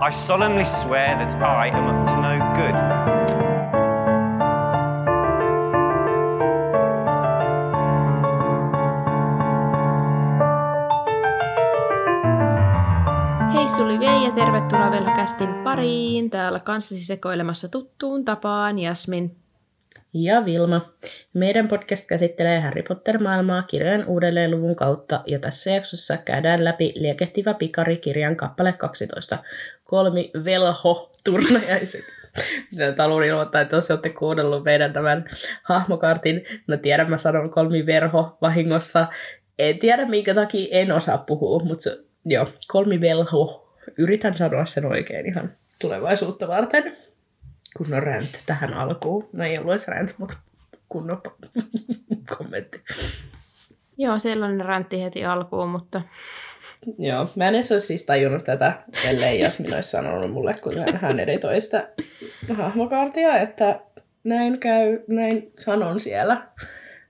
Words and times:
I 0.00 0.12
solemnly 0.12 0.64
swear 0.64 1.16
that 1.16 1.34
I 1.42 1.70
am 1.70 1.86
up 1.88 2.06
to 2.06 2.14
no 2.22 2.38
good. 2.54 2.78
Hei 13.54 13.68
Suli 13.68 13.98
Vei 13.98 14.24
ja 14.24 14.32
tervetuloa 14.32 14.90
Velhokästin 14.90 15.54
pariin. 15.64 16.30
Täällä 16.30 16.60
kanssasi 16.60 17.04
sekoilemassa 17.04 17.68
tuttuun 17.68 18.24
tapaan 18.24 18.78
Jasmin. 18.78 19.36
ja 20.12 20.44
Vilma. 20.44 20.80
Meidän 21.34 21.68
podcast 21.68 22.08
käsittelee 22.08 22.60
Harry 22.60 22.82
Potter-maailmaa 22.82 23.62
kirjojen 23.62 24.06
uudelleenluvun 24.06 24.76
kautta, 24.76 25.22
ja 25.26 25.38
tässä 25.38 25.70
jaksossa 25.70 26.16
käydään 26.16 26.64
läpi 26.64 26.92
Liekehtivä 26.96 27.54
pikari 27.54 27.96
kirjan 27.96 28.36
kappale 28.36 28.72
12, 28.72 29.38
kolmi 29.88 30.30
velho 30.44 31.12
turnajaiset. 31.24 32.04
Haluan 32.98 33.24
ilmoittaa, 33.24 33.60
että 33.60 33.76
jos 33.76 33.90
olette 33.90 34.10
kuunnellut 34.10 34.64
meidän 34.64 34.92
tämän 34.92 35.24
hahmokartin, 35.62 36.44
no 36.66 36.76
tiedän, 36.76 37.10
mä 37.10 37.16
sanon 37.16 37.50
kolmi 37.50 37.86
verho 37.86 38.38
vahingossa. 38.40 39.06
En 39.58 39.78
tiedä, 39.78 40.06
minkä 40.06 40.34
takia 40.34 40.68
en 40.70 40.92
osaa 40.92 41.18
puhua, 41.18 41.64
mutta 41.64 41.82
se, 41.82 42.04
joo, 42.24 42.48
kolmi 42.66 43.00
velho. 43.00 43.74
Yritän 43.98 44.36
sanoa 44.36 44.66
sen 44.66 44.86
oikein 44.86 45.26
ihan 45.26 45.52
tulevaisuutta 45.80 46.48
varten 46.48 46.96
kunnon 47.76 48.02
rant 48.02 48.42
tähän 48.46 48.74
alkuun. 48.74 49.28
No 49.32 49.44
ei 49.44 49.58
ollut 49.58 49.72
edes 49.72 49.88
rant, 49.88 50.14
mutta 50.18 50.36
kunnon 50.88 51.22
kommentti. 52.38 52.82
Joo, 53.98 54.18
sellainen 54.18 54.66
räntti 54.66 55.02
heti 55.02 55.24
alkuun, 55.24 55.68
mutta 55.68 56.02
Joo, 56.98 57.30
mä 57.36 57.48
en 57.48 57.54
edes 57.54 57.72
olisi 57.72 57.86
siis 57.86 58.06
tajunnut 58.06 58.44
tätä, 58.44 58.72
ellei 59.08 59.40
Jasmin 59.40 59.74
olisi 59.74 59.90
sanonut 59.90 60.30
mulle, 60.32 60.54
kun 60.62 60.74
hän 60.94 61.20
editoi 61.20 61.60
sitä 61.60 61.88
hahmokaartia, 62.54 63.38
että 63.38 63.80
näin 64.24 64.58
käy, 64.58 64.98
näin 65.08 65.52
sanon 65.58 66.00
siellä. 66.00 66.42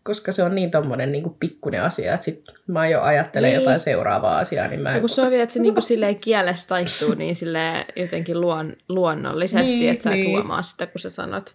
Koska 0.03 0.33
se 0.33 0.43
on 0.43 0.55
niin 0.55 0.71
tommonen 0.71 1.13
niin 1.13 1.37
pikkuinen 1.41 1.83
asia, 1.83 2.15
että 2.15 2.25
sit 2.25 2.45
mä 2.67 2.89
jo 2.89 3.03
ajattelen 3.03 3.51
Niin. 3.51 3.61
jotain 3.61 3.79
seuraavaa 3.79 4.39
asiaa, 4.39 4.69
niin 4.69 4.81
mä 4.81 4.89
ja 4.91 4.95
en... 4.95 5.01
kun 5.01 5.09
se 5.09 5.23
on 5.23 5.31
vielä, 5.31 5.43
että 5.43 5.53
se 5.53 5.61
niinku 5.61 5.81
silleen 5.91 6.17
kielestä 6.19 6.69
taittuu 6.69 7.15
niin 7.15 7.37
silleen 7.37 7.85
jotenkin 7.97 8.41
luon, 8.41 8.77
luonnollisesti, 8.89 9.77
Niin, 9.77 9.91
että 9.91 10.03
sä 10.05 10.11
et 10.11 10.17
niin. 10.17 10.31
huomaa 10.31 10.63
sitä, 10.63 10.87
kun 10.87 11.01
sä 11.01 11.11
sanot. 11.11 11.55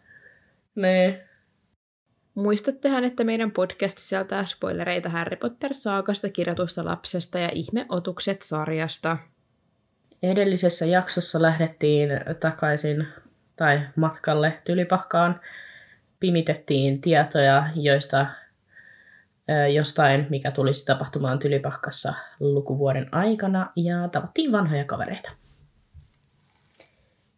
Ne. 0.75 1.21
Muistattehan, 2.35 3.03
että 3.03 3.23
meidän 3.23 3.51
podcast 3.51 3.97
sisältää 3.97 4.45
spoilereita 4.45 5.09
Harry 5.09 5.35
Potter-saakasta, 5.35 6.29
kirjoitusta 6.29 6.85
lapsesta 6.85 7.39
ja 7.39 7.49
ihmeotukset 7.53 8.41
sarjasta. 8.41 9.17
Edellisessä 10.23 10.85
jaksossa 10.85 11.41
lähdettiin 11.41 12.09
takaisin 12.39 13.07
tai 13.55 13.81
matkalle 13.95 14.61
Tylypahkaan. 14.65 15.39
Pimitettiin 16.19 17.01
tietoja, 17.01 17.67
joista 17.75 18.25
jostain, 19.73 20.27
mikä 20.29 20.51
tulisi 20.51 20.85
tapahtumaan 20.85 21.39
Tylypahkassa 21.39 22.13
lukuvuoden 22.39 23.13
aikana, 23.13 23.71
ja 23.75 24.07
tavattiin 24.07 24.51
vanhoja 24.51 24.85
kavereita. 24.85 25.31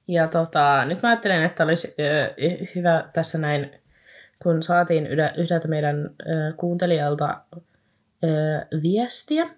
Ja 0.07 0.27
tota, 0.27 0.85
nyt 0.85 1.02
mä 1.02 1.09
ajattelen, 1.09 1.43
että 1.43 1.63
olisi 1.63 1.95
ö, 1.99 2.33
hyvä 2.75 3.09
tässä 3.13 3.37
näin, 3.37 3.80
kun 4.45 4.63
saatiin 4.63 5.07
yhdeltä 5.38 5.67
meidän 5.67 6.09
kuuntelijalta 6.57 7.41
viestiä, 8.83 9.49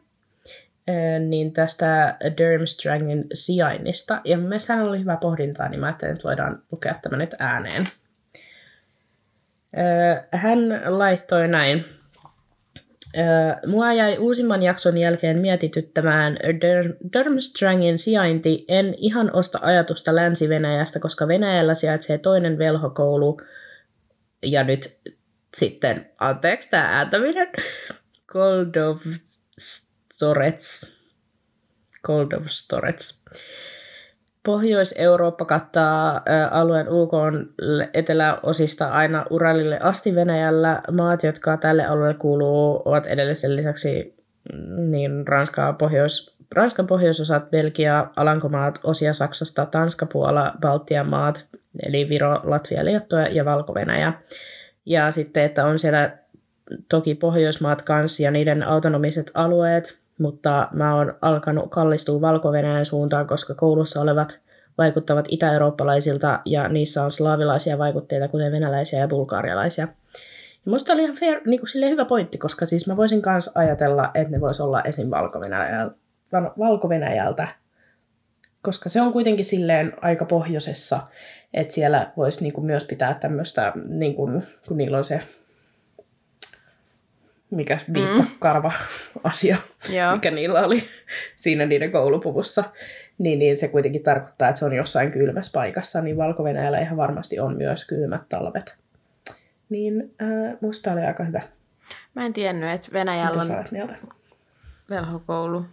niin 1.28 1.54
tästä 1.54 2.18
Durmstrangin 2.38 3.26
sijainnista. 3.34 4.22
Ja 4.24 4.38
mun 4.38 4.50
mielestä 4.50 4.84
oli 4.84 5.00
hyvä 5.00 5.18
pohdintaa, 5.18 5.70
niin 5.70 5.80
mä 5.80 5.86
ajattelin, 5.86 6.14
että 6.14 6.28
voidaan 6.28 6.62
lukea 6.72 6.96
tämä 7.02 7.18
nyt 7.18 7.36
ääneen. 7.40 7.84
Hän 10.32 10.60
laittoi 10.86 11.48
näin. 11.48 11.86
Mua 13.68 13.94
jäi 13.94 14.18
uusimman 14.18 14.64
jakson 14.64 14.98
jälkeen 14.98 15.38
mietityttämään 15.38 16.38
Dur- 16.38 16.98
Durmstrangin 17.14 18.00
sijainti. 18.00 18.66
En 18.68 18.94
ihan 18.98 19.36
osta 19.36 19.60
ajatusta 19.62 20.16
Länsi-Venäjästä, 20.16 21.00
koska 21.00 21.28
Venäjällä 21.28 21.74
sijaitsee 21.74 22.18
toinen 22.18 22.58
velhokoulu. 22.58 23.38
Ja 24.52 24.64
nyt 24.64 25.00
sitten, 25.58 26.10
anteeksi 26.20 26.70
tämä 26.70 26.98
ääntäminen, 26.98 27.48
Koldov 28.34 28.98
Storets. 30.14 30.98
Cold 32.04 32.32
of 32.32 32.44
Storets. 32.48 33.26
Pohjois-Eurooppa 34.44 35.46
kattaa 35.46 36.22
alueen 36.52 36.90
UK 36.90 37.12
eteläosista 37.94 38.88
aina 38.88 39.26
Uralille 39.30 39.80
asti 39.80 40.16
Venäjällä. 40.16 40.82
Maat, 40.92 41.24
jotka 41.24 41.58
tälle 41.58 41.86
alueelle 41.86 42.14
kuuluu, 42.20 42.82
ovat 42.86 43.08
edellisen 43.08 43.56
lisäksi 43.56 44.16
mm, 44.54 44.92
niin 44.92 45.28
Ranskaa, 45.28 45.74
Pohjois, 45.74 46.38
Ranskan 46.56 46.88
pohjoisosat, 46.88 47.52
Belgia, 47.52 48.08
Alankomaat, 48.16 48.80
osia 48.84 49.14
Saksasta, 49.14 49.66
Tanska, 49.66 50.06
Puola, 50.06 50.54
Baltian 50.62 51.10
maat, 51.10 51.48
eli 51.86 52.10
Viro, 52.10 52.42
Latvia, 52.44 52.86
Liettua 52.86 53.22
ja 53.22 53.46
Valko-Venäjä. 53.46 54.14
Ja 54.86 55.12
sitten, 55.12 55.44
että 55.44 55.66
on 55.66 55.80
siellä 55.80 56.18
toki 56.90 57.16
Pohjoismaat 57.16 57.82
kanssa 57.82 58.24
ja 58.24 58.32
niiden 58.32 58.64
autonomiset 58.64 59.32
alueet, 59.34 59.98
mutta 60.20 60.68
mä 60.74 60.96
oon 60.96 61.16
alkanut 61.22 61.72
kallistua 61.72 62.22
valko 62.22 62.52
suuntaan, 62.86 63.28
koska 63.28 63.54
koulussa 63.54 64.02
olevat 64.02 64.40
vaikuttavat 64.78 65.26
itä-eurooppalaisilta 65.30 66.40
ja 66.46 66.68
niissä 66.68 67.04
on 67.04 67.12
slaavilaisia 67.12 67.78
vaikutteita, 67.78 68.28
kuten 68.28 68.52
venäläisiä 68.52 69.00
ja 69.00 69.08
bulgaarialaisia. 69.08 69.88
Ja 70.66 70.72
musta 70.72 70.94
oli 70.94 71.04
ihan 71.04 71.16
fair, 71.16 71.42
niin 71.46 71.60
kuin 71.60 71.70
hyvä 71.90 72.06
pointti, 72.06 72.38
koska 72.38 72.66
siis 72.66 72.88
mä 72.88 72.98
voisin 72.98 73.22
myös 73.26 73.50
ajatella, 73.56 74.12
että 74.14 74.34
ne 74.34 74.42
vois 74.42 74.62
olla 74.62 74.82
esim. 74.82 75.10
valko 75.12 75.40
valko 76.60 76.90
koska 78.68 78.90
se 78.90 79.02
on 79.02 79.14
kuitenkin 79.14 79.46
silleen 79.46 79.94
aika 80.02 80.26
pohjoisessa, 80.26 81.00
että 81.54 81.74
siellä 81.74 82.12
voisi 82.18 82.44
niinku 82.44 82.62
myös 82.62 82.84
pitää 82.84 83.14
tämmöistä, 83.14 83.74
niinku, 83.88 84.44
kun 84.68 84.78
niillä 84.78 84.98
on 84.98 85.06
se 85.06 85.22
mikä 87.50 87.80
viittakarva 87.94 88.72
asia, 89.24 89.58
Joo. 89.94 90.14
mikä 90.14 90.32
niillä 90.32 90.66
oli 90.66 90.84
siinä 91.36 91.66
niiden 91.66 91.92
koulupuvussa, 91.92 92.64
niin, 93.18 93.40
niin 93.40 93.58
se 93.58 93.68
kuitenkin 93.68 94.04
tarkoittaa, 94.04 94.50
että 94.50 94.60
se 94.60 94.66
on 94.66 94.74
jossain 94.74 95.12
kylmässä 95.12 95.52
paikassa, 95.54 96.02
niin 96.02 96.18
valko 96.18 96.44
ihan 96.82 96.98
varmasti 96.98 97.40
on 97.40 97.58
myös 97.58 97.88
kylmät 97.88 98.30
talvet. 98.30 98.76
Niin 99.70 100.14
äh, 100.22 100.58
musta 100.62 100.92
oli 100.94 101.02
aika 101.02 101.24
hyvä. 101.24 101.42
Mä 102.16 102.26
en 102.26 102.34
tiennyt, 102.34 102.70
että 102.70 102.88
Venäjällä 102.94 103.42
on 103.72 103.82
velhokoulu. 104.90 105.66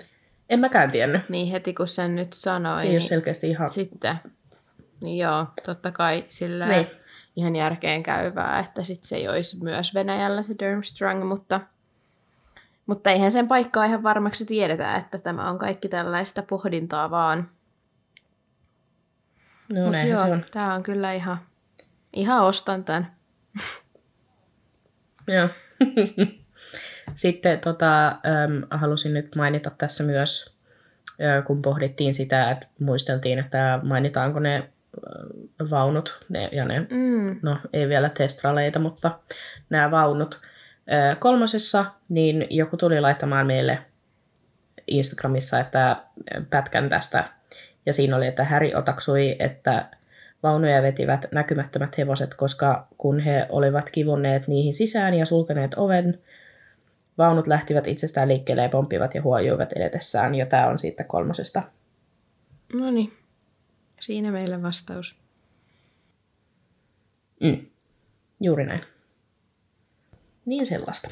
En 0.50 0.60
mäkään 0.60 0.91
tiennyt. 0.91 1.28
Niin 1.28 1.50
heti 1.53 1.75
kun 1.75 1.88
sen 1.88 2.16
nyt 2.16 2.32
sanoi, 2.32 2.78
Se 2.78 2.82
ei 2.84 2.88
ole 2.91 2.99
niin 2.99 3.09
selkeästi 3.09 3.49
ihan... 3.50 3.71
sitten, 3.71 4.16
niin 5.03 5.19
joo, 5.19 5.47
totta 5.66 5.93
kai 5.93 6.25
sillä 6.28 6.66
Niin. 6.66 6.87
ihan 7.37 7.56
järkeen 7.56 8.03
käyvää, 8.03 8.59
että 8.59 8.84
sit 8.84 9.04
se 9.04 9.16
ei 9.16 9.28
olisi 9.28 9.62
myös 9.65 9.94
Venäjällä 9.94 10.43
se 10.43 10.54
Durmstrang, 10.62 11.25
mutta, 11.28 11.60
mutta 12.87 13.10
eihän 13.10 13.33
sen 13.33 13.49
paikkaa 13.49 13.84
ihan 13.84 14.03
varmaksi 14.03 14.47
tiedetä, 14.47 14.97
että 14.97 15.19
tämä 15.19 15.50
on 15.50 15.59
kaikki 15.59 15.88
tällaista 15.88 16.43
pohdintaa 16.43 17.10
vaan. 17.10 17.50
No 19.72 19.84
Mut 19.87 20.09
joo, 20.09 20.19
se 20.19 20.25
on. 20.33 20.44
tää 20.53 20.75
on 20.75 20.83
kyllä 20.83 21.12
ihan, 21.12 21.38
ihan 22.12 22.43
ostan 22.43 22.84
tämän. 22.84 23.12
Joo. 25.28 25.49
Sitten 27.15 27.61
tota, 27.61 28.09
äm, 28.09 28.63
halusin 28.71 29.15
nyt 29.15 29.37
mainita 29.37 29.71
tässä 29.79 30.05
myös, 30.05 30.57
ö, 31.21 31.43
kun 31.43 31.63
pohdittiin 31.63 32.15
sitä, 32.15 32.51
että 32.51 32.67
muisteltiin, 32.81 33.39
että 33.39 33.81
mainitaanko 33.83 34.41
ne 34.41 34.69
vaunut 35.71 36.21
ne, 36.28 36.49
ja 36.53 36.65
ne, 36.65 36.87
Mm. 36.91 37.39
no 37.43 37.59
ei 37.72 37.89
vielä 37.89 38.09
testraleita, 38.09 38.78
mutta 38.78 39.19
nämä 39.71 39.91
vaunut. 39.91 40.41
Ö, 40.93 41.16
kolmosessa, 41.16 41.84
niin 42.09 42.47
joku 42.51 42.77
tuli 42.77 43.01
laittamaan 43.01 43.47
meille 43.47 43.78
Instagramissa, 44.87 45.60
että 45.60 45.97
pätkän 46.51 46.89
tästä, 46.89 47.25
ja 47.87 47.93
siinä 47.93 48.17
oli, 48.17 48.27
että 48.27 48.45
Häri 48.45 48.75
otaksui, 48.75 49.37
että 49.39 49.89
vaunuja 50.43 50.83
vetivät 50.83 51.27
näkymättömät 51.33 51.99
hevoset, 51.99 52.34
koska 52.34 52.87
kun 52.99 53.21
he 53.21 53.47
olivat 53.49 53.91
kivunneet 53.91 54.49
niihin 54.49 54.75
sisään 54.75 55.15
ja 55.15 55.27
sulkeneet 55.27 55.75
oven, 55.75 56.19
vaunut 57.19 57.47
lähtivät 57.47 57.87
itsestään 57.87 58.28
liikkeelle 58.28 58.63
ja 58.63 58.69
pomppivat 58.69 59.15
ja 59.15 59.22
huojuivat 59.22 59.72
edetessään, 59.72 60.34
ja 60.34 60.47
tämä 60.47 60.66
on 60.66 60.78
siitä 60.78 61.05
kolmosesta. 61.05 61.63
No 62.72 62.91
niin, 62.91 63.13
siinä 64.01 64.33
meille 64.33 64.63
vastaus. 64.63 65.16
Mm. 67.41 67.66
Juuri 68.41 68.66
näin. 68.66 68.81
Niin 70.47 70.66
sellaista. 70.66 71.11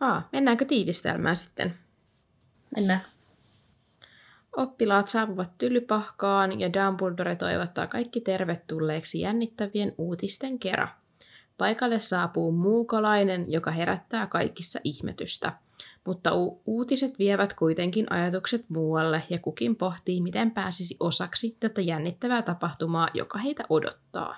Aa, 0.00 0.28
mennäänkö 0.32 0.64
tiivistelmään 0.64 1.36
sitten? 1.36 1.74
Mennään. 2.76 3.04
Oppilaat 4.56 5.08
saapuvat 5.08 5.58
tylypahkaan 5.58 6.60
ja 6.60 6.72
Dumbledore 6.72 7.36
toivottaa 7.36 7.86
kaikki 7.86 8.20
tervetulleeksi 8.20 9.20
jännittävien 9.20 9.94
uutisten 9.98 10.58
kera. 10.58 10.88
Paikalle 11.60 12.00
saapuu 12.00 12.52
muukalainen, 12.52 13.52
joka 13.52 13.70
herättää 13.70 14.26
kaikissa 14.26 14.80
ihmetystä. 14.84 15.52
Mutta 16.06 16.34
u- 16.34 16.62
uutiset 16.66 17.18
vievät 17.18 17.52
kuitenkin 17.54 18.12
ajatukset 18.12 18.64
muualle 18.70 19.22
ja 19.30 19.38
kukin 19.38 19.76
pohtii, 19.76 20.20
miten 20.20 20.50
pääsisi 20.50 20.96
osaksi 21.00 21.56
tätä 21.60 21.80
jännittävää 21.80 22.42
tapahtumaa, 22.42 23.08
joka 23.14 23.38
heitä 23.38 23.64
odottaa. 23.68 24.36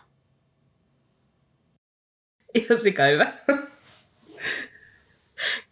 Ihan 2.55 2.79
sika 2.79 3.03
hyvä. 3.05 3.33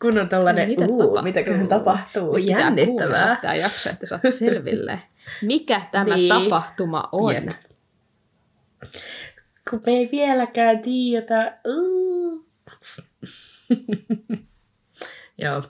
Kun 0.03 0.19
on 0.19 0.29
tällainen, 0.29 0.69
Mitä 0.69 0.87
uu, 0.87 0.99
tapahtuu? 0.99 1.23
mitäköhän 1.23 1.69
tapahtuu, 1.69 2.29
kuunnella 2.29 2.61
jännittävää. 2.61 3.37
Tämä 3.43 3.55
jakso, 3.55 3.91
että 3.91 4.07
saat 4.07 4.23
selville. 4.39 5.03
Mikä 5.43 5.83
tämä 5.93 6.15
Niin. 6.17 6.29
tapahtuma 6.29 7.09
on? 7.13 7.35
Jep. 7.35 7.49
Kun 9.71 9.83
me 9.87 9.93
ei 9.93 10.09
vieläkään 10.13 10.79
tiedetä. 10.79 11.59
Joo. 15.39 15.63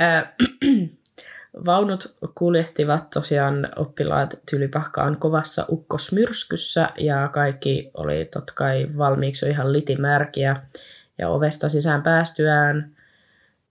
Vaunut 1.66 2.16
kuljehtivat 2.34 3.10
tosiaan 3.10 3.68
oppilaat 3.76 4.40
tylypahkaan 4.50 5.16
kovassa 5.16 5.64
ukkosmyrskyssä 5.68 6.88
ja 6.98 7.28
kaikki 7.32 7.90
oli 7.94 8.24
totta 8.24 8.52
kai 8.56 8.88
valmiiksi 8.98 9.48
ihan 9.48 9.72
litimärkiä. 9.72 10.56
Ja 11.18 11.28
ovesta 11.28 11.68
sisään 11.68 12.02
päästyään 12.02 12.96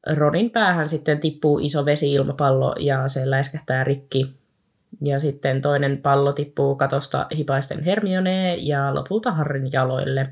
Ronin 0.07 0.49
päähän 0.49 0.89
sitten 0.89 1.19
tippuu 1.19 1.59
iso 1.59 1.85
vesi-ilmapallo 1.85 2.75
ja 2.79 3.07
se 3.07 3.29
läiskähtää 3.29 3.83
rikki. 3.83 4.40
Ja 5.01 5.19
sitten 5.19 5.61
toinen 5.61 5.97
pallo 5.97 6.33
tippuu 6.33 6.75
katosta 6.75 7.27
hipaisten 7.37 7.83
Hermioneen 7.83 8.67
ja 8.67 8.95
lopulta 8.95 9.31
Harrin 9.31 9.69
jaloille. 9.73 10.29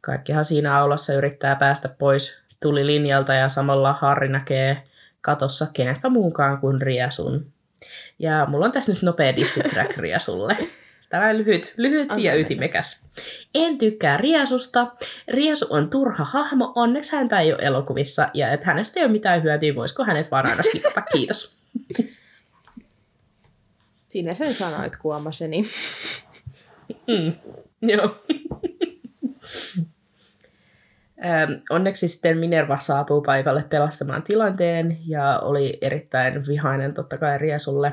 Kaikkihan 0.00 0.44
siinä 0.44 0.78
aulassa 0.78 1.14
yrittää 1.14 1.56
päästä 1.56 1.88
pois 1.88 2.42
tulilinjalta 2.62 3.34
ja 3.34 3.48
samalla 3.48 3.92
Harri 3.92 4.28
näkee 4.28 4.82
katossa 5.20 5.66
kenetpä 5.72 6.08
muunkaan 6.08 6.58
kuin 6.58 6.82
Riasun. 6.82 7.46
Ja 8.18 8.46
mulla 8.46 8.64
on 8.64 8.72
tässä 8.72 8.92
nyt 8.92 9.02
nopea 9.02 9.36
dissitrack 9.36 9.96
Riasulle. 10.02 10.56
Tämä 11.08 11.28
on 11.28 11.38
lyhyt, 11.38 11.74
lyhyt 11.76 12.12
Anna 12.12 12.24
ja 12.24 12.30
mennä. 12.32 12.44
ytimekäs. 12.44 13.10
En 13.54 13.78
tykkää 13.78 14.16
Riasusta. 14.16 14.86
Riasu 15.28 15.66
on 15.70 15.90
turha 15.90 16.24
hahmo, 16.24 16.72
onneksi 16.74 17.16
häntä 17.16 17.40
ei 17.40 17.52
ole 17.52 17.62
elokuvissa, 17.62 18.28
ja 18.34 18.52
että 18.52 18.66
hänestä 18.66 19.00
ei 19.00 19.04
ole 19.04 19.12
mitään 19.12 19.42
hyötyä, 19.42 19.74
voisiko 19.74 20.04
hänet 20.04 20.30
vaan 20.30 20.46
aina 20.46 20.62
skipata, 20.62 21.02
kiitos. 21.02 21.62
Siinä 24.16 24.34
sen 24.34 24.54
sanoit 24.54 24.96
kuomaseni. 24.96 25.62
Mm. 27.06 27.32
Joo. 27.82 28.24
Ähm, 31.24 31.52
Onneksi 31.70 32.08
sitten 32.08 32.38
Minerva 32.38 32.78
saapuu 32.78 33.22
paikalle 33.22 33.64
pelastamaan 33.68 34.22
tilanteen 34.22 34.98
ja 35.06 35.38
oli 35.38 35.78
erittäin 35.80 36.46
vihainen 36.46 36.94
totta 36.94 37.18
kai 37.18 37.38
Riasulle. 37.38 37.92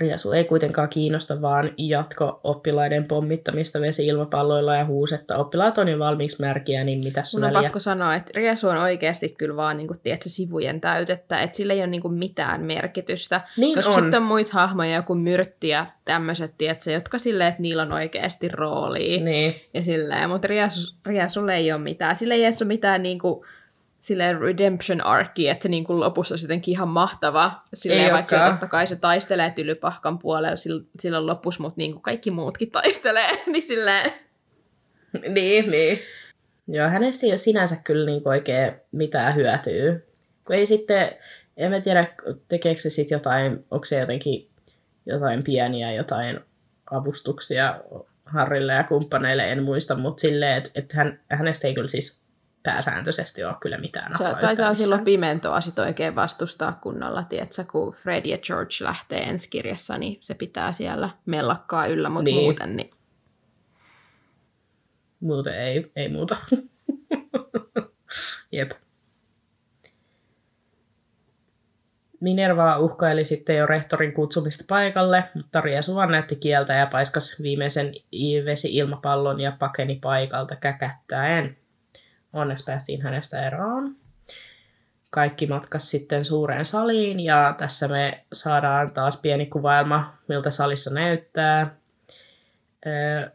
Riasu 0.00 0.32
ei 0.32 0.44
kuitenkaan 0.44 0.88
kiinnosta, 0.88 1.42
vaan 1.42 1.70
jatko 1.78 2.40
oppilaiden 2.44 3.08
pommittamista 3.08 3.80
vesi-ilmapalloilla 3.80 4.76
ja 4.76 4.84
huusetta. 4.84 5.36
Oppilaat 5.36 5.78
on 5.78 5.88
jo 5.88 5.98
valmiiksi 5.98 6.42
märkiä, 6.42 6.84
niin 6.84 7.04
mitä 7.04 7.22
Mun 7.34 7.44
on 7.44 7.52
väliä? 7.52 7.62
pakko 7.62 7.78
sanoa, 7.78 8.14
että 8.14 8.32
Riesu 8.34 8.68
on 8.68 8.76
oikeasti 8.76 9.28
kyllä 9.38 9.56
vaan 9.56 9.76
niin 9.76 9.86
kuin, 9.86 10.00
tiedätkö, 10.02 10.28
sivujen 10.28 10.80
täytettä, 10.80 11.40
että 11.40 11.56
sillä 11.56 11.72
ei 11.72 11.80
ole 11.80 11.86
niin 11.86 12.02
kuin, 12.02 12.14
mitään 12.14 12.62
merkitystä. 12.62 13.40
Niin 13.56 13.74
koska 13.74 13.94
on. 13.94 14.02
sitten 14.02 14.22
on 14.22 14.26
muita 14.28 14.50
hahmoja, 14.52 14.94
joku 14.94 15.14
myrtti 15.14 15.68
ja 15.68 15.86
tämmöiset, 16.04 16.52
tiedätkö, 16.58 16.90
jotka 16.90 17.18
silleen, 17.18 17.48
että 17.48 17.62
niillä 17.62 17.82
on 17.82 17.92
oikeasti 17.92 18.48
roolia. 18.48 19.24
Niin. 19.24 19.54
Ja 19.74 19.82
silleen, 19.82 20.30
mutta 20.30 20.48
Riesu, 20.48 20.94
Riesulle 21.06 21.54
ei 21.54 21.72
ole 21.72 21.80
mitään. 21.80 22.16
Sillä 22.16 22.34
ei 22.34 22.44
edes 22.44 22.62
ole 22.62 22.68
mitään 22.68 23.02
niin 23.02 23.18
kuin, 23.18 23.46
silleen 24.00 24.40
redemption 24.40 25.00
arcia, 25.00 25.52
että 25.52 25.62
se 25.62 25.68
niin 25.68 25.84
kuin 25.84 26.00
lopussa 26.00 26.32
olisi 26.32 26.46
jotenkin 26.46 26.72
ihan 26.72 26.88
mahtava. 26.88 27.62
Silleen, 27.74 28.06
Ei 28.06 28.12
vaikka 28.12 28.36
olekaan. 28.36 28.52
totta 28.52 28.66
kai 28.68 28.86
se 28.86 28.96
taistelee 28.96 29.50
tylypahkan 29.50 30.18
puolella 30.18 30.56
sillä, 30.56 30.84
silloin 31.00 31.26
lopussa, 31.26 31.62
mutta 31.62 31.78
niin 31.78 31.92
kuin 31.92 32.02
kaikki 32.02 32.30
muutkin 32.30 32.70
taistelee, 32.80 33.30
niin 33.46 33.62
silleen... 33.62 34.12
Niin, 35.32 35.70
niin. 35.70 35.98
Joo, 36.68 36.88
hänestä 36.88 37.26
ei 37.26 37.32
ole 37.32 37.38
sinänsä 37.38 37.76
kyllä 37.84 38.06
niin 38.06 38.28
oikein 38.28 38.72
mitään 38.92 39.34
hyötyä. 39.34 40.00
Kun 40.44 40.56
ei 40.56 40.66
sitten, 40.66 41.16
en 41.56 41.70
mä 41.70 41.80
tiedä, 41.80 42.14
tekeekö 42.48 42.80
se 42.80 42.90
sitten 42.90 43.16
jotain, 43.16 43.64
onko 43.70 43.84
se 43.84 43.98
jotenkin 43.98 44.48
jotain 45.06 45.42
pieniä, 45.42 45.92
jotain 45.92 46.40
avustuksia 46.90 47.80
Harrille 48.24 48.72
ja 48.72 48.84
kumppaneille, 48.84 49.52
en 49.52 49.62
muista, 49.62 49.94
mutta 49.94 50.20
silleen, 50.20 50.56
että 50.56 50.70
et 50.74 50.92
hän, 50.92 51.20
hänestä 51.30 51.68
ei 51.68 51.74
kyllä 51.74 51.88
siis 51.88 52.25
pääsääntöisesti 52.66 53.44
ole 53.44 53.54
kyllä 53.60 53.78
mitään 53.78 54.12
Se 54.18 54.24
taitaa 54.40 54.74
silloin 54.74 55.04
pimentoa 55.04 55.60
sit 55.60 55.78
oikein 55.78 56.14
vastustaa 56.14 56.78
kunnolla, 56.82 57.22
tietsä, 57.22 57.64
kun 57.64 57.94
Fred 57.94 58.26
ja 58.26 58.38
George 58.38 58.74
lähtee 58.80 59.22
ensi 59.22 59.50
kirjassa, 59.50 59.98
niin 59.98 60.18
se 60.20 60.34
pitää 60.34 60.72
siellä 60.72 61.10
mellakkaa 61.26 61.86
yllä, 61.86 62.08
mutta 62.08 62.24
Niin. 62.24 62.42
muuten 62.42 62.76
niin 62.76 62.90
Muuten 65.20 65.54
ei, 65.54 65.92
ei 65.96 66.08
muuta. 66.08 66.36
Jep. 68.52 68.70
Minerva 72.20 72.78
uhkaili 72.78 73.24
sitten 73.24 73.56
jo 73.56 73.66
rehtorin 73.66 74.12
kutsumista 74.12 74.64
paikalle, 74.68 75.24
mutta 75.34 75.60
Riesu 75.60 75.94
vaan 75.94 76.10
näytti 76.10 76.36
kieltä 76.36 76.74
ja 76.74 76.86
paiskas 76.86 77.42
viimeisen 77.42 77.92
vesi-ilmapallon 78.44 79.40
ja 79.40 79.52
pakeni 79.58 79.98
paikalta 80.02 80.56
käkättäen. 80.56 81.56
Onneksi 82.36 82.64
päästiin 82.64 83.02
hänestä 83.02 83.46
eroon. 83.46 83.96
Kaikki 85.10 85.46
matkas 85.46 85.90
sitten 85.90 86.24
suureen 86.24 86.64
saliin 86.64 87.20
ja 87.20 87.54
tässä 87.58 87.88
me 87.88 88.24
saadaan 88.32 88.90
taas 88.90 89.20
pieni 89.20 89.46
kuvailma, 89.46 90.18
miltä 90.28 90.50
salissa 90.50 90.94
näyttää. 90.94 91.76
Öö, 92.86 93.30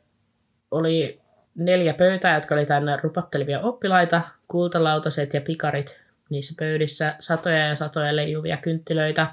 oli 0.72 1.22
neljä 1.56 1.94
pöytää, 1.94 2.36
jotka 2.36 2.56
oli 2.56 2.66
täynnä 2.66 3.00
rupattelevia 3.04 3.60
oppilaita, 3.60 4.22
kultalautaset 4.48 5.34
ja 5.34 5.42
pikarit 5.42 6.02
niissä 6.30 6.56
pöydissä, 6.60 7.16
satoja 7.20 7.68
ja 7.68 7.76
satoja 7.76 8.16
leijuvia 8.16 8.58
kynttilöitä. 8.58 9.28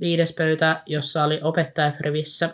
Viides 0.00 0.34
pöytä, 0.34 0.82
jossa 0.86 1.24
oli 1.24 1.40
opettajat 1.42 2.00
rivissä. 2.00 2.50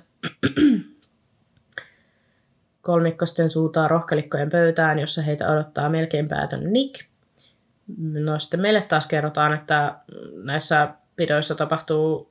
Kolmikko 2.85 3.27
sitten 3.27 3.51
suutaa 3.51 3.89
rohkelikkojen 3.89 4.51
pöytään, 4.51 4.99
jossa 4.99 5.23
heitä 5.23 5.49
odottaa 5.49 5.89
melkein 5.89 6.29
päätön 6.29 6.73
Nick. 6.73 7.05
No 7.99 8.39
sitten 8.39 8.61
meille 8.61 8.83
taas 8.83 9.07
kerrotaan, 9.07 9.53
että 9.55 9.95
näissä 10.43 10.89
pidoissa 11.17 11.55
tapahtuu 11.55 12.31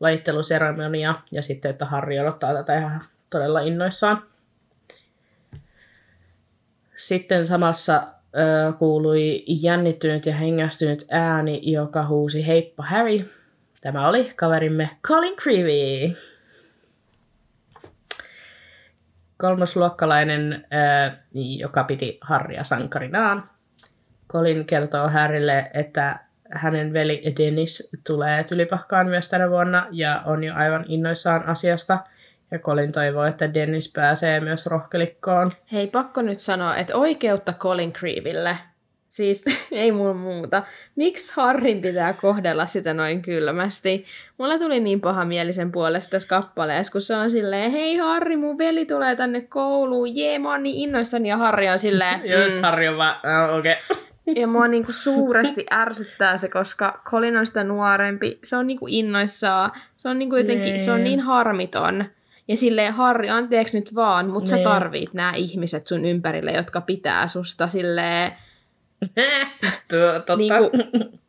lajitteluseremonia 0.00 1.14
ja 1.32 1.42
sitten, 1.42 1.70
että 1.70 1.84
Harri 1.84 2.20
odottaa 2.20 2.54
tätä 2.54 2.78
ihan 2.78 3.00
todella 3.30 3.60
innoissaan. 3.60 4.22
Sitten 6.96 7.46
samassa 7.46 8.02
ö, 8.02 8.72
kuului 8.72 9.44
jännittynyt 9.46 10.26
ja 10.26 10.34
hengästynyt 10.34 11.06
ääni, 11.10 11.60
joka 11.62 12.06
huusi 12.06 12.46
heippa 12.46 12.82
Harry. 12.82 13.30
Tämä 13.80 14.08
oli 14.08 14.32
kaverimme 14.36 14.90
Colin 15.02 15.36
Creevy. 15.36 16.16
Kolmosluokkalainen, 19.38 20.52
ö, 20.52 21.10
joka 21.58 21.84
piti 21.84 22.18
Harria 22.20 22.64
sankarinaan. 22.64 23.50
Colin 24.28 24.64
kertoo 24.64 25.08
Harrylle, 25.08 25.70
että 25.74 26.20
hänen 26.50 26.92
veli 26.92 27.22
Dennis 27.38 27.90
tulee 28.06 28.44
tylypahkaan 28.44 29.08
myös 29.08 29.28
tänä 29.28 29.50
vuonna 29.50 29.86
ja 29.90 30.22
on 30.24 30.44
jo 30.44 30.54
aivan 30.54 30.84
innoissaan 30.88 31.46
asiasta. 31.46 31.98
Ja 32.50 32.58
Colin 32.58 32.92
toivoo, 32.92 33.24
että 33.24 33.54
Dennis 33.54 33.92
pääsee 33.92 34.40
myös 34.40 34.66
rohkelikkoon. 34.66 35.50
Hei, 35.72 35.86
pakko 35.86 36.22
nyt 36.22 36.40
sanoa, 36.40 36.76
että 36.76 36.96
oikeutta 36.96 37.52
Colin 37.52 37.92
Creeville. 37.92 38.58
Siis 39.18 39.44
ei 39.72 39.92
mulla 39.92 40.14
muuta. 40.14 40.62
Miksi 40.96 41.32
Harrin 41.36 41.82
pitää 41.82 42.12
kohdella 42.12 42.66
sitä 42.66 42.94
noin 42.94 43.22
kylmästi? 43.22 44.04
Mulla 44.38 44.58
tuli 44.58 44.80
niin 44.80 45.00
paha 45.00 45.24
mieli 45.24 45.52
sen 45.52 45.72
puolesta 45.72 46.10
tässä 46.10 46.28
kappaleessa, 46.28 46.92
kun 46.92 47.00
se 47.00 47.16
on 47.16 47.30
silleen, 47.30 47.70
hei 47.70 47.96
Harri, 47.96 48.36
mun 48.36 48.58
veli 48.58 48.84
tulee 48.84 49.16
tänne 49.16 49.40
kouluun, 49.40 50.16
jee, 50.16 50.38
mä 50.38 50.50
oon 50.50 50.62
niin 50.62 50.88
innoissani, 50.88 51.28
ja 51.28 51.36
Harri 51.36 51.68
on 51.68 51.78
silleen, 51.78 52.20
Ja 52.24 52.42
just 52.42 52.62
Harri 52.62 52.88
on 52.88 52.96
vaan, 52.96 53.16
oh, 53.50 53.58
okei. 53.58 53.72
Okay. 53.90 54.42
Ja 54.42 54.46
mua 54.46 54.68
niinku 54.68 54.92
suuresti 54.92 55.66
ärsyttää 55.72 56.36
se, 56.36 56.48
koska 56.48 57.02
Colin 57.04 57.36
on 57.36 57.46
sitä 57.46 57.64
nuorempi. 57.64 58.38
Se 58.44 58.56
on 58.56 58.66
niinku 58.66 58.86
innoissaan. 58.88 59.72
Se 59.96 60.08
on 60.08 60.18
niinku 60.18 60.36
jotenkin, 60.36 60.80
se 60.80 60.92
on 60.92 61.04
niin 61.04 61.20
harmiton. 61.20 62.04
Ja 62.48 62.56
silleen, 62.56 62.92
Harri, 62.92 63.30
anteeksi 63.30 63.78
nyt 63.78 63.94
vaan, 63.94 64.30
mutta 64.30 64.50
sä 64.50 64.56
Niin. 64.56 64.64
tarvit 64.64 65.14
nämä 65.14 65.32
ihmiset 65.36 65.86
sun 65.86 66.04
ympärille, 66.04 66.52
jotka 66.52 66.80
pitää 66.80 67.28
susta 67.28 67.66
silleen, 67.66 68.32
Tuo, 69.90 70.12
totta. 70.12 70.36
niinku, 70.36 70.70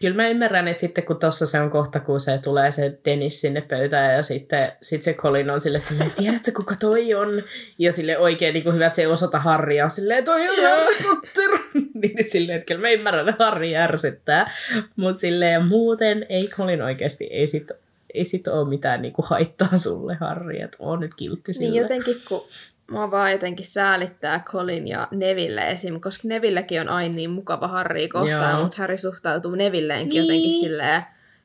Kyllä 0.00 0.16
mä 0.16 0.28
ymmärrän, 0.28 0.68
että 0.68 0.80
sitten 0.80 1.04
kun 1.04 1.16
tuossa 1.16 1.46
se 1.46 1.60
on 1.60 1.70
kohta, 1.70 2.00
kun 2.00 2.20
se 2.20 2.38
tulee 2.38 2.72
se 2.72 2.98
Dennis 3.04 3.40
sinne 3.40 3.60
pöytään 3.60 4.14
ja 4.14 4.22
sitten 4.22 4.72
sit 4.82 5.02
se 5.02 5.14
Colin 5.14 5.50
on 5.50 5.60
sille 5.60 5.80
silleen, 5.80 6.10
tiedätkö 6.10 6.52
kuka 6.56 6.76
toi 6.76 7.14
on? 7.14 7.42
Ja 7.78 7.92
sille 7.92 8.18
oikein 8.18 8.54
niin 8.54 8.64
kuin 8.64 8.74
hyvä, 8.74 8.86
että 8.86 8.96
se 8.96 9.02
ei 9.02 9.06
osata 9.06 9.38
Harrya. 9.38 9.88
Silleen, 9.88 10.24
toi 10.24 10.48
on 10.48 10.56
Harry 10.56 10.96
Potter. 11.02 11.58
niin 12.02 12.30
silleen, 12.30 12.58
että 12.58 12.66
kyllä 12.66 12.80
mä 12.80 12.90
ymmärrän, 12.90 13.28
että 13.28 13.44
Harry 13.44 13.66
järsyttää. 13.66 14.50
Mutta 14.96 15.20
silleen 15.20 15.68
muuten 15.68 16.26
ei 16.28 16.48
Colin 16.48 16.82
oikeasti, 16.82 17.24
ei 17.24 17.46
sit, 17.46 17.70
ei 18.14 18.24
sit 18.24 18.48
ole 18.48 18.68
mitään 18.68 19.02
niin 19.02 19.12
kuin 19.12 19.26
haittaa 19.26 19.76
sulle 19.76 20.16
Harry, 20.20 20.56
että 20.56 20.76
on 20.80 21.00
nyt 21.00 21.14
kiltti 21.14 21.52
sille. 21.52 21.70
Niin 21.70 21.82
jotenkin, 21.82 22.16
kun 22.28 22.46
mua 22.90 23.10
vaan 23.10 23.32
jotenkin 23.32 23.66
säälittää 23.66 24.40
Colin 24.40 24.88
ja 24.88 25.08
Neville 25.10 25.60
esim. 25.70 26.00
Koska 26.00 26.28
Nevillekin 26.28 26.80
on 26.80 26.88
aina 26.88 27.14
niin 27.14 27.30
mukava 27.30 27.68
Harry 27.68 28.08
kohtaan, 28.08 28.50
Joo. 28.50 28.62
mutta 28.62 28.76
Harry 28.78 28.98
suhtautuu 28.98 29.54
Nevilleenkin 29.54 30.08
Niin. 30.10 30.22
jotenkin 30.22 30.52
silleen 30.52 31.02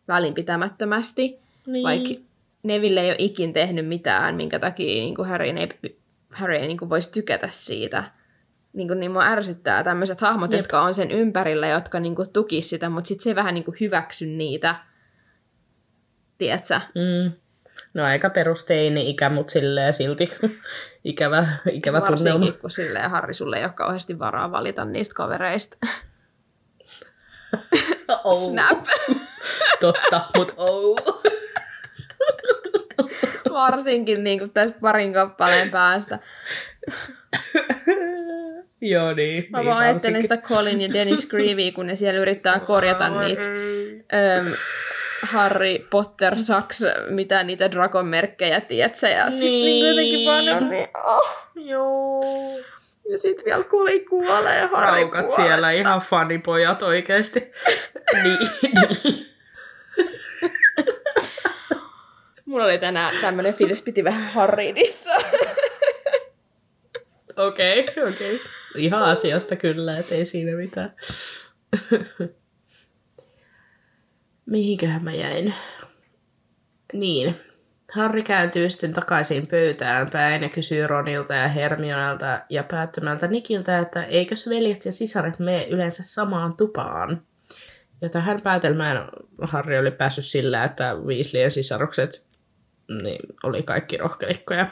välinpitämättömästi. 0.07 1.39
Niin. 1.67 1.83
Vaikka 1.83 2.09
Neville 2.63 3.01
ei 3.01 3.09
ole 3.09 3.15
ikin 3.19 3.53
tehnyt 3.53 3.87
mitään, 3.87 4.35
minkä 4.35 4.59
takia 4.59 5.03
niin 5.03 5.15
kuin 5.15 5.27
Harry 5.27 5.45
ei, 5.45 5.69
Harry 6.31 6.55
ei 6.55 6.67
niin 6.67 6.77
kuin 6.77 6.89
voisi 6.89 7.11
tykätä 7.11 7.47
siitä. 7.49 8.03
Niin, 8.73 8.87
kuin, 8.87 8.99
niin 8.99 9.11
mua 9.11 9.23
ärsyttää 9.23 9.83
tämmöiset 9.83 10.21
hahmot, 10.21 10.51
Jep. 10.51 10.59
jotka 10.59 10.81
on 10.81 10.93
sen 10.93 11.11
ympärillä, 11.11 11.67
jotka 11.67 11.99
niin 11.99 12.15
kuin 12.15 12.29
tuki 12.33 12.61
sitä, 12.61 12.89
mutta 12.89 13.07
sitten 13.07 13.23
se 13.23 13.29
ei 13.29 13.35
vähän 13.35 13.53
niin 13.53 13.63
kuin 13.63 13.77
hyväksy 13.79 14.25
niitä. 14.25 14.75
Tiedätkö? 16.37 16.79
Mm. 16.95 17.31
No 17.93 18.03
aika 18.03 18.29
perusteini-ikä, 18.29 19.29
mutta 19.29 19.51
silleen 19.51 19.93
silti 19.93 20.31
ikävä, 21.03 21.47
ikävä 21.71 22.01
tunnelma. 22.01 22.39
Varsinkin, 22.39 22.61
kun 22.61 22.71
silleen 22.71 23.09
Harri 23.09 23.33
sulle 23.33 23.57
ei 23.57 23.63
ole 23.63 23.71
kauheasti 23.75 24.19
varaa 24.19 24.51
valita 24.51 24.85
niistä 24.85 25.15
kavereista. 25.15 25.77
Oh. 28.23 28.49
Snap! 28.49 28.85
Totta, 29.81 30.29
mutta 30.37 30.53
oh. 30.57 31.23
Varsinkin 33.51 34.23
niin 34.23 34.39
kuin 34.39 34.51
tästä 34.51 34.77
parin 34.81 35.13
kappaleen 35.13 35.71
päästä. 35.71 36.19
Joo 38.81 39.13
niin. 39.13 39.47
Mä 39.49 39.57
niin 39.57 39.69
vaan 39.69 39.77
ajattelen 39.77 40.21
sitä 40.21 40.37
Colin 40.37 40.81
ja 40.81 40.93
Dennis 40.93 41.25
Greavy, 41.25 41.71
kun 41.71 41.87
ne 41.87 41.95
siellä 41.95 42.19
yrittää 42.19 42.59
korjata 42.59 43.09
niitä 43.09 43.45
öm, 43.45 44.53
Harry 45.25 45.79
Potter 45.89 46.39
Saks, 46.39 46.83
mitä 47.09 47.43
niitä 47.43 47.71
dragonmerkkejä, 47.71 48.61
tiedätkö? 48.61 49.07
Ja 49.07 49.31
sit 49.31 49.41
Niin. 49.41 49.65
niin. 49.65 49.87
jotenkin 49.87 50.25
vaan 50.25 50.69
niin, 50.69 50.87
oh. 51.03 51.29
Joo. 51.55 52.23
Ja 53.09 53.17
sit 53.17 53.45
vielä 53.45 53.63
Colin 53.63 54.05
kuolee 54.09 54.59
ja 54.59 54.67
Harry 54.67 54.85
Raukat 55.01 55.25
kuolee. 55.27 55.45
siellä 55.45 55.71
ihan 55.71 56.01
fanipojat 56.01 56.81
oikeesti. 56.83 57.51
niin, 58.23 58.37
niin. 58.73 59.27
Mulla 62.45 62.65
oli 62.65 62.77
tänään 62.77 63.15
tämmönen 63.21 63.53
fiilis, 63.53 63.81
piti 63.83 64.03
vähän 64.03 64.31
Harridissa. 64.33 65.11
Okei, 67.37 67.79
okay, 67.79 68.09
okei. 68.13 68.35
Okay. 68.35 68.47
Ihan 68.77 69.03
asiasta 69.03 69.55
kyllä, 69.55 69.97
et 69.97 70.11
ei 70.11 70.25
siinä 70.25 70.57
mitään. 70.57 70.93
Mihinköhän 74.51 75.03
mä 75.03 75.13
jäin? 75.13 75.53
Niin. 76.93 77.35
Harri 77.91 78.23
kääntyy 78.23 78.69
sitten 78.69 78.93
takaisin 78.93 79.47
pöytään 79.47 80.09
päin 80.09 80.43
ja 80.43 80.49
kysyy 80.49 80.87
Ronilta 80.87 81.33
ja 81.33 81.47
Hermionelta 81.47 82.41
ja 82.49 82.63
päättömältä 82.63 83.27
Nikiltä, 83.27 83.79
että 83.79 84.03
eikös 84.03 84.49
veljet 84.49 84.85
ja 84.85 84.91
sisaret 84.91 85.39
mene 85.39 85.67
yleensä 85.67 86.03
samaan 86.03 86.57
tupaan. 86.57 87.21
Ja 88.01 88.09
tähän 88.09 88.41
päätelmään 88.41 89.09
Harri 89.41 89.79
oli 89.79 89.91
päässyt 89.91 90.25
sillä, 90.25 90.63
että 90.63 90.95
Weasleyen 90.95 91.51
sisarukset 91.51 92.25
niin, 93.03 93.21
oli 93.43 93.63
kaikki 93.63 93.97
rohkelikkoja. 93.97 94.67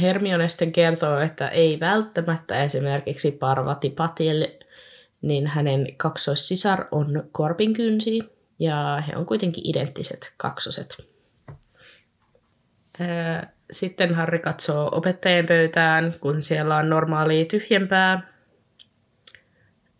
Hermione 0.00 0.48
sitten 0.48 0.72
kertoo, 0.72 1.18
että 1.18 1.48
ei 1.48 1.80
välttämättä 1.80 2.62
esimerkiksi 2.62 3.32
Parvati 3.32 3.90
Patil, 3.90 4.46
niin 5.22 5.46
hänen 5.46 5.96
kaksoissisar 5.96 6.84
on 6.90 7.28
korpinkynsi, 7.32 8.38
ja 8.58 9.02
he 9.08 9.16
on 9.16 9.26
kuitenkin 9.26 9.70
identtiset 9.70 10.34
kaksoset. 10.36 11.08
Sitten 13.70 14.14
Harri 14.14 14.38
katsoo 14.38 14.88
opettajien 14.92 15.46
pöytään, 15.46 16.14
kun 16.20 16.42
siellä 16.42 16.76
on 16.76 16.90
normaali 16.90 17.44
tyhjempää. 17.44 18.32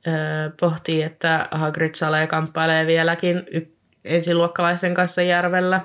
Ää, 0.06 0.50
Pohtii, 0.60 1.02
että 1.02 1.48
Hagrid 1.50 1.94
Sale 1.94 2.26
kamppailee 2.26 2.87
vieläkin 2.87 3.42
ensiluokkalaisten 4.04 4.94
kanssa 4.94 5.22
järvellä. 5.22 5.80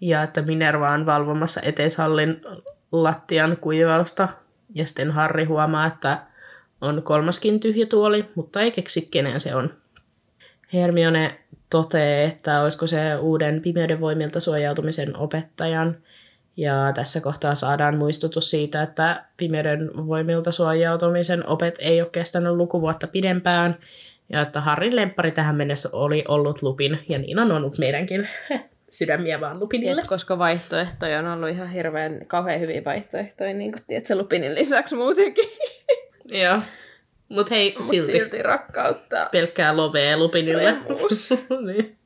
Ja 0.00 0.22
että 0.22 0.42
Minerva 0.42 0.90
on 0.90 1.06
valvomassa 1.06 1.60
eteishallin 1.64 2.40
lattian 2.92 3.56
kuivausta. 3.56 4.28
Ja 4.74 4.86
sitten 4.86 5.10
Harri 5.10 5.44
huomaa, 5.44 5.86
että 5.86 6.18
on 6.80 7.02
kolmaskin 7.02 7.60
tyhjä 7.60 7.86
tuoli, 7.86 8.24
mutta 8.34 8.60
ei 8.60 8.70
keksi 8.70 9.08
kenen 9.10 9.40
se 9.40 9.54
on. 9.54 9.74
Hermione 10.72 11.38
toteaa, 11.70 12.22
että 12.22 12.62
olisiko 12.62 12.86
se 12.86 13.16
uuden 13.16 13.62
pimeyden 13.62 14.00
voimilta 14.00 14.40
suojautumisen 14.40 15.16
opettajan. 15.16 15.96
Ja 16.56 16.92
tässä 16.94 17.20
kohtaa 17.20 17.54
saadaan 17.54 17.96
muistutus 17.96 18.50
siitä, 18.50 18.82
että 18.82 19.24
pimeyden 19.36 20.06
voimilta 20.06 20.52
suojautumisen 20.52 21.46
opet 21.46 21.74
ei 21.78 22.00
ole 22.00 22.10
kestänyt 22.12 22.52
lukuvuotta 22.52 23.06
pidempään. 23.06 23.76
Ja 24.32 24.42
että 24.42 24.60
Harrin 24.60 24.96
lemppari 24.96 25.32
tähän 25.32 25.56
mennessä 25.56 25.88
oli 25.92 26.24
ollut 26.28 26.62
Lupin, 26.62 26.98
ja 27.08 27.18
niin 27.18 27.38
on 27.38 27.52
ollut 27.52 27.78
meidänkin 27.78 28.28
sydämiä 28.88 29.40
vaan 29.40 29.60
Lupinille. 29.60 30.00
Et 30.00 30.06
koska 30.06 30.38
vaihtoehtoja 30.38 31.18
on 31.18 31.26
ollut 31.26 31.48
ihan 31.48 31.70
hirveän 31.70 32.26
kauhean 32.26 32.60
hyviä 32.60 32.84
vaihtoehtoja, 32.84 33.54
niin 33.54 33.72
kuin 33.72 33.82
tiedätkö, 33.86 34.16
Lupinin 34.16 34.54
lisäksi 34.54 34.94
muutenkin. 34.94 35.44
Joo. 36.30 36.62
Mut 37.28 37.50
hei, 37.50 37.74
Mut 37.78 37.86
silti, 37.86 38.12
silti. 38.12 38.42
rakkautta. 38.42 39.28
pelkkää 39.32 39.76
lovea 39.76 40.16
Lupinille. 40.18 40.76
Remus. 40.88 41.30
niin. 41.66 41.98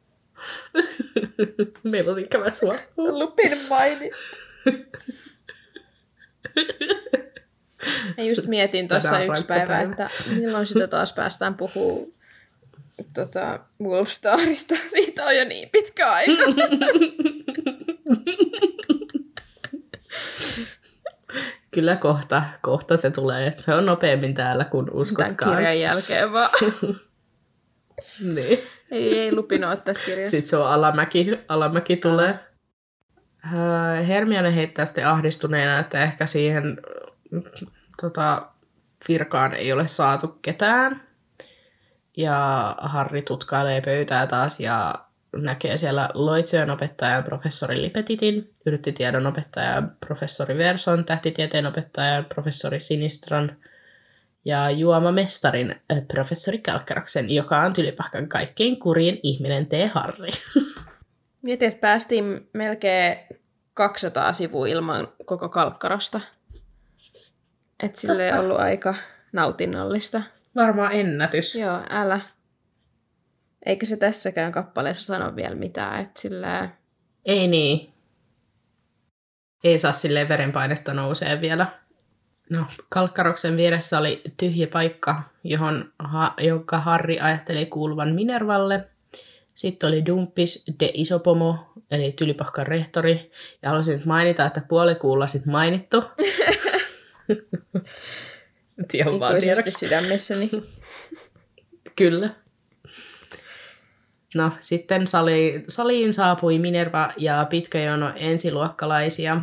Meillä 1.82 2.12
on 2.12 2.18
ikävä 2.18 2.50
sua. 2.50 2.78
Lupin 2.96 3.52
maini. 3.70 4.10
Mä 8.18 8.24
just 8.24 8.46
mietin 8.46 8.88
tuossa 8.88 9.22
yksi 9.22 9.44
päivä, 9.44 9.66
päivä. 9.66 9.90
että 9.90 10.08
milloin 10.34 10.66
sitä 10.66 10.88
taas 10.88 11.12
päästään 11.12 11.54
puhua 11.54 12.06
tota, 13.14 13.60
Wolfstarista. 13.82 14.74
Siitä 14.94 15.24
on 15.24 15.36
jo 15.36 15.44
niin 15.44 15.68
pitkä 15.70 16.12
aika. 16.12 16.32
Kyllä 21.74 21.96
kohta, 21.96 22.42
kohta 22.62 22.96
se 22.96 23.10
tulee. 23.10 23.52
Se 23.52 23.74
on 23.74 23.86
nopeammin 23.86 24.34
täällä 24.34 24.64
kuin 24.64 24.86
Tämän 24.86 25.00
uskotkaan. 25.00 25.56
kirjan 25.56 25.80
jälkeen 25.80 26.32
vaan. 26.32 26.50
Niin. 28.34 28.58
ei, 28.90 29.18
ei 29.18 29.34
Lupin 29.34 29.64
ole 29.64 29.76
tässä 29.76 30.02
kirjassa. 30.06 30.30
Sitten 30.30 30.48
se 30.48 30.56
on 30.56 30.68
alamäki, 30.68 31.38
alamäki 31.48 31.96
tulee. 31.96 32.38
Äh, 33.44 34.08
Hermione 34.08 34.54
heittää 34.54 34.84
sitten 34.84 35.08
ahdistuneena, 35.08 35.78
että 35.78 36.02
ehkä 36.02 36.26
siihen 36.26 36.80
äh, 37.34 37.68
tota, 38.02 38.46
virkaan 39.08 39.54
ei 39.54 39.72
ole 39.72 39.88
saatu 39.88 40.38
ketään. 40.42 41.02
Ja 42.16 42.76
Harri 42.80 43.22
tutkailee 43.22 43.80
pöytää 43.80 44.26
taas 44.26 44.60
ja 44.60 44.94
näkee 45.36 45.78
siellä 45.78 46.10
loitsujen 46.14 46.70
opettajan 46.70 47.24
professori 47.24 47.82
Lipetitin, 47.82 48.50
yrttitiedon 48.66 49.26
opettajan 49.26 49.96
professori 50.06 50.58
Verson, 50.58 51.04
tähtitieteen 51.04 51.66
opettajan 51.66 52.24
professori 52.24 52.80
Sinistran 52.80 53.56
ja 54.44 54.70
juomamestarin 54.70 55.70
äh, 55.92 56.06
professori 56.12 56.58
Kalkkaraksen, 56.58 57.30
joka 57.30 57.60
on 57.60 57.72
Tylypahkan 57.72 58.28
kaikkein 58.28 58.78
kurjin 58.78 59.20
ihminen 59.22 59.66
T. 59.66 59.72
Harri. 59.92 60.30
Mietin, 61.42 61.68
että 61.68 61.80
päästiin 61.80 62.48
melkein 62.52 63.16
200 63.74 64.32
sivua 64.32 64.66
ilman 64.66 65.08
koko 65.24 65.48
kalkkarosta. 65.48 66.20
Että 67.82 68.00
sille 68.00 68.28
ei 68.28 68.38
ollut 68.38 68.58
aika 68.60 68.94
nautinnollista. 69.32 70.22
Varmaan 70.56 70.92
ennätys. 70.92 71.54
Joo, 71.54 71.80
älä. 71.90 72.20
Eikä 73.66 73.86
se 73.86 73.96
tässäkään 73.96 74.52
kappaleessa 74.52 75.04
sano 75.04 75.36
vielä 75.36 75.54
mitään, 75.54 76.02
että 76.02 76.20
sillä 76.20 76.70
Ei 77.24 77.48
niin. 77.48 77.92
Ei 79.64 79.78
saa 79.78 79.92
silleen 79.92 80.28
verenpainetta 80.28 80.94
nousee 80.94 81.40
vielä. 81.40 81.66
No, 82.50 82.66
Kalkkaroksen 82.88 83.56
vieressä 83.56 83.98
oli 83.98 84.22
tyhjä 84.36 84.66
paikka, 84.66 85.22
johon, 85.44 85.92
ha, 85.98 86.34
jonka 86.38 86.80
Harri 86.80 87.20
ajatteli 87.20 87.66
kuuluvan 87.66 88.14
Minervalle. 88.14 88.88
Sitten 89.54 89.88
oli 89.88 90.06
Dumpis 90.06 90.64
de 90.80 90.90
Isopomo, 90.94 91.72
eli 91.90 92.12
Tylypahkan 92.12 92.66
rehtori. 92.66 93.30
Ja 93.62 93.68
haluaisin 93.68 93.96
nyt 93.96 94.04
mainita, 94.04 94.46
että 94.46 94.60
puolikuulla 94.68 95.26
sit 95.26 95.46
mainittu. 95.46 96.04
Tiedän 98.88 99.20
vaan 99.20 99.34
sydämessäni. 99.68 100.50
Kyllä. 101.96 102.30
No, 104.34 104.52
sitten 104.60 105.06
sali, 105.06 105.64
saliin 105.68 106.14
saapui 106.14 106.58
Minerva 106.58 107.12
ja 107.16 107.46
pitkä 107.50 107.80
jono 107.80 108.12
ensiluokkalaisia. 108.16 109.40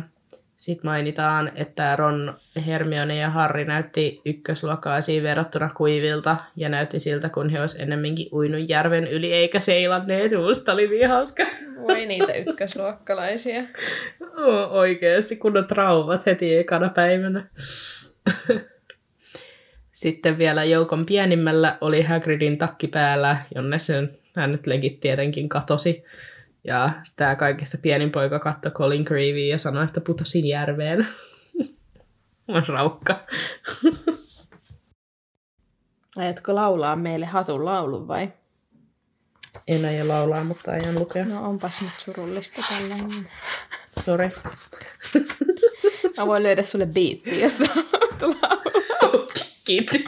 Sitten 0.56 0.90
mainitaan, 0.90 1.52
että 1.54 1.96
Ron, 1.96 2.36
Hermione 2.66 3.16
ja 3.16 3.30
Harry 3.30 3.64
näytti 3.64 4.20
ykkösluokkalaisiin 4.24 5.22
verrattuna 5.22 5.70
kuivilta 5.76 6.36
ja 6.56 6.68
näytti 6.68 7.00
siltä, 7.00 7.28
kun 7.28 7.50
he 7.50 7.60
olisi 7.60 7.82
ennemminkin 7.82 8.28
uinut 8.32 8.68
järven 8.68 9.06
yli 9.08 9.32
eikä 9.32 9.60
seilanneet. 9.60 10.32
Musta 10.32 10.72
oli 10.72 10.86
niin 10.86 11.08
hauska. 11.08 11.46
Voi 11.80 12.06
niitä 12.06 12.32
ykkösluokkalaisia. 12.32 13.62
O- 14.36 14.78
Oikeasti, 14.78 15.36
kun 15.36 15.56
on 15.56 15.66
traumat 15.66 16.26
heti 16.26 16.56
ekana 16.56 16.88
päivänä. 16.88 17.46
Sitten 19.92 20.38
vielä 20.38 20.64
joukon 20.64 21.06
pienimmällä 21.06 21.78
oli 21.80 22.02
Hagridin 22.02 22.58
takki 22.58 22.86
päällä, 22.86 23.36
jonne 23.54 23.78
sen 23.78 24.19
hänet 24.36 24.66
legit 24.66 25.00
tietenkin 25.00 25.48
katosi. 25.48 26.04
Ja 26.64 26.92
tämä 27.16 27.36
kaikista 27.36 27.78
pienin 27.82 28.10
poika 28.10 28.38
katsoi 28.38 28.72
Colin 28.72 29.04
Creevy 29.04 29.46
ja 29.46 29.58
sanoi, 29.58 29.84
että 29.84 30.00
putosin 30.00 30.46
järveen. 30.46 31.08
On 32.48 32.64
raukka. 32.68 33.20
Aiotko 36.16 36.54
laulaa 36.54 36.96
meille 36.96 37.26
hatun 37.26 37.64
laulun 37.64 38.08
vai? 38.08 38.32
En 39.68 39.84
aio 39.84 40.08
laulaa, 40.08 40.44
mutta 40.44 40.70
aion 40.70 40.94
lukea. 40.94 41.24
No 41.24 41.48
onpas 41.48 41.82
nyt 41.82 41.90
surullista 41.98 42.62
tällainen. 42.68 43.28
Sorry. 44.04 44.30
Mä 46.18 46.26
voin 46.26 46.42
löydä 46.42 46.62
sulle 46.62 46.86
biitti, 46.86 47.40
jos 47.40 47.58
haluat 47.58 48.22
laulaa. 48.22 48.62
Kiitos. 49.64 50.00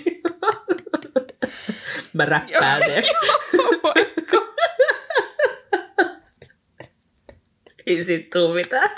Mä 2.13 2.25
räppään 2.25 2.81
ne. 2.81 3.03
Ei 7.97 8.05
sit 8.05 8.31
tuu 8.31 8.55
mitään. 8.55 8.91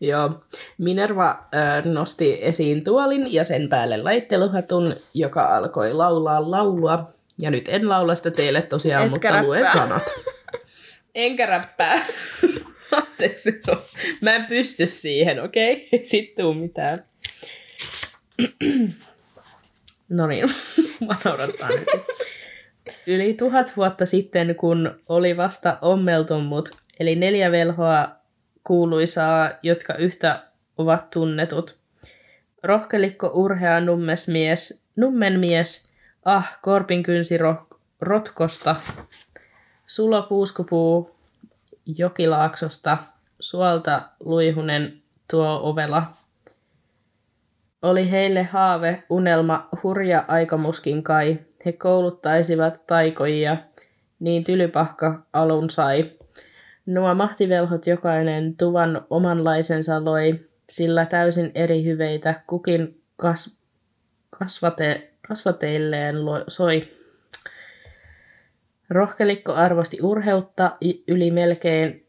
Joo. 0.00 0.44
Minerva 0.78 1.30
äh, 1.30 1.84
nosti 1.84 2.38
esiin 2.40 2.84
tuolin 2.84 3.32
ja 3.32 3.44
sen 3.44 3.68
päälle 3.68 3.96
laitteluhatun, 3.96 4.96
joka 5.14 5.56
alkoi 5.56 5.92
laulaa 5.92 6.50
laulua. 6.50 7.12
Ja 7.40 7.50
nyt 7.50 7.68
en 7.68 7.88
laula 7.88 8.14
sitä 8.14 8.30
teille 8.30 8.62
tosiaan, 8.62 9.02
Etkä 9.14 9.28
mutta 9.32 9.42
luen 9.42 9.62
räppää. 9.62 9.82
sanat. 9.82 10.02
Enkä 11.14 11.46
räppää. 11.46 11.94
Anteeksi, 12.92 13.60
on- 13.68 13.82
mä 14.20 14.34
en 14.36 14.44
pysty 14.46 14.86
siihen, 14.86 15.42
okei? 15.44 15.72
Okay? 15.72 15.84
Ei 15.92 16.04
sit 16.04 16.34
tuu 16.34 16.54
mitään. 16.54 17.04
No 20.08 20.26
niin, 20.26 20.44
mä 21.08 21.16
naurattaa 21.24 21.68
nyt. 21.68 21.88
Yli 23.06 23.34
tuhat 23.34 23.72
vuotta 23.76 24.06
sitten, 24.06 24.54
kun 24.54 25.00
oli 25.08 25.36
vasta 25.36 25.78
ommeltummut, 25.82 26.68
eli 27.00 27.16
neljä 27.16 27.52
velhoa 27.52 28.08
kuuluisaa, 28.64 29.50
jotka 29.62 29.94
yhtä 29.94 30.42
ovat 30.78 31.10
tunnetut. 31.10 31.78
Rohkelikko 32.62 33.30
urhea 33.34 33.80
nummesmies, 33.80 34.84
nummenmies, 34.96 35.90
ah, 36.24 36.58
korpinkynsi 36.62 37.38
roh- 37.38 37.78
rotkosta, 38.00 38.76
Sulo 39.90 40.22
puuskupuu 40.22 41.10
jokilaaksosta, 41.86 42.98
suolta 43.40 44.02
luihunen 44.20 45.02
tuo 45.30 45.60
ovela. 45.62 46.12
Oli 47.82 48.10
heille 48.10 48.42
haave, 48.42 49.02
unelma, 49.10 49.68
hurja 49.82 50.24
aikamuskin 50.28 51.02
kai. 51.02 51.38
He 51.64 51.72
kouluttaisivat 51.72 52.82
taikoja, 52.86 53.56
niin 54.20 54.44
tylypahka 54.44 55.26
alun 55.32 55.70
sai. 55.70 56.10
Nuo 56.86 57.14
mahtivelhot 57.14 57.86
jokainen 57.86 58.56
tuvan 58.56 59.06
omanlaisensa 59.10 60.04
loi, 60.04 60.40
sillä 60.70 61.06
täysin 61.06 61.50
eri 61.54 61.84
hyveitä 61.84 62.42
kukin 62.46 63.00
kas, 63.16 63.58
kasvate, 64.38 65.10
kasvateilleen 65.28 66.24
lo, 66.24 66.44
soi. 66.48 66.80
Rohkelikko 68.90 69.52
arvosti 69.52 69.98
urheutta 70.02 70.76
yli 71.08 71.30
melkein 71.30 72.06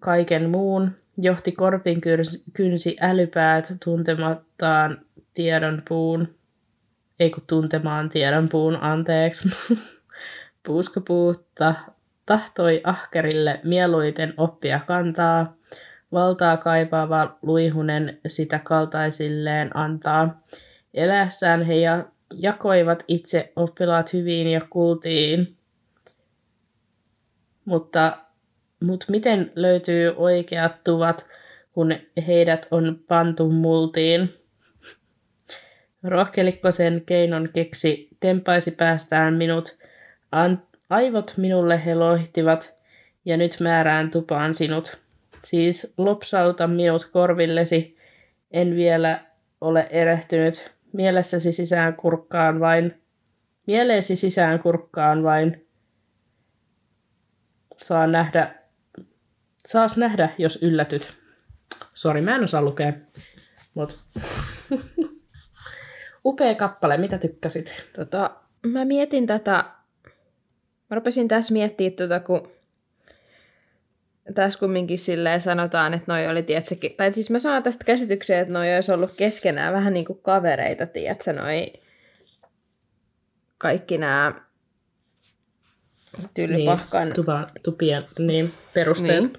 kaiken 0.00 0.50
muun, 0.50 0.90
johti 1.18 1.52
korpin 1.52 2.00
kynsi 2.52 2.96
älypäät 3.00 3.72
tuntemattaan 3.84 5.04
tiedon 5.34 5.82
puun, 5.88 6.34
ei 7.20 7.30
kun 7.30 7.42
tuntemaan 7.46 8.08
tiedon 8.08 8.48
puun, 8.48 8.76
anteeksi. 8.76 9.48
Puuskapuutta 10.66 11.74
tahtoi 12.26 12.80
ahkerille 12.84 13.60
mieluiten 13.64 14.34
oppia 14.36 14.80
kantaa, 14.86 15.56
valtaa 16.12 16.56
kaipaava 16.56 17.38
luihunen 17.42 18.18
sitä 18.26 18.58
kaltaisilleen 18.58 19.76
antaa. 19.76 20.42
Eläessään 20.94 21.62
he 21.62 21.74
ja- 21.74 22.04
jakoivat 22.34 23.04
itse 23.08 23.52
oppilaat 23.56 24.12
hyviin 24.12 24.46
ja 24.46 24.60
kuultiin, 24.70 25.56
mutta, 27.64 28.18
mutta 28.84 29.06
miten 29.08 29.52
löytyy 29.54 30.14
oikeat 30.16 30.84
tuvat, 30.84 31.26
kun 31.72 31.94
heidät 32.26 32.66
on 32.70 33.00
pantu 33.08 33.48
multiin? 33.48 34.39
Rohkelikko 36.04 36.72
sen 36.72 37.02
keinon 37.06 37.48
keksi, 37.52 38.08
tempaisi 38.20 38.70
päästään 38.70 39.34
minut. 39.34 39.78
An- 40.32 40.62
aivot 40.90 41.34
minulle 41.36 41.84
he 41.84 41.94
lohtivat, 41.94 42.76
ja 43.24 43.36
nyt 43.36 43.56
määrään 43.60 44.10
tupaan 44.10 44.54
sinut. 44.54 44.98
Siis 45.44 45.94
lopsauta 45.96 46.66
minut 46.66 47.04
korvillesi, 47.12 47.96
en 48.50 48.76
vielä 48.76 49.24
ole 49.60 49.88
erehtynyt. 49.90 50.72
Mielessäsi 50.92 51.52
sisään 51.52 51.96
kurkkaan 51.96 52.60
vain. 52.60 53.02
Mieleesi 53.66 54.16
sisään 54.16 54.58
kurkkaan 54.58 55.22
vain. 55.22 55.66
Saa 57.82 58.06
nähdä, 58.06 58.54
saas 59.66 59.96
nähdä, 59.96 60.28
jos 60.38 60.58
yllätyt. 60.62 61.18
Sori, 61.94 62.22
mä 62.22 62.34
en 62.34 62.44
osaa 62.44 62.62
lukea. 62.62 62.92
Mut. 63.74 63.98
Upea 66.24 66.54
kappale, 66.54 66.96
mitä 66.96 67.18
tykkäsit? 67.18 67.90
Tota, 67.96 68.30
mä 68.66 68.84
mietin 68.84 69.26
tätä, 69.26 69.64
mä 70.90 70.94
rupesin 70.94 71.28
tässä 71.28 71.52
miettimään 71.52 71.96
tota, 71.96 72.20
kun 72.20 72.52
tässä 74.34 74.58
kumminkin 74.58 74.98
silleen 74.98 75.40
sanotaan, 75.40 75.94
että 75.94 76.12
noi 76.12 76.26
oli, 76.26 76.42
tiedätkö, 76.42 76.74
tai 76.96 77.12
siis 77.12 77.30
mä 77.30 77.38
saan 77.38 77.62
tästä 77.62 77.84
käsityksen, 77.84 78.38
että 78.38 78.52
noi 78.52 78.74
olisi 78.74 78.92
ollut 78.92 79.12
keskenään 79.16 79.74
vähän 79.74 79.94
niin 79.94 80.04
kuin 80.04 80.18
kavereita, 80.22 80.86
tiedätkö, 80.86 81.32
noi 81.32 81.72
kaikki 83.58 83.98
nämä 83.98 84.32
tylypahkan 86.34 87.04
Niin, 87.06 87.14
tupa, 87.14 87.46
tupien 87.62 88.06
niin, 88.18 88.52
perusteet. 88.74 89.22
Niin. 89.22 89.32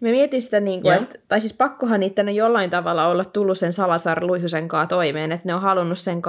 Mä 0.00 0.08
mietin 0.08 0.42
sitä, 0.42 0.60
niin 0.60 0.82
kuin, 0.82 0.94
että, 0.94 1.18
tai 1.28 1.40
siis 1.40 1.52
pakkohan 1.52 2.00
niiden 2.00 2.28
on 2.28 2.34
jollain 2.34 2.70
tavalla 2.70 3.06
olla 3.06 3.24
tullut 3.24 3.58
sen 3.58 3.72
Salasar 3.72 4.26
Luihusen 4.26 4.68
kaa 4.68 4.86
toimeen, 4.86 5.32
että 5.32 5.48
ne 5.48 5.54
on 5.54 5.60
halunnut 5.60 5.98
sen 5.98 6.22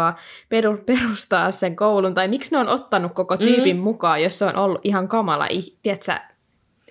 peru- 0.49 0.84
perustaa 0.95 1.51
sen 1.51 1.75
koulun, 1.75 2.13
tai 2.13 2.27
miksi 2.27 2.51
ne 2.51 2.58
on 2.58 2.67
ottanut 2.67 3.13
koko 3.13 3.38
tyypin 3.38 3.77
mm. 3.77 3.84
mukaan, 3.84 4.23
jos 4.23 4.39
se 4.39 4.45
on 4.45 4.56
ollut 4.56 4.82
ihan 4.84 5.08
kamala, 5.08 5.47
tiedätkö, 5.82 6.13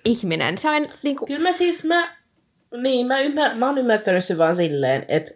ihminen. 0.05 0.57
Se 0.57 0.69
on 0.69 0.85
niin 1.03 1.17
kuin, 1.17 1.27
Kyllä 1.27 1.49
mä 1.49 1.51
siis, 1.51 1.85
mä, 1.85 2.17
niin, 2.81 3.07
mä, 3.07 3.19
ymmär, 3.19 3.55
mä 3.55 3.65
oon 3.65 3.77
ymmärtänyt 3.77 4.25
sen 4.25 4.37
vaan 4.37 4.55
silleen, 4.55 5.05
että 5.07 5.31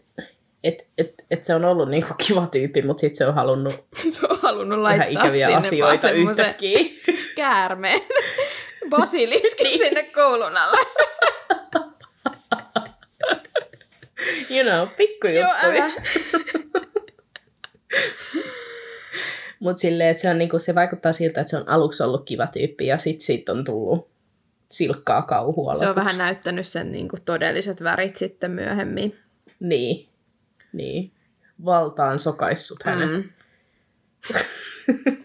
et, 0.63 0.87
et, 0.97 1.25
et 1.31 1.43
se 1.43 1.55
on 1.55 1.65
ollut 1.65 1.89
niinku 1.89 2.13
kiva 2.27 2.47
tyyppi, 2.51 2.81
mutta 2.81 3.01
sitten 3.01 3.17
se 3.17 3.27
on 3.27 3.33
halunnut 3.33 3.73
se 4.13 4.19
on 4.29 4.37
halunnut 4.41 4.83
vähän 4.83 4.99
laittaa 4.99 5.23
ikäviä 5.23 5.45
sinne 5.45 5.57
asioita 5.57 6.11
yhtäkkiä. 6.11 6.79
käärmeen 7.35 8.01
basiliskin 8.89 9.77
sinne 9.77 10.03
koulun 10.03 10.57
alle. 10.57 10.77
You 14.49 14.63
know, 14.69 14.87
pikku 14.97 15.27
Joo, 15.27 15.51
juttu. 15.63 16.01
Mutta 19.59 19.79
silleen, 19.79 20.09
että 20.09 20.21
se, 20.21 20.29
on, 20.29 20.37
niinku, 20.37 20.59
se 20.59 20.75
vaikuttaa 20.75 21.13
siltä, 21.13 21.41
että 21.41 21.51
se 21.51 21.57
on 21.57 21.69
aluksi 21.69 22.03
ollut 22.03 22.25
kiva 22.25 22.47
tyyppi 22.47 22.87
ja 22.87 22.97
sitten 22.97 23.25
siitä 23.25 23.51
on 23.51 23.63
tullut 23.63 24.09
silkkaa 24.71 25.21
kauhua 25.21 25.75
Se 25.75 25.85
on 25.85 25.89
lopuksi. 25.89 26.05
vähän 26.05 26.17
näyttänyt 26.17 26.67
sen 26.67 26.91
niin 26.91 27.09
kuin 27.09 27.21
todelliset 27.21 27.83
värit 27.83 28.15
sitten 28.15 28.51
myöhemmin. 28.51 29.19
Niin, 29.59 30.09
niin. 30.73 31.11
Valtaan 31.65 32.19
sokaissut 32.19 32.83
hänet. 32.83 33.11
Mm. 33.11 33.23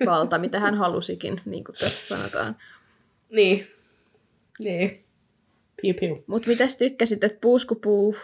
Valta, 0.07 0.39
mitä 0.39 0.61
hän 0.61 0.75
halusikin, 0.75 1.41
niin 1.45 1.65
kuin 1.65 1.77
tässä 1.77 2.17
sanotaan. 2.17 2.57
Niin. 3.31 3.67
Niin. 4.59 5.05
Piu 5.83 5.95
piu. 6.01 6.25
Mutta 6.27 6.49
mitäs 6.49 6.77
tykkäsit, 6.77 7.25
että 7.25 7.39
puuskupuu, 7.41 8.17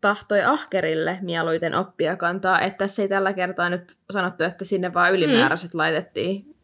tahtoi 0.00 0.42
ahkerille 0.42 1.18
mieluiten 1.20 1.74
oppia 1.74 2.16
kantaa, 2.16 2.60
että 2.60 2.78
tässä 2.78 3.02
ei 3.02 3.08
tällä 3.08 3.32
kertaa 3.32 3.70
nyt 3.70 3.96
sanottu, 4.10 4.44
että 4.44 4.64
sinne 4.64 4.94
vaan 4.94 5.14
ylimääräiset 5.14 5.74
mm. 5.74 5.78
laitettiin. 5.78 6.54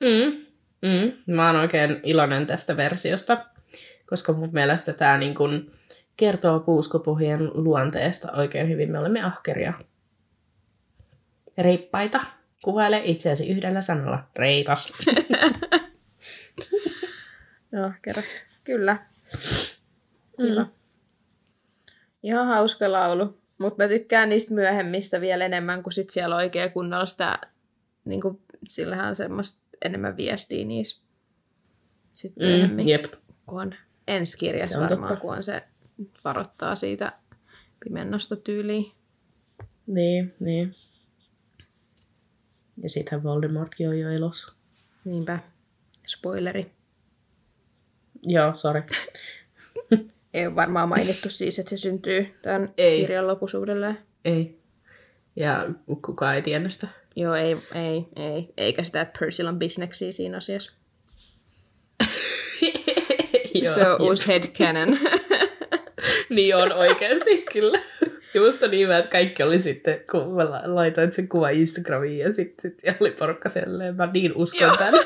Mm. 0.00 0.46
Mm. 0.82 1.12
Mä 1.34 1.46
oon 1.46 1.60
oikein 1.60 2.00
iloinen 2.02 2.46
tästä 2.46 2.76
versiosta, 2.76 3.44
koska 4.06 4.32
mun 4.32 4.50
mielestä 4.52 4.92
tämä 4.92 5.18
niin 5.18 5.34
kun 5.34 5.70
kertoo 6.22 6.60
puuskupuhien 6.60 7.50
luonteesta 7.54 8.32
oikein 8.32 8.68
hyvin. 8.68 8.90
Me 8.90 8.98
olemme 8.98 9.22
ahkeria. 9.22 9.72
Reippaita. 11.58 12.20
Kuvaile 12.64 13.02
itseäsi 13.04 13.48
yhdellä 13.48 13.80
sanalla. 13.80 14.24
Reipas. 14.36 14.88
Joo, 17.72 17.92
kerro. 18.02 18.22
Kyllä. 18.64 19.06
Kyllä. 20.40 20.62
Mm. 20.62 20.70
Ihan 22.22 22.46
hauska 22.46 22.92
laulu. 22.92 23.38
Mutta 23.58 23.84
mä 23.84 23.88
tykkään 23.88 24.28
niistä 24.28 24.54
myöhemmistä 24.54 25.20
vielä 25.20 25.44
enemmän, 25.44 25.82
kun 25.82 25.92
sit 25.92 26.10
siellä 26.10 26.36
oikein 26.36 26.72
kunnolla 26.72 27.06
sitä, 27.06 27.38
niin 28.04 28.20
kuin, 28.20 28.40
sillähän 28.68 29.08
on 29.08 29.16
semmoista 29.16 29.62
enemmän 29.84 30.16
viestiä 30.16 30.64
niissä. 30.64 31.02
Sitten 32.14 32.46
myöhemmin, 32.46 32.84
mm, 32.84 32.88
jep. 32.88 33.04
kun 33.46 33.60
on 33.60 33.74
ensi 34.08 34.38
kirjassa 34.38 34.80
varmaan, 34.80 35.08
totta. 35.08 35.20
kun 35.20 35.34
on 35.36 35.42
se 35.42 35.62
varoittaa 36.24 36.74
siitä 36.74 37.12
pimennosta 37.84 38.36
tyyliin. 38.36 38.92
Niin, 39.86 40.34
niin. 40.40 40.74
Ja 42.82 42.88
sittenhän 42.88 43.22
Voldemortkin 43.22 43.88
on 43.88 43.98
jo 43.98 44.10
elossa. 44.10 44.54
Niinpä. 45.04 45.38
Spoileri. 46.06 46.72
Joo, 48.22 48.54
sorry. 48.54 48.82
Ei 50.34 50.46
ole 50.46 50.56
varmaan 50.56 50.88
mainittu 50.88 51.30
siis, 51.30 51.58
että 51.58 51.70
se 51.70 51.76
syntyy 51.76 52.34
tämän 52.42 52.74
ei. 52.76 53.00
kirjan 53.00 53.26
lopussa 53.26 53.58
uudelleen. 53.58 53.98
Ei. 54.24 54.58
Ja 55.36 55.68
kukaan 56.02 56.34
ei 56.34 56.42
tiennyt 56.42 56.72
sitä. 56.72 56.88
Joo, 57.16 57.34
ei, 57.34 57.56
ei, 57.74 58.06
ei. 58.16 58.52
Eikä 58.56 58.84
sitä, 58.84 59.00
että 59.00 59.18
Percyllä 59.18 59.50
on 59.50 59.58
bisneksiä 59.58 60.12
siinä 60.12 60.36
asiassa. 60.36 60.72
Joo, 63.54 63.74
se 63.74 63.88
on 63.88 64.02
uusi 64.02 64.28
headcanon. 64.28 64.88
niin 66.34 66.56
on 66.56 66.72
oikeasti, 66.72 67.44
kyllä. 67.52 67.80
Just 68.34 68.62
on 68.62 68.70
niin 68.70 68.84
hyvä, 68.84 68.98
että 68.98 69.10
kaikki 69.10 69.42
oli 69.42 69.60
sitten, 69.60 70.00
kun 70.10 70.34
mä 70.34 70.62
laitoin 70.64 71.12
sen 71.12 71.28
kuva 71.28 71.48
Instagramiin 71.48 72.18
ja 72.18 72.32
sitten 72.32 72.70
sit 72.70 72.96
oli 73.00 73.10
porukka 73.10 73.48
selleen. 73.48 73.96
Mä 73.96 74.10
niin 74.12 74.32
uskon 74.34 74.78
tämän. 74.78 74.94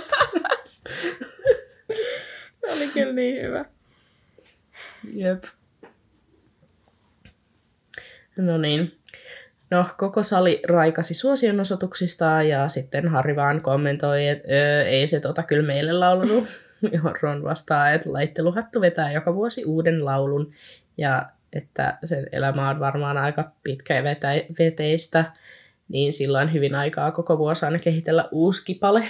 se 2.67 2.73
oli 2.77 2.89
kyllä 2.95 3.13
niin 3.13 3.43
hyvä. 3.43 3.65
Jep. 5.15 5.43
No 8.37 8.59
niin. 8.59 8.93
No, 9.71 9.87
koko 9.99 10.23
sali 10.23 10.61
raikasi 10.69 11.15
suosionosoituksista 11.15 12.43
ja 12.43 12.69
sitten 12.69 13.09
Harri 13.09 13.37
vaan 13.37 13.61
kommentoi, 13.61 14.29
että 14.29 14.49
ei 14.83 15.07
se 15.07 15.21
tota 15.21 15.43
kyllä 15.43 15.67
meille 15.67 15.93
laulunut. 15.93 16.47
Johon 16.93 17.15
Ron 17.23 17.43
vastaa, 17.43 17.91
että 17.91 18.13
laitteluhattu 18.13 18.81
vetää 18.81 19.13
joka 19.13 19.35
vuosi 19.35 19.65
uuden 19.65 20.05
laulun 20.05 20.53
ja 20.97 21.27
että 21.53 21.99
sen 22.05 22.27
elämä 22.33 22.71
on 22.71 22.81
varmaan 22.81 23.17
aika 23.17 23.51
pitkä 23.63 23.95
ja 23.95 24.03
vetä- 24.03 24.47
veteistä, 24.59 25.33
niin 25.89 26.13
sillä 26.13 26.39
on 26.39 26.53
hyvin 26.53 26.75
aikaa 26.75 27.11
koko 27.11 27.39
vuosi 27.39 27.65
aina 27.67 27.79
kehitellä 27.79 28.29
uusi 28.33 28.65
kipale. 28.65 29.09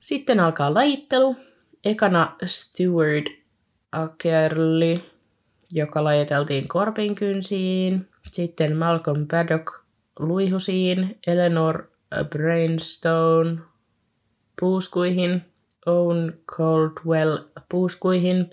Sitten 0.00 0.40
alkaa 0.40 0.74
lajittelu. 0.74 1.36
Ekana 1.84 2.36
Steward 2.44 3.26
Akerli, 3.92 5.04
joka 5.72 6.04
lajiteltiin 6.04 6.68
korpinkynsiin. 6.68 8.08
Sitten 8.32 8.76
Malcolm 8.76 9.26
Paddock 9.26 9.72
luihusiin, 10.18 11.18
Eleanor 11.26 11.90
Brainstone 12.30 13.58
puuskuihin, 14.60 15.44
Owen 15.86 16.38
Caldwell 16.56 17.38
puuskuihin, 17.68 18.50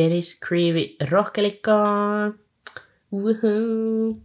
Dennis 0.00 0.40
Creevy 0.46 0.96
rohkelikkaan. 1.10 2.34
Woohoo. 3.12 4.18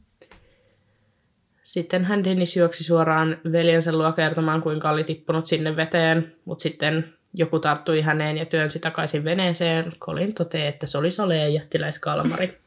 Sitten 1.63 2.05
hän 2.05 2.23
Dennis 2.23 2.57
juoksi 2.57 2.83
suoraan 2.83 3.37
veljensä 3.51 3.91
luo 3.97 4.11
kertomaan, 4.11 4.61
kuinka 4.61 4.89
oli 4.89 5.03
tippunut 5.03 5.45
sinne 5.45 5.75
veteen, 5.75 6.35
mutta 6.45 6.61
sitten 6.61 7.13
joku 7.33 7.59
tarttui 7.59 8.01
häneen 8.01 8.37
ja 8.37 8.45
työnsi 8.45 8.79
takaisin 8.79 9.23
veneeseen. 9.23 9.93
Colin 9.99 10.33
toteaa, 10.33 10.69
että 10.69 10.87
se 10.87 10.97
oli 10.97 11.11
Saleen 11.11 11.53
jättiläiskalmari. 11.53 12.57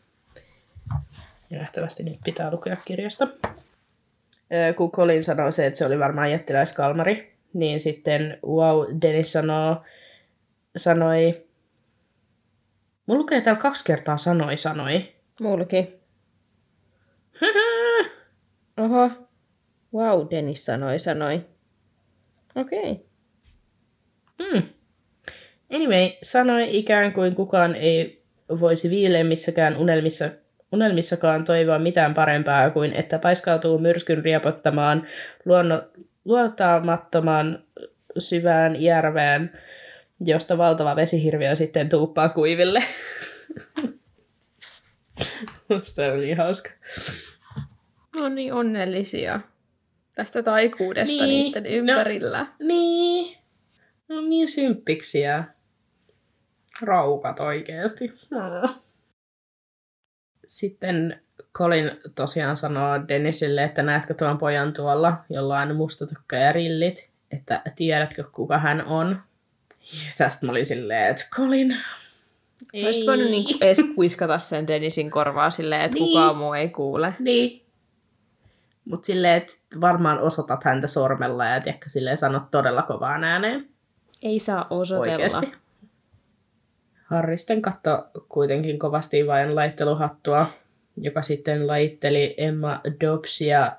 Ja 1.50 1.58
nähtävästi 1.58 2.02
nyt 2.02 2.18
pitää 2.24 2.50
lukea 2.50 2.76
kirjasta. 2.84 3.28
Kun 4.76 4.90
Colin 4.90 5.24
sanoi 5.24 5.52
se, 5.52 5.66
että 5.66 5.78
se 5.78 5.86
oli 5.86 5.98
varmaan 5.98 6.30
jättiläiskalmari, 6.30 7.32
niin 7.52 7.80
sitten 7.80 8.38
wow, 8.46 8.86
Dennis 9.02 9.32
sanoo, 9.32 9.82
sanoi, 10.76 11.42
Mulla 13.06 13.20
lukee 13.20 13.40
täällä 13.40 13.62
kaksi 13.62 13.84
kertaa 13.84 14.16
sanoi 14.16 14.56
sanoi. 14.56 15.12
Mullakin. 15.40 15.94
Oho. 18.80 19.10
Wow, 19.94 20.26
Dennis 20.30 20.64
sanoi 20.64 20.98
sanoi. 20.98 21.46
Okei. 22.54 22.92
Okay. 22.92 23.04
Hmm. 24.42 24.62
Anyway, 25.72 26.10
sanoi 26.22 26.76
ikään 26.78 27.12
kuin 27.12 27.34
kukaan 27.34 27.74
ei 27.74 28.22
voisi 28.60 28.90
viileimmissäkään 28.90 29.76
unelmissa, 29.76 30.24
unelmissakaan 30.72 31.44
toivoa 31.44 31.78
mitään 31.78 32.14
parempaa 32.14 32.70
kuin 32.70 32.92
että 32.92 33.18
paiskautuu 33.18 33.78
myrskyn 33.78 34.24
riepottamaan 34.24 35.06
luonno, 35.44 35.82
luotamattoman 36.24 37.62
syvään 38.18 38.82
järveen, 38.82 39.52
josta 40.26 40.58
valtava 40.58 40.96
vesihirviö 40.96 41.56
sitten 41.56 41.88
tuuppaa 41.88 42.28
kuiville. 42.28 42.82
Se 45.85 46.12
oli 46.12 46.20
niin 46.20 46.37
hauska. 46.37 46.70
No 48.20 48.28
niin 48.28 48.52
onnellisia 48.52 49.40
tästä 50.14 50.42
taikuudesta 50.42 51.24
niin, 51.24 51.44
niiden 51.44 51.66
ympärillä. 51.66 52.38
No, 52.38 52.46
niin. 52.61 53.38
No 54.08 54.20
niin 54.20 54.48
symppiksiä. 54.48 55.44
Raukat 56.82 57.40
oikeasti. 57.40 58.12
No. 58.30 58.74
Sitten 60.46 61.20
Colin 61.54 61.90
tosiaan 62.14 62.56
sanoo 62.56 63.08
Dennisille, 63.08 63.64
että 63.64 63.82
näetkö 63.82 64.14
tuon 64.14 64.38
pojan 64.38 64.72
tuolla, 64.72 65.24
jolla 65.30 65.61
on 65.61 65.76
mustatukka 65.76 66.37
ja 66.37 66.52
rillit, 66.52 67.11
että 67.30 67.62
tiedätkö 67.76 68.24
kuka 68.32 68.58
hän 68.58 68.87
on. 68.87 69.22
Tästä 70.18 70.46
mä 70.46 70.52
olin 70.52 70.66
silleen, 70.66 71.10
että 71.10 71.26
Colin, 71.30 71.76
ei. 72.72 72.84
Olisit 72.84 73.06
voinut 73.06 73.30
niinku 73.30 73.52
edes 73.60 73.80
kuiskata 73.94 74.38
sen 74.38 74.66
Dennisin 74.66 75.10
korvaa 75.10 75.50
silleen, 75.50 75.82
että 75.82 75.98
niin. 75.98 76.08
kukaan 76.08 76.36
muu 76.36 76.52
ei 76.54 76.68
kuule. 76.68 77.14
Niin. 77.18 77.62
Mutta 78.84 79.06
silleen, 79.06 79.36
että 79.36 79.52
varmaan 79.80 80.18
osoitat 80.18 80.64
häntä 80.64 80.86
sormella 80.86 81.44
ja 81.44 81.60
tiedätkö, 81.60 81.88
silleen 81.88 82.16
sanot 82.16 82.50
todella 82.50 82.82
kovaan 82.82 83.24
ääneen. 83.24 83.68
Ei 84.22 84.40
saa 84.40 84.66
osoitella. 84.70 85.14
Oikeasti. 85.14 85.52
Harristen 87.04 87.62
katto 87.62 88.10
kuitenkin 88.28 88.78
kovasti 88.78 89.26
vain 89.26 89.54
laitteluhattua, 89.54 90.46
joka 90.96 91.22
sitten 91.22 91.66
laitteli 91.66 92.34
Emma 92.36 92.80
Dobbsia 93.00 93.72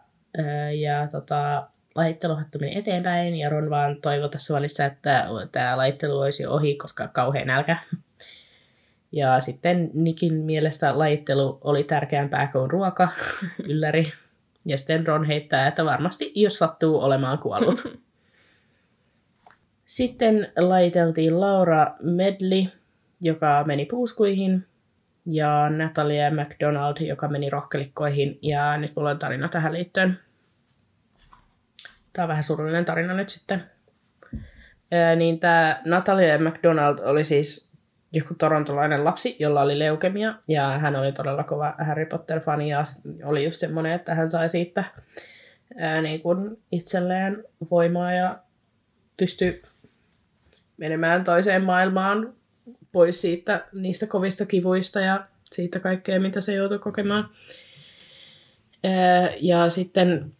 ja 0.79 1.07
tota, 1.11 1.67
lajitteluhattu 1.95 2.59
meni 2.59 2.77
eteenpäin 2.77 3.35
ja 3.35 3.49
Ron 3.49 3.69
vaan 3.69 4.01
toivoi 4.01 4.29
tässä 4.29 4.53
välissä, 4.53 4.85
että 4.85 5.27
tämä 5.51 5.77
laittelu 5.77 6.19
olisi 6.19 6.45
ohi, 6.45 6.75
koska 6.75 7.07
kauhean 7.07 7.47
nälkä. 7.47 7.77
Ja 9.11 9.39
sitten 9.39 9.91
Nikin 9.93 10.33
mielestä 10.33 10.99
lajittelu 10.99 11.57
oli 11.61 11.83
tärkeämpää 11.83 12.47
kuin 12.47 12.71
ruoka, 12.71 13.09
ylläri. 13.69 14.13
Ja 14.65 14.77
sitten 14.77 15.07
Ron 15.07 15.25
heittää, 15.25 15.67
että 15.67 15.85
varmasti 15.85 16.31
jos 16.35 16.57
sattuu 16.57 17.01
olemaan 17.01 17.37
kuollut. 17.37 17.83
Sitten 19.85 20.51
laiteltiin 20.57 21.39
Laura 21.39 21.95
Medley, 22.01 22.65
joka 23.21 23.63
meni 23.67 23.85
puuskuihin, 23.85 24.65
ja 25.25 25.69
Natalia 25.69 26.31
McDonald, 26.31 26.97
joka 26.99 27.27
meni 27.27 27.49
rohkelikkoihin. 27.49 28.39
Ja 28.41 28.77
nyt 28.77 28.91
mulla 28.95 29.09
on 29.09 29.19
tarina 29.19 29.49
tähän 29.49 29.73
liittyen. 29.73 30.19
Tämä 32.13 32.23
on 32.23 32.29
vähän 32.29 32.43
surullinen 32.43 32.85
tarina 32.85 33.13
nyt 33.13 33.29
sitten. 33.29 33.63
Ää, 34.91 35.15
niin 35.15 35.39
tämä 35.39 35.81
Natalia 35.85 36.39
McDonald 36.39 36.99
oli 36.99 37.23
siis 37.23 37.73
joku 38.13 38.33
torontolainen 38.33 39.05
lapsi, 39.05 39.35
jolla 39.39 39.61
oli 39.61 39.79
leukemia, 39.79 40.35
ja 40.47 40.79
hän 40.79 40.95
oli 40.95 41.11
todella 41.11 41.43
kova 41.43 41.75
Harry 41.87 42.05
Potter-fani, 42.05 42.69
ja 42.69 42.83
oli 43.23 43.45
just 43.45 43.59
semmoinen, 43.59 43.91
että 43.91 44.15
hän 44.15 44.31
sai 44.31 44.49
siitä 44.49 44.83
ää, 45.77 46.01
niin 46.01 46.21
kuin 46.21 46.57
itselleen 46.71 47.43
voimaa 47.71 48.13
ja 48.13 48.37
pystyi 49.17 49.61
menemään 50.77 51.23
toiseen 51.23 51.63
maailmaan 51.63 52.33
pois 52.91 53.21
siitä, 53.21 53.65
niistä 53.77 54.07
kovista 54.07 54.45
kivuista 54.45 54.99
ja 54.99 55.25
siitä 55.45 55.79
kaikkea, 55.79 56.19
mitä 56.19 56.41
se 56.41 56.53
joutui 56.53 56.79
kokemaan. 56.79 57.29
Ja 59.39 59.69
sitten 59.69 60.31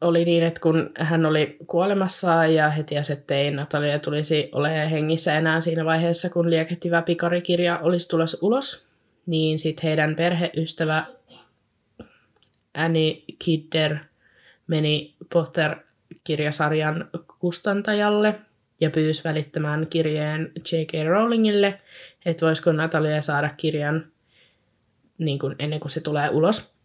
oli 0.00 0.24
niin, 0.24 0.42
että 0.42 0.60
kun 0.60 0.90
hän 0.98 1.26
oli 1.26 1.56
kuolemassa 1.66 2.46
ja 2.46 2.70
he 2.70 2.82
tiesi, 2.82 3.12
ei 3.28 3.50
Natalia 3.50 3.98
tulisi 3.98 4.48
olemaan 4.52 4.88
hengissä 4.88 5.34
enää 5.34 5.60
siinä 5.60 5.84
vaiheessa, 5.84 6.30
kun 6.30 6.50
liekehtivä 6.50 7.02
pikarikirja 7.02 7.78
olisi 7.78 8.08
tulossa 8.08 8.38
ulos, 8.42 8.92
niin 9.26 9.58
sitten 9.58 9.82
heidän 9.88 10.16
perheystävä 10.16 11.04
Annie 12.74 13.22
Kidder 13.44 13.96
meni 14.66 15.14
Potter-kirjasarjan 15.32 17.08
kustantajalle 17.38 18.34
ja 18.80 18.90
pyysi 18.90 19.24
välittämään 19.24 19.86
kirjeen 19.86 20.52
J.K. 20.72 20.92
Rowlingille, 21.08 21.80
että 22.26 22.46
voisiko 22.46 22.72
Natalia 22.72 23.22
saada 23.22 23.48
kirjan 23.56 24.06
niin 25.18 25.38
kuin 25.38 25.56
ennen 25.58 25.80
kuin 25.80 25.90
se 25.90 26.00
tulee 26.00 26.30
ulos. 26.30 26.75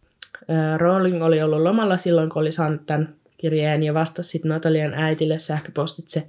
Rowling 0.78 1.24
oli 1.24 1.42
ollut 1.42 1.62
lomalla 1.62 1.98
silloin, 1.98 2.30
kun 2.30 2.42
oli 2.42 2.52
saanut 2.52 2.86
tämän 2.86 3.16
kirjeen 3.38 3.84
ja 3.84 3.94
vastasi 3.94 4.30
sitten 4.30 4.50
Natalian 4.50 4.94
äitille 4.94 5.40
sähköpostitse 5.40 6.24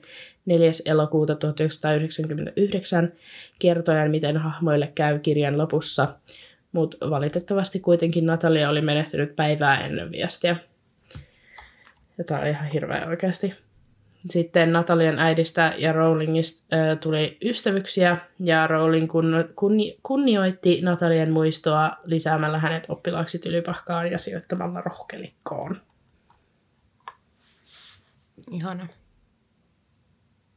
4. 0.46 0.70
elokuuta 0.86 1.34
1999 1.34 3.12
kertoen, 3.58 4.10
miten 4.10 4.36
hahmoille 4.36 4.92
käy 4.94 5.18
kirjan 5.18 5.58
lopussa, 5.58 6.08
mutta 6.72 7.10
valitettavasti 7.10 7.80
kuitenkin 7.80 8.26
Natalia 8.26 8.70
oli 8.70 8.80
menehtynyt 8.80 9.36
päivää 9.36 9.80
ennen 9.86 10.12
viestiä. 10.12 10.56
Tämä 12.26 12.40
on 12.40 12.46
ihan 12.46 12.68
hirveä 12.68 13.06
oikeasti. 13.06 13.54
Sitten 14.30 14.72
Natalian 14.72 15.18
äidistä 15.18 15.74
ja 15.78 15.92
Rowlingista 15.92 16.76
äh, 16.76 16.98
tuli 16.98 17.38
ystävyksiä, 17.44 18.16
ja 18.38 18.66
Rowling 18.66 19.10
kun, 19.10 19.48
kunni, 19.56 19.98
kunnioitti 20.02 20.80
Natalian 20.82 21.30
muistoa 21.30 21.96
lisäämällä 22.04 22.58
hänet 22.58 22.84
oppilaaksi 22.88 23.38
tylypahkaan 23.38 24.10
ja 24.10 24.18
sijoittamalla 24.18 24.80
rohkelikkoon. 24.80 25.80
Ihana. 28.50 28.88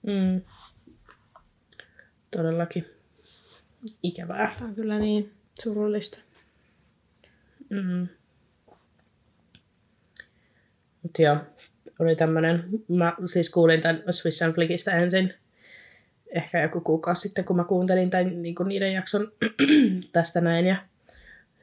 Mm. 0.08 0.42
Todellakin. 2.32 2.86
Ikävää. 4.04 4.54
Tämä 4.56 4.70
on 4.70 4.76
kyllä 4.76 5.00
niin 5.00 5.34
surullista. 5.62 6.20
Mm. 7.70 8.08
Mutta 11.04 11.22
joo, 11.22 11.38
oli 12.00 12.16
tämmöinen, 12.16 12.64
mä 12.88 13.14
siis 13.26 13.50
kuulin 13.50 13.82
tämän 13.82 14.04
Swiss 14.10 14.44
Flickistä 14.56 14.92
ensin, 14.92 15.34
ehkä 16.30 16.62
joku 16.62 16.82
kuukausi 16.82 17.22
sitten, 17.22 17.46
kun 17.46 17.56
mä 17.56 17.64
kuuntelin 17.64 18.10
tämän, 18.10 18.42
niin 18.42 18.56
kuin 18.56 18.70
niiden 18.70 18.94
jakson 18.94 19.32
tästä 20.12 20.42
näin, 20.42 20.66
ja 20.66 20.76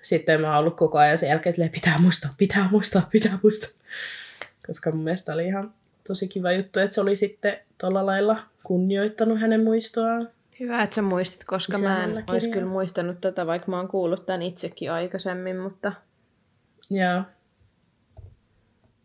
sitten 0.02 0.40
mä 0.40 0.48
oon 0.48 0.58
ollut 0.58 0.76
koko 0.76 0.98
ajan 0.98 1.18
sen 1.18 1.28
jälkeen 1.28 1.52
silleen, 1.52 1.70
pitää 1.70 1.98
muistaa, 1.98 2.34
pitää 2.38 2.68
muistaa, 2.70 3.08
pitää 3.12 3.38
muistaa. 3.42 3.70
Koska 4.66 4.90
mun 4.90 5.04
mielestä 5.04 5.34
oli 5.34 5.46
ihan 5.46 5.74
tosi 6.08 6.28
kiva 6.28 6.52
juttu, 6.52 6.80
että 6.80 6.94
se 6.94 7.00
oli 7.00 7.16
sitten 7.16 7.56
tuolla 7.80 8.06
lailla 8.06 8.42
kunnioittanut 8.62 9.40
hänen 9.40 9.64
muistoaan. 9.64 10.28
Hyvä, 10.60 10.82
että 10.82 10.96
sä 10.96 11.02
muistit, 11.02 11.44
koska 11.44 11.78
mä 11.78 12.04
en 12.04 12.24
olisi 12.26 12.50
kyllä 12.50 12.66
muistanut 12.66 13.20
tätä, 13.20 13.46
vaikka 13.46 13.70
mä 13.70 13.76
oon 13.76 13.88
kuullut 13.88 14.26
tämän 14.26 14.42
itsekin 14.42 14.92
aikaisemmin, 14.92 15.58
mutta 15.58 15.92
Ja 16.90 17.24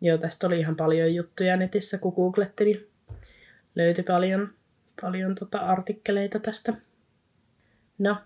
joo, 0.00 0.18
tästä 0.18 0.46
oli 0.46 0.58
ihan 0.58 0.76
paljon 0.76 1.14
juttuja 1.14 1.56
netissä, 1.56 1.98
kun 1.98 2.12
googlettelin. 2.14 2.86
Löytyi 3.74 4.04
paljon, 4.04 4.48
paljon 5.02 5.34
tota 5.34 5.58
artikkeleita 5.58 6.38
tästä. 6.38 6.74
No, 7.98 8.16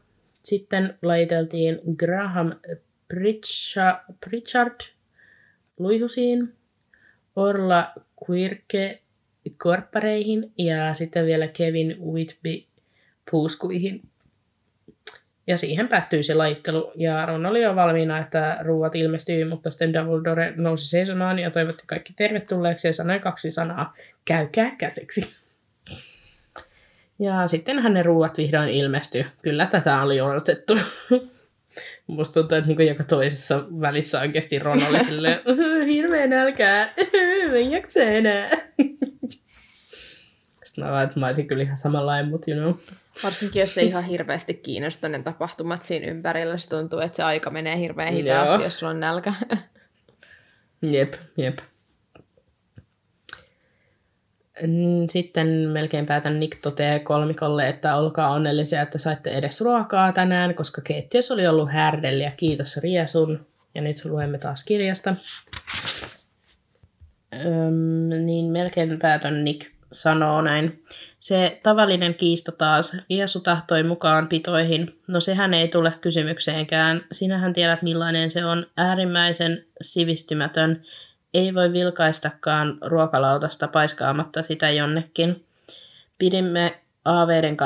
sitten 0.42 0.98
laiteltiin 1.02 1.80
Graham 1.96 2.52
Pritchard 4.20 4.80
luihusiin, 5.78 6.54
Orla 7.36 7.92
Quirke 8.24 9.02
korppareihin 9.58 10.52
ja 10.58 10.94
sitten 10.94 11.26
vielä 11.26 11.48
Kevin 11.48 11.96
Whitby 12.00 12.64
puuskuihin. 13.30 14.02
Ja 15.46 15.58
siihen 15.58 15.88
päättyi 15.88 16.22
se 16.22 16.34
laittelu, 16.34 16.92
ja 16.94 17.26
Ron 17.26 17.46
oli 17.46 17.62
jo 17.62 17.76
valmiina, 17.76 18.18
että 18.18 18.58
ruuat 18.60 18.94
ilmestyy, 18.94 19.44
mutta 19.44 19.70
sitten 19.70 19.94
Dumbledore 19.94 20.52
nousi 20.56 20.88
seisomaan 20.88 21.38
ja 21.38 21.50
toivotti 21.50 21.82
kaikki 21.86 22.12
tervetulleeksi 22.16 22.88
ja 22.88 22.92
sanoi 22.92 23.20
kaksi 23.20 23.50
sanaa, 23.50 23.96
käykää 24.24 24.70
käsiksi. 24.78 25.34
Ja 27.18 27.46
sitten 27.46 27.78
hänen 27.78 28.04
ruuat 28.04 28.38
vihdoin 28.38 28.68
ilmestyi. 28.68 29.26
Kyllä 29.42 29.66
tätä 29.66 30.02
oli 30.02 30.20
odotettu. 30.20 30.78
Musta 32.06 32.34
tuntuu, 32.34 32.58
että 32.58 32.68
niin 32.68 32.88
joka 32.88 33.04
toisessa 33.04 33.64
välissä 33.80 34.20
oikeasti 34.20 34.58
Ron 34.58 34.86
oli 34.88 35.04
silleen, 35.04 35.40
hirveä 35.86 36.26
nälkää, 36.26 36.94
mä 37.50 37.56
en 37.56 37.70
jaksa 37.70 38.00
enää. 38.00 38.50
Sitten 40.64 40.84
mä 40.84 40.90
vaan, 40.90 41.04
että 41.04 41.20
mä 41.20 41.26
olisin 41.26 41.46
kyllä 41.46 41.62
ihan 41.62 41.76
samanlainen, 41.76 42.30
mutta 42.30 42.50
you 42.50 42.60
know. 42.60 42.96
Varsinkin 43.24 43.60
jos 43.60 43.78
ei 43.78 43.86
ihan 43.86 44.04
hirveästi 44.04 44.54
kiinnosta 44.54 45.08
ne 45.08 45.22
tapahtumat 45.22 45.82
siinä 45.82 46.06
ympärillä, 46.06 46.56
se 46.56 46.68
tuntuu, 46.68 46.98
että 46.98 47.16
se 47.16 47.22
aika 47.22 47.50
menee 47.50 47.78
hirveän 47.78 48.12
hitaasti, 48.12 48.56
Joo. 48.56 48.64
jos 48.64 48.78
sulla 48.78 48.90
on 48.90 49.00
nälkä. 49.00 49.34
Jep, 50.82 51.14
jep. 51.36 51.58
Mm, 54.62 55.06
Sitten 55.10 55.46
melkein 55.48 56.06
päätän 56.06 56.40
Nick 56.40 56.60
toteaa 56.62 56.98
kolmikolle, 56.98 57.68
että 57.68 57.96
olkaa 57.96 58.30
onnellisia, 58.30 58.82
että 58.82 58.98
saitte 58.98 59.30
edes 59.30 59.60
ruokaa 59.60 60.12
tänään, 60.12 60.54
koska 60.54 60.82
keittiössä 60.82 61.34
oli 61.34 61.46
ollut 61.46 61.72
härdelliä. 61.72 62.32
Kiitos 62.36 62.76
Riesun. 62.76 63.46
Ja 63.74 63.82
nyt 63.82 64.04
luemme 64.04 64.38
taas 64.38 64.64
kirjasta. 64.64 65.14
Öm, 67.34 68.26
niin 68.26 68.44
melkein 68.52 68.98
päätön 68.98 69.44
Nick 69.44 69.72
sanoo 69.92 70.42
näin. 70.42 70.84
Se 71.22 71.60
tavallinen 71.62 72.14
kiista 72.14 72.52
taas. 72.52 72.96
Riesu 73.10 73.40
tahtoi 73.40 73.82
mukaan 73.82 74.28
pitoihin. 74.28 74.98
No 75.06 75.20
sehän 75.20 75.54
ei 75.54 75.68
tule 75.68 75.92
kysymykseenkään. 76.00 77.04
Sinähän 77.12 77.52
tiedät 77.52 77.82
millainen 77.82 78.30
se 78.30 78.44
on. 78.44 78.66
Äärimmäisen 78.76 79.64
sivistymätön. 79.80 80.82
Ei 81.34 81.54
voi 81.54 81.72
vilkaistakaan 81.72 82.78
ruokalautasta 82.80 83.68
paiskaamatta 83.68 84.42
sitä 84.42 84.70
jonnekin. 84.70 85.44
Pidimme 86.18 86.80
aaveiden 87.04 87.56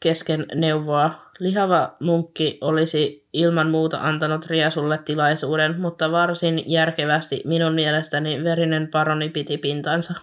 kesken 0.00 0.46
neuvoa. 0.54 1.30
Lihava 1.38 1.96
munkki 2.00 2.58
olisi 2.60 3.26
ilman 3.32 3.70
muuta 3.70 3.98
antanut 4.00 4.46
Riasulle 4.46 4.98
tilaisuuden, 4.98 5.80
mutta 5.80 6.12
varsin 6.12 6.62
järkevästi 6.66 7.42
minun 7.44 7.74
mielestäni 7.74 8.44
verinen 8.44 8.88
paroni 8.88 9.28
piti 9.28 9.58
pintansa. 9.58 10.14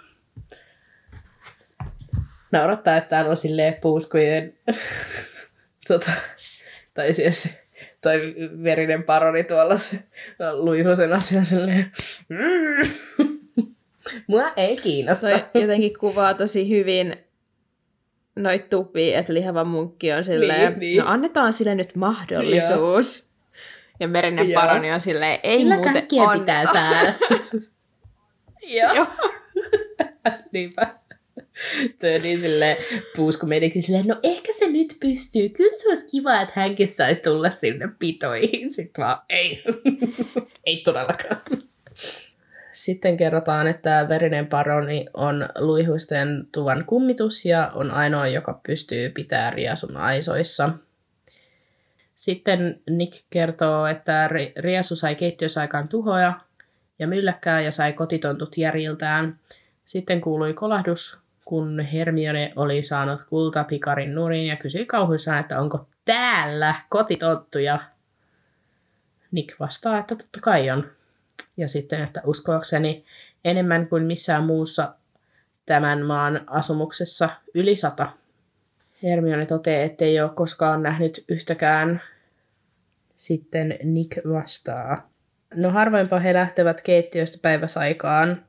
Naurattaa, 2.51 2.97
että 2.97 3.09
täällä 3.09 3.29
on 3.31 3.37
silleen 3.37 3.73
puuskujen 3.81 4.53
tota, 5.87 6.11
tai 6.93 7.13
siis 7.13 7.57
toi 8.01 8.21
verinen 8.63 9.03
paroni 9.03 9.43
tuolla 9.43 9.77
se 9.77 9.99
luihosen 10.53 11.13
asia 11.13 11.43
silleen. 11.43 11.91
Mua 14.27 14.51
ei 14.55 14.77
kiinnosta. 14.77 15.27
Toi 15.29 15.61
jotenkin 15.61 15.99
kuvaa 15.99 16.33
tosi 16.33 16.69
hyvin 16.69 17.15
noit 18.35 18.69
tupia, 18.69 19.19
että 19.19 19.33
lihava 19.33 19.63
munkki 19.63 20.11
on 20.11 20.23
silleen, 20.23 20.69
Niin, 20.71 20.79
niin. 20.79 20.99
no 20.99 21.05
annetaan 21.07 21.53
sille 21.53 21.75
nyt 21.75 21.95
mahdollisuus. 21.95 23.31
Ja 23.99 24.07
merinen 24.07 24.49
Joo. 24.49 24.61
paroni 24.61 24.91
on 24.91 25.01
silleen, 25.01 25.39
ei 25.43 25.61
Kyllä 25.61 25.75
muuten 25.75 25.93
kaikkia 25.93 26.23
on. 26.23 26.39
pitää. 26.39 26.63
Joo. 28.77 28.93
Joo. 28.95 29.07
Niinpä. 30.51 30.93
On 32.03 32.21
niin 32.23 32.39
silleen 32.39 32.77
puuskumediksi 33.15 33.81
silleen, 33.81 34.07
no 34.07 34.19
ehkä 34.23 34.53
se 34.53 34.67
nyt 34.67 34.97
pystyy. 34.99 35.49
Kyllä 35.49 35.71
se 35.71 35.89
olisi 35.89 36.07
kiva, 36.11 36.41
että 36.41 36.53
hänkin 36.55 36.87
saisi 36.87 37.21
tulla 37.21 37.49
sinne 37.49 37.89
pitoihin. 37.99 38.71
Sitten 38.71 39.03
vaan, 39.03 39.21
ei. 39.29 39.63
ei 40.65 40.77
todellakaan. 40.77 41.41
Sitten 42.71 43.17
kerrotaan, 43.17 43.67
että 43.67 44.05
verinen 44.09 44.47
paroni 44.47 45.05
on 45.13 45.49
luihuisten 45.59 46.47
tuvan 46.51 46.85
kummitus 46.85 47.45
ja 47.45 47.71
on 47.75 47.91
ainoa, 47.91 48.27
joka 48.27 48.59
pystyy 48.67 49.09
pitämään 49.09 49.53
riasun 49.53 49.97
aisoissa. 49.97 50.69
Sitten 52.15 52.81
Nick 52.89 53.23
kertoo, 53.29 53.85
että 53.87 54.27
Ri- 54.27 54.61
Riasu 54.61 54.95
sai 54.95 55.15
keittiössä 55.15 55.61
aikaan 55.61 55.87
tuhoja 55.87 56.33
ja 56.99 57.07
mylläkkää 57.07 57.61
ja 57.61 57.71
sai 57.71 57.93
kotitontut 57.93 58.57
järjiltään. 58.57 59.39
Sitten 59.85 60.21
kuului 60.21 60.53
kolahdus, 60.53 61.20
kun 61.51 61.79
Hermione 61.79 62.53
oli 62.55 62.83
saanut 62.83 63.21
kultapikarin 63.29 64.15
nurin 64.15 64.47
ja 64.47 64.55
kysyi 64.55 64.85
kauhuissaan, 64.85 65.39
että 65.39 65.59
onko 65.59 65.87
täällä 66.05 66.75
kotitonttuja. 66.89 67.79
Nick 69.31 69.59
vastaa, 69.59 69.99
että 69.99 70.15
totta 70.15 70.39
kai 70.41 70.69
on. 70.69 70.91
Ja 71.57 71.67
sitten, 71.67 72.01
että 72.01 72.21
uskoakseni 72.25 73.05
enemmän 73.45 73.87
kuin 73.87 74.03
missään 74.03 74.43
muussa 74.43 74.95
tämän 75.65 76.05
maan 76.05 76.41
asumuksessa 76.47 77.29
yli 77.53 77.75
sata. 77.75 78.11
Hermione 79.03 79.45
toteaa, 79.45 79.83
ettei 79.83 80.21
ole 80.21 80.31
koskaan 80.35 80.83
nähnyt 80.83 81.25
yhtäkään. 81.27 82.01
Sitten 83.15 83.79
Nick 83.83 84.17
vastaa. 84.29 85.09
No 85.53 85.69
harvoinpa 85.69 86.19
he 86.19 86.33
lähtevät 86.33 86.81
keittiöstä 86.81 87.37
päiväsaikaan. 87.41 88.45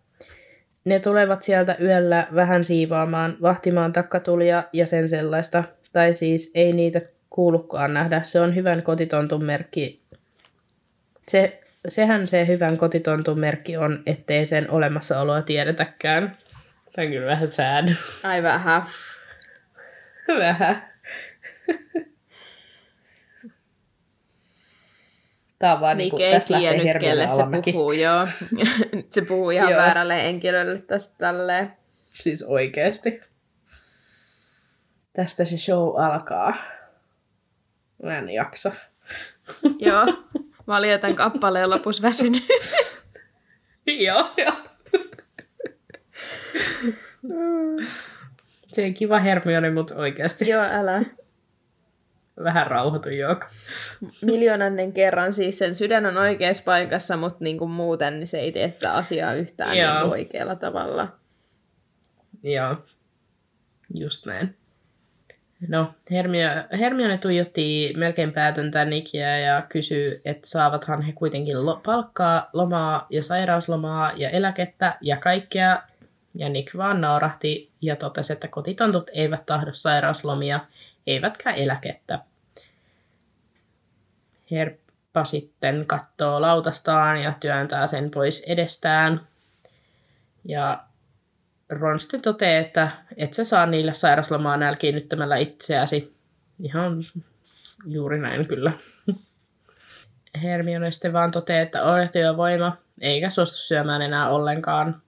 Ne 0.85 0.99
tulevat 0.99 1.43
sieltä 1.43 1.77
yöllä 1.81 2.27
vähän 2.35 2.65
siivoamaan, 2.65 3.37
vahtimaan 3.43 3.93
takkatulia 3.93 4.65
ja 4.73 4.87
sen 4.87 5.09
sellaista. 5.09 5.65
Tai 5.93 6.15
siis 6.15 6.53
ei 6.55 6.73
niitä 6.73 7.01
kuulukaan 7.31 7.95
nähdä. 7.95 8.23
Se 8.23 8.41
on 8.41 8.55
hyvän 8.55 8.83
kotitontun 8.83 9.45
merkki. 9.45 10.03
Se, 11.29 11.61
sehän 11.89 12.27
se 12.27 12.47
hyvän 12.47 12.77
kotitontun 12.77 13.39
merkki 13.39 13.77
on, 13.77 14.03
ettei 14.07 14.47
sen 14.47 14.71
olemassaoloa 14.71 15.43
tiedetäkään. 15.43 16.33
Tämä 16.93 17.07
on 17.07 17.13
kyllä 17.13 17.27
vähän 17.27 17.49
sad. 17.49 17.89
Ai 18.23 18.43
vähän. 18.43 18.83
Vähän. 20.39 20.92
Tämä 25.63 25.75
on 25.75 25.81
vaan 25.81 25.97
Mikä 25.97 26.03
niinku, 26.17 26.23
ei 26.23 26.33
tästä 26.33 26.53
lähtee 26.53 26.71
Hermione 26.71 27.01
kelle 27.01 27.27
se 27.29 27.33
alamäki. 27.33 27.73
puhuu, 27.73 27.93
joo. 27.93 28.27
Nyt 28.93 29.13
se 29.15 29.23
puhuu 29.23 29.51
ihan 29.51 29.71
Joo. 29.71 29.81
väärälle 29.81 30.23
henkilölle 30.23 30.79
tästä 30.79 31.15
tälleen. 31.19 31.73
Siis 31.99 32.43
oikeesti. 32.43 33.21
Tästä 35.13 35.45
se 35.45 35.59
show 35.59 36.01
alkaa. 36.01 36.55
Mä 38.03 38.19
en 38.19 38.31
jaksa. 38.31 38.73
joo. 39.87 40.07
Mä 40.67 40.77
olin 40.77 40.91
jo 40.91 40.99
tämän 40.99 41.17
kappaleen 41.17 41.71
lopussa 41.71 42.03
väsynyt. 42.03 42.45
joo, 44.07 44.31
joo. 44.37 44.53
Se 48.73 48.85
on 48.85 48.95
kiva 48.95 49.19
Hermione, 49.19 49.71
mutta 49.71 49.95
oikeasti 49.97 50.49
joo, 50.49 50.63
älä. 50.71 51.03
Vähän 52.45 52.67
rauhoitu 52.67 53.11
joka. 53.11 53.49
Miljoonannen 54.23 54.93
kerran 54.93 55.33
siis 55.33 55.59
sen 55.59 55.75
sydän 55.75 56.07
on 56.07 56.17
oikeassa 56.17 56.63
paikassa, 56.65 57.17
mutta 57.17 57.39
niinku 57.45 57.69
muuten 57.69 58.19
niin 58.19 58.27
se 58.27 58.39
ei 58.39 58.53
tee 58.53 58.69
tätä 58.69 58.93
asiaa 58.95 59.35
yhtään 59.35 59.79
Joo. 59.79 59.95
niinku 59.95 60.11
oikealla 60.11 60.57
tavalla. 60.57 61.09
Joo, 62.43 62.77
just 63.99 64.27
näin. 64.27 64.57
No, 65.69 65.95
Hermione, 66.11 66.65
Hermione 66.79 67.19
tuijotti 67.19 67.93
melkein 67.97 68.33
päätöntä 68.33 68.85
Nikiä 68.85 69.39
ja 69.39 69.63
kysyi, 69.69 70.21
että 70.25 70.49
saavathan 70.49 71.03
he 71.03 71.13
kuitenkin 71.13 71.67
lo- 71.67 71.81
palkkaa, 71.85 72.51
lomaa 72.53 73.07
ja 73.11 73.23
sairauslomaa 73.23 74.13
ja 74.17 74.31
eläkettä 74.31 74.97
ja 75.01 75.17
kaikkea. 75.17 75.83
Ja 76.35 76.49
Nick 76.49 76.77
vaan 76.77 77.01
naurahti 77.01 77.71
ja 77.81 77.97
totesi, 77.97 78.33
että 78.33 78.49
kotitontut 78.49 79.11
eivät 79.15 79.47
tahdo 79.47 79.71
sairauslomia, 79.73 80.61
eivätkä 81.07 81.51
eläkettä. 81.51 82.19
Herppa 84.53 85.25
sitten 85.25 85.85
katsoo 85.87 86.41
lautastaan 86.41 87.23
ja 87.23 87.33
työntää 87.41 87.87
sen 87.87 88.11
pois 88.11 88.45
edestään. 88.49 89.21
Ja 90.45 90.85
Ron 91.69 92.01
sitten 92.01 92.21
toteaa, 92.21 92.61
että 92.61 92.89
et 93.17 93.33
sä 93.33 93.45
saa 93.45 93.67
niille 93.67 93.95
sairaslomaa 93.95 94.57
nälkiinnyttämällä 94.57 95.37
itseäsi. 95.37 96.17
Ihan 96.63 97.03
juuri 97.87 98.19
näin 98.19 98.49
kyllä. 98.49 98.73
Hermione 100.43 100.91
sitten 100.91 101.13
vaan 101.13 101.31
toteaa, 101.31 101.61
että 101.61 101.83
on 101.83 102.09
työvoima, 102.13 102.77
eikä 103.01 103.31
suostu 103.31 103.57
syömään 103.57 104.03
enää 104.03 104.29
ollenkaan. 104.29 105.03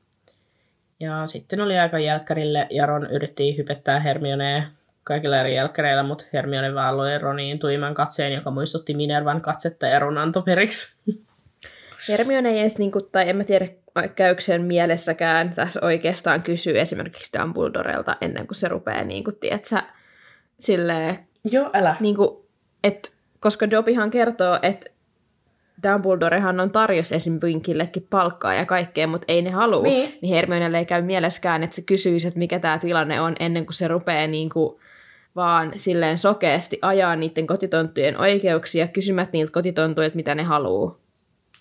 Ja 1.01 1.27
sitten 1.27 1.61
oli 1.61 1.79
aika 1.79 1.99
jälkkärille, 1.99 2.67
ja 2.71 2.87
Ron 2.87 3.11
yritti 3.11 3.57
hypettää 3.57 4.01
Hermionea 4.01 4.63
kaikilla 5.05 5.41
eri 5.41 5.55
jälkkäreillä, 5.55 6.03
mutta 6.03 6.25
Hermione 6.33 6.75
vaan 6.75 6.97
loi 6.97 7.19
Roniin 7.19 7.59
tuiman 7.59 7.95
katseen, 7.95 8.33
joka 8.33 8.51
muistutti 8.51 8.95
Minervan 8.95 9.41
katsetta 9.41 9.87
ja 9.87 9.99
Ron 9.99 10.19
antoi 10.19 10.43
periksi. 10.43 11.05
Hermione 12.09 12.51
ei 12.51 12.61
edes, 12.61 12.79
niinku, 12.79 13.01
tai 13.01 13.29
en 13.29 13.37
mä 13.37 13.45
tiedä 13.45 13.69
käykö 14.15 14.41
sen 14.41 14.63
mielessäkään 14.63 15.55
tässä 15.55 15.81
oikeastaan 15.83 16.43
kysyä 16.43 16.81
esimerkiksi 16.81 17.39
Dumbledorelta 17.39 18.17
ennen 18.21 18.47
kuin 18.47 18.57
se 18.57 18.69
rupeaa, 18.69 19.05
niinku, 19.05 19.33
tiedätkö, 19.33 19.77
silleen, 20.61 21.19
Joo, 21.45 21.71
älä. 21.75 21.97
niinku, 22.01 22.47
et, 22.85 23.17
koska 23.41 23.71
Dobbyhan 23.71 24.11
kertoo, 24.11 24.59
että 24.63 24.91
Dumbledorehan 25.89 26.61
on 26.61 26.71
tarjos 26.71 27.13
esim. 27.13 27.39
Winkillekin 27.43 28.07
palkkaa 28.11 28.55
ja 28.55 28.67
kaikkea, 28.67 29.07
mutta 29.07 29.25
ei 29.29 29.43
ne 29.43 29.51
halua. 29.51 29.83
Niin. 29.83 30.19
niin 30.23 30.35
Hermionelle 30.35 30.79
ei 30.79 30.85
käy 30.85 31.03
mieleskään, 31.03 31.63
että 31.63 31.77
se 31.77 31.83
kysyisi, 31.83 32.29
että 32.29 32.39
mikä 32.39 32.59
tämä 32.59 32.79
tilanne 32.79 33.21
on 33.21 33.37
ennen 33.41 33.67
kuin 33.67 33.75
se 33.75 33.89
rupeaa 33.89 34.27
niinku 34.27 34.81
vaan 35.37 35.73
silleen 35.77 36.19
sokeasti 36.19 36.79
ajaa 36.83 37.17
niiden 37.17 37.47
kotitonttujen 37.47 38.21
oikeuksia, 38.21 38.89
kysymät 38.89 39.33
niiltä 39.33 39.53
kotitontuilta, 39.53 40.17
mitä 40.17 40.35
ne 40.35 40.43
haluaa. 40.43 40.99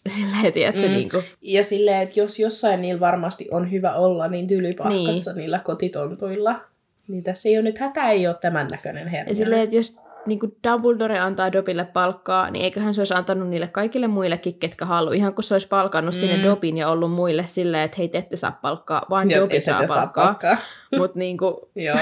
Silleen, 0.08 0.54
tiedätkö, 0.54 0.82
mm. 0.82 0.88
Mm. 0.88 0.94
niinku, 0.94 1.24
Ja 1.42 1.64
silleen, 1.64 2.02
että 2.02 2.20
jos 2.20 2.40
jossain 2.40 2.82
niillä 2.82 3.00
varmasti 3.00 3.48
on 3.52 3.72
hyvä 3.72 3.94
olla, 3.94 4.28
niin 4.28 4.48
tylypahkassa 4.48 5.32
niin. 5.32 5.38
niillä 5.38 5.60
kotitontuilla. 5.60 6.60
Niin 7.08 7.24
tässä 7.24 7.50
ei 7.50 7.58
ole 7.58 7.64
nyt 7.64 7.78
hätä, 7.78 8.10
ei 8.10 8.28
ole 8.28 8.36
tämän 8.42 8.68
näköinen 8.72 9.04
ja 9.04 9.10
Hermione. 9.10 9.36
silleen, 9.36 9.62
että 9.62 9.76
jos 9.76 10.00
niinku 10.26 10.56
Dumbledore 10.68 11.20
antaa 11.20 11.52
Dobille 11.52 11.86
palkkaa, 11.86 12.52
niin 12.52 12.66
eiköhän 12.66 12.94
se 12.94 13.02
olisi 13.02 13.14
antanut 13.14 13.50
niille 13.50 13.68
kaikille 13.68 14.08
muillekin, 14.08 14.60
ketkä 14.60 14.86
haluaa. 14.86 15.14
Ihan 15.14 15.34
kun 15.34 15.44
se 15.44 15.54
olisi 15.54 15.68
palkannut 15.68 16.16
mm. 16.16 16.20
sinne. 16.20 16.44
Dobin 16.44 16.78
ja 16.78 16.90
ollut 16.90 17.12
muille 17.12 17.44
silleen, 17.48 17.84
että 17.84 17.98
hei, 17.98 18.08
te 18.08 18.18
ette 18.18 18.38
saa 18.38 18.60
palkkaa, 18.62 19.06
vaan 19.10 19.30
Ja 19.30 19.42
Dobi 19.42 19.62
saa 19.62 19.84
palkkaa. 19.88 20.26
palkkaa. 20.26 20.58
Mutta 20.98 21.20
niinku, 21.20 21.70
Joo, 21.76 21.98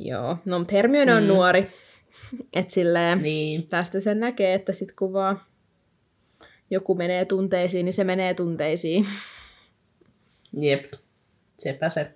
joo. 0.00 0.36
No, 0.44 0.58
mutta 0.58 0.74
Hermione 0.74 1.14
on 1.14 1.22
Mm. 1.22 1.28
nuori. 1.28 1.68
Että 2.52 2.74
silleen, 2.74 3.22
niin. 3.22 3.66
tästä 3.68 4.00
sen 4.00 4.20
näkee, 4.20 4.54
että 4.54 4.72
sit 4.72 4.92
kun 4.98 5.12
vaan 5.12 5.40
joku 6.70 6.94
menee 6.94 7.24
tunteisiin, 7.24 7.84
niin 7.84 7.92
se 7.92 8.04
menee 8.04 8.34
tunteisiin. 8.34 9.04
Jep, 10.60 10.92
sepä 11.58 11.88
se. 11.88 12.14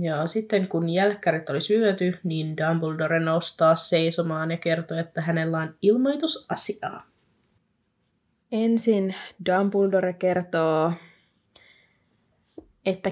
Ja 0.00 0.26
sitten 0.26 0.68
kun 0.68 0.88
jälkkärit 0.88 1.50
oli 1.50 1.60
syöty, 1.60 2.18
niin 2.24 2.56
Dumbledore 2.56 3.20
nostaa 3.20 3.76
seisomaan 3.76 4.50
ja 4.50 4.56
kertoo, 4.56 4.98
että 4.98 5.20
hänellä 5.20 5.58
on 5.58 5.74
ilmoitusasiaa. 5.82 7.06
Ensin 8.52 9.14
Dumbledore 9.50 10.12
kertoo, 10.12 10.92
että 12.86 13.10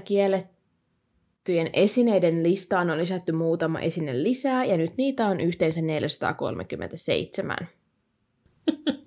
kiellettyjen 1.48 1.84
esineiden 1.84 2.42
listaan 2.42 2.90
on 2.90 2.98
lisätty 2.98 3.32
muutama 3.32 3.80
esine 3.80 4.22
lisää, 4.22 4.64
ja 4.64 4.76
nyt 4.76 4.96
niitä 4.96 5.26
on 5.26 5.40
yhteensä 5.40 5.82
437. 5.82 7.56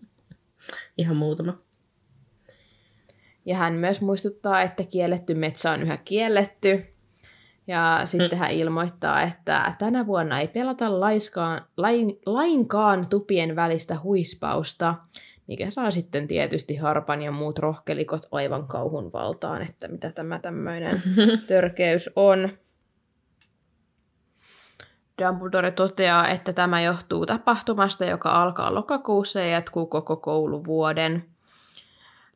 Ihan 0.98 1.16
muutama. 1.16 1.58
Ja 3.46 3.56
hän 3.56 3.74
myös 3.74 4.02
muistuttaa, 4.02 4.62
että 4.62 4.84
kielletty 4.84 5.36
metsä 5.36 5.72
on 5.72 5.82
yhä 5.82 5.98
kielletty. 5.98 6.86
Ja 7.68 8.02
sitten 8.06 8.40
hän 8.40 8.52
ilmoittaa, 8.52 9.22
että 9.22 9.76
tänä 9.80 10.08
vuonna 10.08 10.40
ei 10.40 10.48
pelata 10.48 11.00
laiskaan, 11.00 11.66
lain, 11.78 12.20
lainkaan 12.26 13.08
tupien 13.08 13.56
välistä 13.56 13.98
huispausta, 14.04 14.96
mikä 15.52 15.70
saa 15.70 15.92
sitten 15.92 16.28
tietysti 16.28 16.76
harpan 16.76 17.22
ja 17.22 17.32
muut 17.32 17.60
rohkelikot 17.60 18.28
aivan 18.32 18.68
kauhun 18.68 19.12
valtaan, 19.14 19.62
että 19.62 19.88
mitä 19.88 20.12
tämä 20.12 20.40
tämmöinen 20.40 21.02
törkeys 21.48 22.10
on. 22.16 22.50
Dumbledore 25.22 25.72
toteaa, 25.72 26.30
että 26.30 26.54
tämä 26.54 26.82
johtuu 26.82 27.26
tapahtumasta, 27.26 28.06
joka 28.06 28.30
alkaa 28.30 28.76
lokakuussa 28.76 29.40
ja 29.40 29.48
jatkuu 29.48 29.86
koko 29.86 30.16
kouluvuoden. 30.16 31.26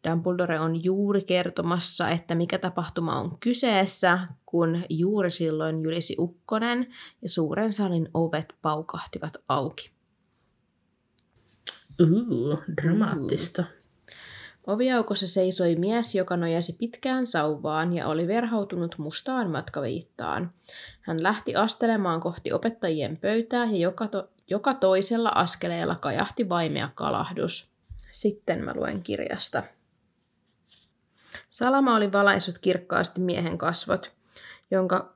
Dumbledore 0.10 0.60
on 0.60 0.84
juuri 0.84 1.22
kertomassa, 1.22 2.10
että 2.10 2.36
mikä 2.36 2.58
tapahtuma 2.58 3.20
on 3.20 3.38
kyseessä, 3.40 4.20
kun 4.46 4.84
juuri 4.90 5.32
silloin 5.32 5.82
jylisi 5.82 6.16
ukkonen 6.20 6.94
ja 7.22 7.30
suuren 7.30 7.74
salin 7.74 8.10
ovet 8.14 8.56
paukahtivat 8.62 9.34
auki. 9.50 9.95
Uh, 12.02 12.64
dramaattista. 12.82 13.64
Oviaukossa 14.68 15.28
seisoi 15.28 15.76
mies, 15.76 16.16
joka 16.16 16.38
nojasi 16.38 16.74
pitkään 16.74 17.28
sauvaan 17.28 17.94
ja 17.94 18.08
oli 18.08 18.28
verhautunut 18.28 18.98
mustaan 18.98 19.50
matkaviittaan. 19.50 20.52
Hän 21.02 21.18
lähti 21.22 21.56
astelemaan 21.56 22.22
kohti 22.22 22.54
opettajien 22.54 23.18
pöytää 23.18 23.66
ja 23.66 23.78
joka, 23.78 24.08
to- 24.08 24.30
joka 24.48 24.74
toisella 24.74 25.30
askeleella 25.30 25.96
kajahti 25.96 26.50
vaimea 26.50 26.90
kalahdus. 26.96 27.72
Sitten 28.12 28.64
mä 28.64 28.74
luen 28.76 29.04
kirjasta. 29.04 29.64
Salama 31.50 31.96
oli 31.96 32.12
valaissut 32.12 32.58
kirkkaasti 32.58 33.22
miehen 33.22 33.58
kasvot, 33.58 34.12
jonka 34.72 35.14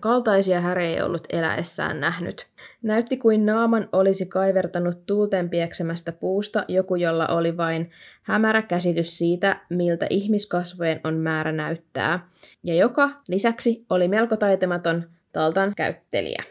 kaltaisia 0.00 0.60
hän 0.60 0.78
ei 0.78 1.02
ollut 1.02 1.26
eläessään 1.30 2.00
nähnyt. 2.00 2.46
Näytti 2.84 3.16
kuin 3.16 3.46
naaman 3.46 3.88
olisi 3.92 4.26
kaivertanut 4.26 5.06
tuulten 5.06 5.50
pieksemästä 5.50 6.12
puusta 6.12 6.64
joku, 6.68 6.96
jolla 6.96 7.26
oli 7.26 7.56
vain 7.56 7.90
hämärä 8.22 8.62
käsitys 8.62 9.18
siitä, 9.18 9.60
miltä 9.70 10.06
ihmiskasvojen 10.10 11.00
on 11.04 11.14
määrä 11.14 11.52
näyttää, 11.52 12.28
ja 12.62 12.74
joka 12.74 13.10
lisäksi 13.28 13.86
oli 13.90 14.08
melko 14.08 14.36
taitematon 14.36 15.04
taltan 15.32 15.72
käyttelijä. 15.76 16.44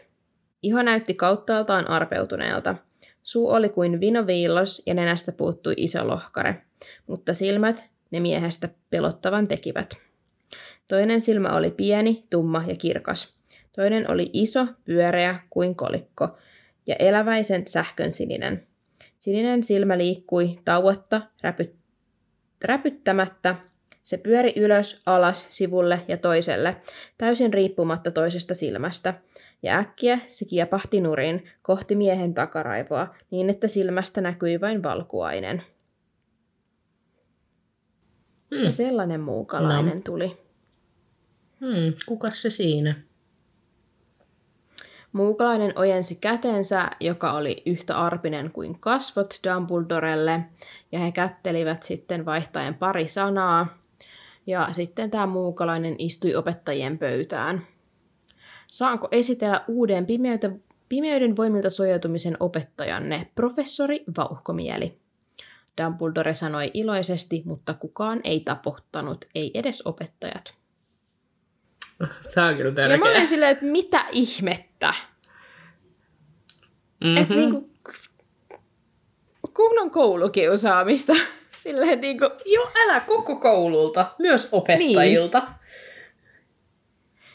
Iho 0.62 0.82
näytti 0.82 1.14
kauttaaltaan 1.14 1.90
arpeutuneelta. 1.90 2.74
Suu 3.22 3.50
oli 3.50 3.68
kuin 3.68 4.00
vinoviillos 4.00 4.82
ja 4.86 4.94
nenästä 4.94 5.32
puuttui 5.32 5.74
iso 5.76 6.08
lohkare, 6.08 6.62
mutta 7.06 7.34
silmät 7.34 7.90
ne 8.10 8.20
miehestä 8.20 8.68
pelottavan 8.90 9.48
tekivät. 9.48 9.96
Toinen 10.88 11.20
silmä 11.20 11.48
oli 11.48 11.70
pieni, 11.70 12.24
tumma 12.30 12.64
ja 12.66 12.76
kirkas. 12.76 13.34
Toinen 13.76 14.10
oli 14.10 14.30
iso, 14.32 14.66
pyöreä 14.84 15.40
kuin 15.50 15.74
kolikko 15.74 16.38
ja 16.86 16.96
eläväisen 16.98 17.66
sähkön 17.66 18.12
sininen. 18.12 18.66
Sininen 19.18 19.62
silmä 19.62 19.98
liikkui 19.98 20.58
tauotta, 20.64 21.22
räpy, 21.42 21.74
räpyttämättä. 22.64 23.56
Se 24.02 24.16
pyöri 24.18 24.52
ylös, 24.56 25.02
alas, 25.06 25.46
sivulle 25.50 26.04
ja 26.08 26.16
toiselle, 26.16 26.76
täysin 27.18 27.54
riippumatta 27.54 28.10
toisesta 28.10 28.54
silmästä. 28.54 29.14
Ja 29.62 29.78
äkkiä 29.78 30.18
se 30.26 30.44
kiepahti 30.44 31.00
nurin 31.00 31.48
kohti 31.62 31.96
miehen 31.96 32.34
takaraivoa, 32.34 33.14
niin 33.30 33.50
että 33.50 33.68
silmästä 33.68 34.20
näkyi 34.20 34.60
vain 34.60 34.82
valkuainen. 34.82 35.62
Hmm. 38.54 38.64
Ja 38.64 38.72
sellainen 38.72 39.20
muukalainen 39.20 39.96
No. 39.96 40.02
tuli. 40.04 40.36
Hmm, 41.60 41.94
kukas 42.06 42.42
se 42.42 42.50
siinä? 42.50 43.02
Muukalainen 45.14 45.72
ojensi 45.76 46.14
kätensä, 46.20 46.90
joka 47.00 47.32
oli 47.32 47.62
yhtä 47.66 47.98
arpinen 47.98 48.50
kuin 48.50 48.80
kasvot 48.80 49.34
Dumbledorelle, 49.48 50.40
ja 50.92 50.98
he 50.98 51.12
kättelivät 51.12 51.82
sitten 51.82 52.24
vaihtaen 52.24 52.74
pari 52.74 53.08
sanaa. 53.08 53.78
Ja 54.46 54.68
sitten 54.70 55.10
tämä 55.10 55.26
muukalainen 55.26 55.94
istui 55.98 56.34
opettajien 56.34 56.98
pöytään. 56.98 57.66
Saanko 58.72 59.08
esitellä 59.12 59.64
uuden 59.68 60.06
pimeyden, 60.06 60.62
pimeyden 60.88 61.36
voimilta 61.36 61.70
suojautumisen 61.70 62.36
opettajanne, 62.40 63.30
professori 63.34 64.04
Vauhkomieli? 64.16 64.98
Dumbledore 65.82 66.34
sanoi 66.34 66.70
iloisesti, 66.74 67.42
mutta 67.46 67.74
kukaan 67.74 68.20
ei 68.24 68.40
tapottanut, 68.40 69.24
ei 69.34 69.50
edes 69.54 69.82
opettajat. 69.82 70.54
Tää 72.34 72.46
on 72.46 72.56
kyllä 72.56 72.68
Ja 72.68 72.88
mä 72.88 72.88
tärkeä. 72.88 73.10
olin 73.10 73.26
silleen, 73.28 73.52
että 73.52 73.64
mitä 73.64 74.04
ihmettä? 74.12 74.73
Mm-hmm. 77.04 77.16
Että 77.16 77.34
niinku, 77.34 77.70
kunnon 79.54 79.90
koulukiusaamista. 79.90 81.12
Silleen 81.52 82.00
niinku, 82.00 82.24
Joo, 82.46 82.70
älä 82.84 83.00
koko 83.00 83.36
koululta, 83.36 84.14
myös 84.18 84.48
opettajilta. 84.52 85.42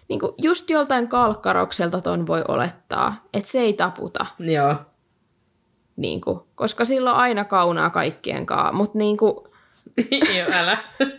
niinku 0.09 0.35
just 0.37 0.69
joltain 0.69 1.07
kalkkarokselta 1.07 2.01
ton 2.01 2.27
voi 2.27 2.43
olettaa, 2.47 3.25
että 3.33 3.49
se 3.49 3.59
ei 3.59 3.73
taputa. 3.73 4.25
Niin. 4.39 4.53
Joo. 4.55 4.75
Niinku, 5.95 6.47
koska 6.55 6.85
silloin 6.85 7.15
aina 7.15 7.45
kaunaa 7.45 7.89
kaikkien 7.89 8.45
kaa. 8.45 8.71
Mutta 8.71 8.97
niinku, 8.97 9.47
Joo, 10.37 10.47
älä. 10.53 10.77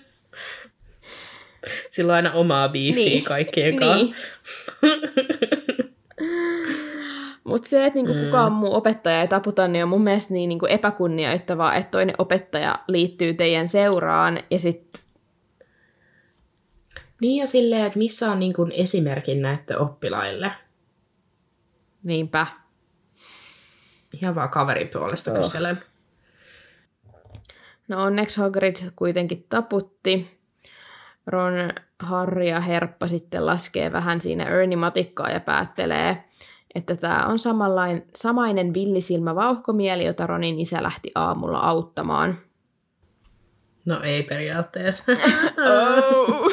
Sillä 1.90 2.12
on 2.12 2.16
aina 2.16 2.32
omaa 2.32 2.68
biifiä 2.68 3.04
Niin. 3.04 3.12
niin. 3.14 3.24
kaikkien 3.24 3.76
kanssa. 3.78 3.96
niin. 4.04 4.14
Mutta 7.44 7.68
se, 7.68 7.86
että 7.86 7.94
niinku 7.94 8.12
Mm. 8.14 8.24
kukaan 8.24 8.52
muu 8.52 8.74
opettaja 8.74 9.20
ei 9.20 9.28
taputa, 9.28 9.68
niin 9.68 9.82
on 9.84 9.88
mun 9.88 10.02
mielestä 10.04 10.34
niin 10.34 10.48
niinku 10.48 10.66
epäkunnioittavaa, 10.66 11.74
että 11.74 11.90
toinen 11.90 12.14
opettaja 12.18 12.78
liittyy 12.88 13.34
teidän 13.34 13.68
seuraan 13.68 14.38
ja 14.50 14.58
sitten 14.58 15.02
Niin 17.20 17.40
ja 17.40 17.46
silleen, 17.46 17.86
että 17.86 17.98
missä 17.98 18.30
on 18.32 18.38
niin 18.38 18.52
kuin 18.52 18.72
esimerkin 18.72 19.42
näette 19.42 19.76
oppilaille. 19.76 20.50
niinpä. 22.02 22.46
Ihan 24.22 24.34
vaan 24.34 24.48
kaverin 24.48 24.88
puolesta 24.88 25.30
Oh. 25.32 25.36
kyselen. 25.38 25.82
No 27.88 28.02
onneksi 28.02 28.40
Hagrid 28.40 28.76
kuitenkin 28.96 29.46
taputti. 29.48 30.39
Ron, 31.26 31.52
Harry 32.00 32.44
ja 32.44 32.60
Herppa 32.60 33.08
sitten 33.08 33.46
laskee 33.46 33.92
vähän 33.92 34.20
siinä 34.20 34.44
Ernie-matikkaa 34.44 35.30
ja 35.30 35.40
päättelee, 35.40 36.24
että 36.74 36.96
tämä 36.96 37.26
on 37.26 37.38
samanlain, 37.38 38.06
samainen 38.16 38.74
villisilmä 38.74 39.34
vauhkomieli, 39.34 40.04
jota 40.04 40.26
Ronin 40.26 40.60
isä 40.60 40.82
lähti 40.82 41.10
aamulla 41.14 41.58
auttamaan. 41.58 42.38
No 43.84 44.02
ei 44.02 44.22
periaatteessa. 44.22 45.04
Oh. 45.58 46.50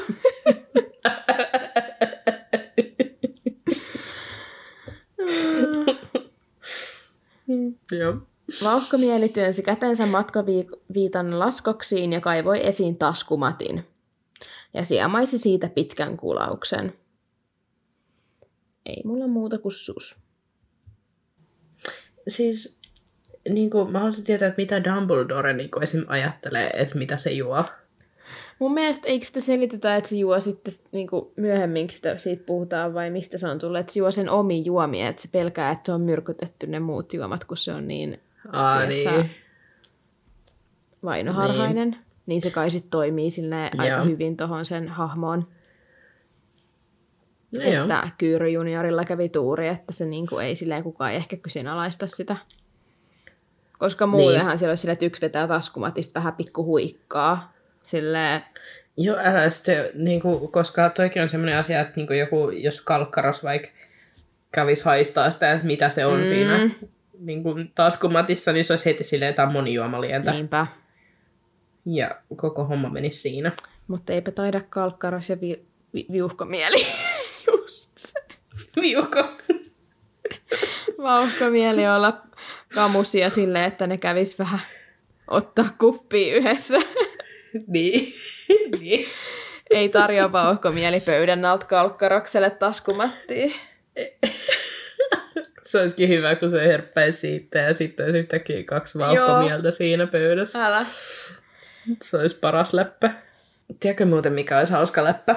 Joo. 7.91 8.17
Vauhkomieli 8.63 9.29
työnsi 9.29 9.63
kätensä 9.63 10.05
matkaviitan 10.05 11.39
laskoksiin 11.39 12.13
ja 12.13 12.21
kaivoi 12.21 12.67
esiin 12.67 12.97
taskumatin. 12.97 13.85
Ja 14.77 14.85
siemaisi 14.85 15.37
siitä 15.37 15.69
pitkän 15.69 16.17
kulauksen. 16.17 16.93
Ei 18.85 19.01
mulla 19.05 19.27
muuta 19.27 19.57
kuin 19.57 19.71
sus. 19.71 20.15
Siis 22.27 22.81
niin 23.49 23.69
kuin, 23.69 23.91
mä 23.91 23.99
haluaisin 23.99 24.23
tietää, 24.23 24.47
että 24.47 24.61
mitä 24.61 24.83
Dumbledore 24.83 25.53
niin 25.53 25.71
kuin 25.71 25.83
esim. 25.83 26.05
ajattelee, 26.07 26.69
että 26.73 26.97
mitä 26.97 27.17
se 27.17 27.31
juo. 27.31 27.63
Mun 28.59 28.73
mielestä 28.73 29.07
eikö 29.07 29.25
sitä 29.25 29.39
selitetä, 29.39 29.95
että 29.95 30.09
se 30.09 30.15
juo 30.15 30.39
sitten 30.39 30.73
niin 30.91 31.07
kuin 31.07 31.31
myöhemmin, 31.35 31.89
sitä, 31.89 32.17
siitä 32.17 32.43
puhutaan, 32.45 32.93
vai 32.93 33.09
mistä 33.09 33.37
se 33.37 33.47
on 33.47 33.59
tullut, 33.59 33.79
että 33.79 33.93
se 33.93 33.99
juo 33.99 34.11
sen 34.11 34.29
omi 34.29 34.65
juomia, 34.65 35.09
että 35.09 35.21
se 35.21 35.29
pelkää, 35.31 35.71
että 35.71 35.85
se 35.85 35.91
on 35.91 36.01
myrkytetty 36.01 36.67
ne 36.67 36.79
muut 36.79 37.13
juomat, 37.13 37.45
kun 37.45 37.57
se 37.57 37.73
on 37.73 37.87
niin 37.87 38.21
Aa, 38.51 38.77
Tiedät 38.77 38.99
sä, 38.99 39.11
niin. 39.11 39.31
vainoharhainen. 41.03 41.89
Niin, 41.89 42.06
niin 42.27 42.41
se 42.41 42.49
kai 42.51 42.69
sitten 42.69 42.89
toimii 42.89 43.29
silleen 43.29 43.79
aika 43.79 43.95
Joo. 43.95 44.05
hyvin 44.05 44.37
tuohon 44.37 44.65
sen 44.65 44.87
hahmoon. 44.87 45.47
No 47.51 47.61
joo. 47.63 47.81
että 47.81 48.07
Kyyry 48.17 48.49
juniorilla 48.49 49.05
kävi 49.05 49.29
tuuri, 49.29 49.67
että 49.67 49.93
se 49.93 50.05
niinku 50.05 50.37
ei 50.37 50.55
silleen 50.55 50.83
kukaan 50.83 51.13
ehkä 51.13 51.37
kyseenalaista 51.37 52.07
sitä. 52.07 52.35
Koska 53.77 54.07
muutenhan 54.07 54.47
niin. 54.49 54.57
siellä 54.57 54.71
olisi 54.71 54.81
silleen, 54.81 54.93
että 54.93 55.05
yksi 55.05 55.21
vetää 55.21 55.47
taskumatista 55.47 56.19
vähän 56.19 56.33
pikku 56.33 56.65
huikkaa. 56.65 57.53
Silleen, 57.81 58.41
Joo, 58.97 59.17
älä 59.19 59.49
sitten, 59.49 59.89
niin 59.93 60.21
kuin, 60.21 60.51
koska 60.51 60.89
toikin 60.89 61.21
on 61.21 61.29
semmoinen 61.29 61.57
asia, 61.57 61.79
että 61.81 61.93
niin 61.95 62.07
kuin 62.07 62.19
joku, 62.19 62.49
jos 62.49 62.81
kalkkaros 62.81 63.43
vaikka 63.43 63.69
kävisi 64.51 64.85
haistaa 64.85 65.31
sitä, 65.31 65.51
että 65.51 65.65
mitä 65.65 65.89
se 65.89 66.05
on 66.05 66.19
Mm. 66.19 66.25
siinä 66.25 66.69
niin 67.19 67.43
kuin 67.43 67.71
taskumatissa, 67.75 68.51
niin 68.53 68.63
se 68.63 68.73
olisi 68.73 68.85
heti 68.89 69.03
silleen, 69.03 69.35
on 69.39 69.51
monijuomalientä. 69.51 70.31
Niin. 70.31 70.37
niinpä. 70.37 70.67
Ja 71.95 72.15
koko 72.35 72.65
homma 72.65 72.89
menisi 72.89 73.19
siinä. 73.21 73.51
Mutta 73.87 74.13
eipä 74.13 74.31
taida 74.31 74.61
kalkkaras 74.69 75.29
ja 75.29 75.41
vi- 75.41 75.65
vi- 75.93 76.05
viuhkomieli. 76.11 76.85
Just 77.51 77.97
se. 77.97 78.19
Viuko. 78.81 79.23
Vauhkomieli 80.97 81.87
olla 81.87 82.21
kamusia 82.75 83.29
silleen, 83.29 83.65
että 83.65 83.87
ne 83.87 83.97
kävis 83.97 84.39
vähän 84.39 84.59
ottaa 85.27 85.69
kuppia 85.79 86.35
yhdessä. 86.35 86.77
niin. 87.67 88.13
niin. 88.81 89.05
ei 89.69 89.89
tarjoa 89.89 90.31
vauhkomieli 90.31 90.99
pöydän 90.99 91.45
alta 91.45 91.65
kalkkarokselle 91.65 92.49
taskumattiin. 92.49 93.53
Se 95.63 95.79
olisikin 95.81 96.09
hyvä, 96.09 96.35
kun 96.35 96.49
se 96.49 96.67
herppäisi 96.67 97.19
siitä 97.19 97.59
ja 97.59 97.73
sitten 97.73 98.05
olisi 98.05 98.19
yhtäkkiä 98.19 98.63
kaksi 98.63 98.99
vauhkomieltä 98.99 99.71
siinä 99.71 100.07
pöydässä. 100.07 100.65
Älä. 100.65 100.85
Se 102.01 102.17
olisi 102.17 102.39
paras 102.39 102.73
läppä. 102.73 103.13
Tiedätkö 103.79 104.05
muuten, 104.05 104.33
mikä 104.33 104.57
olisi 104.57 104.73
hauska 104.73 105.03
läppä? 105.03 105.35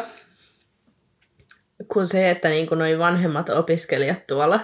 Kun 1.89 2.07
se, 2.07 2.31
että 2.31 2.49
niin 2.49 2.69
noin 2.71 2.99
vanhemmat 2.99 3.49
opiskelijat 3.49 4.27
tuolla, 4.27 4.61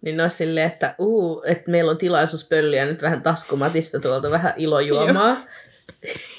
niin 0.00 0.16
ne 0.16 0.22
olisi 0.22 0.36
silleen, 0.36 0.66
että, 0.66 0.94
uu, 0.98 1.42
että 1.46 1.70
meillä 1.70 1.90
on 1.90 1.98
tilaisuus 1.98 2.48
pölliä 2.48 2.84
nyt 2.84 3.02
vähän 3.02 3.22
taskumatista 3.22 4.00
tuolta 4.00 4.30
vähän 4.30 4.54
ilojuomaa. 4.56 5.46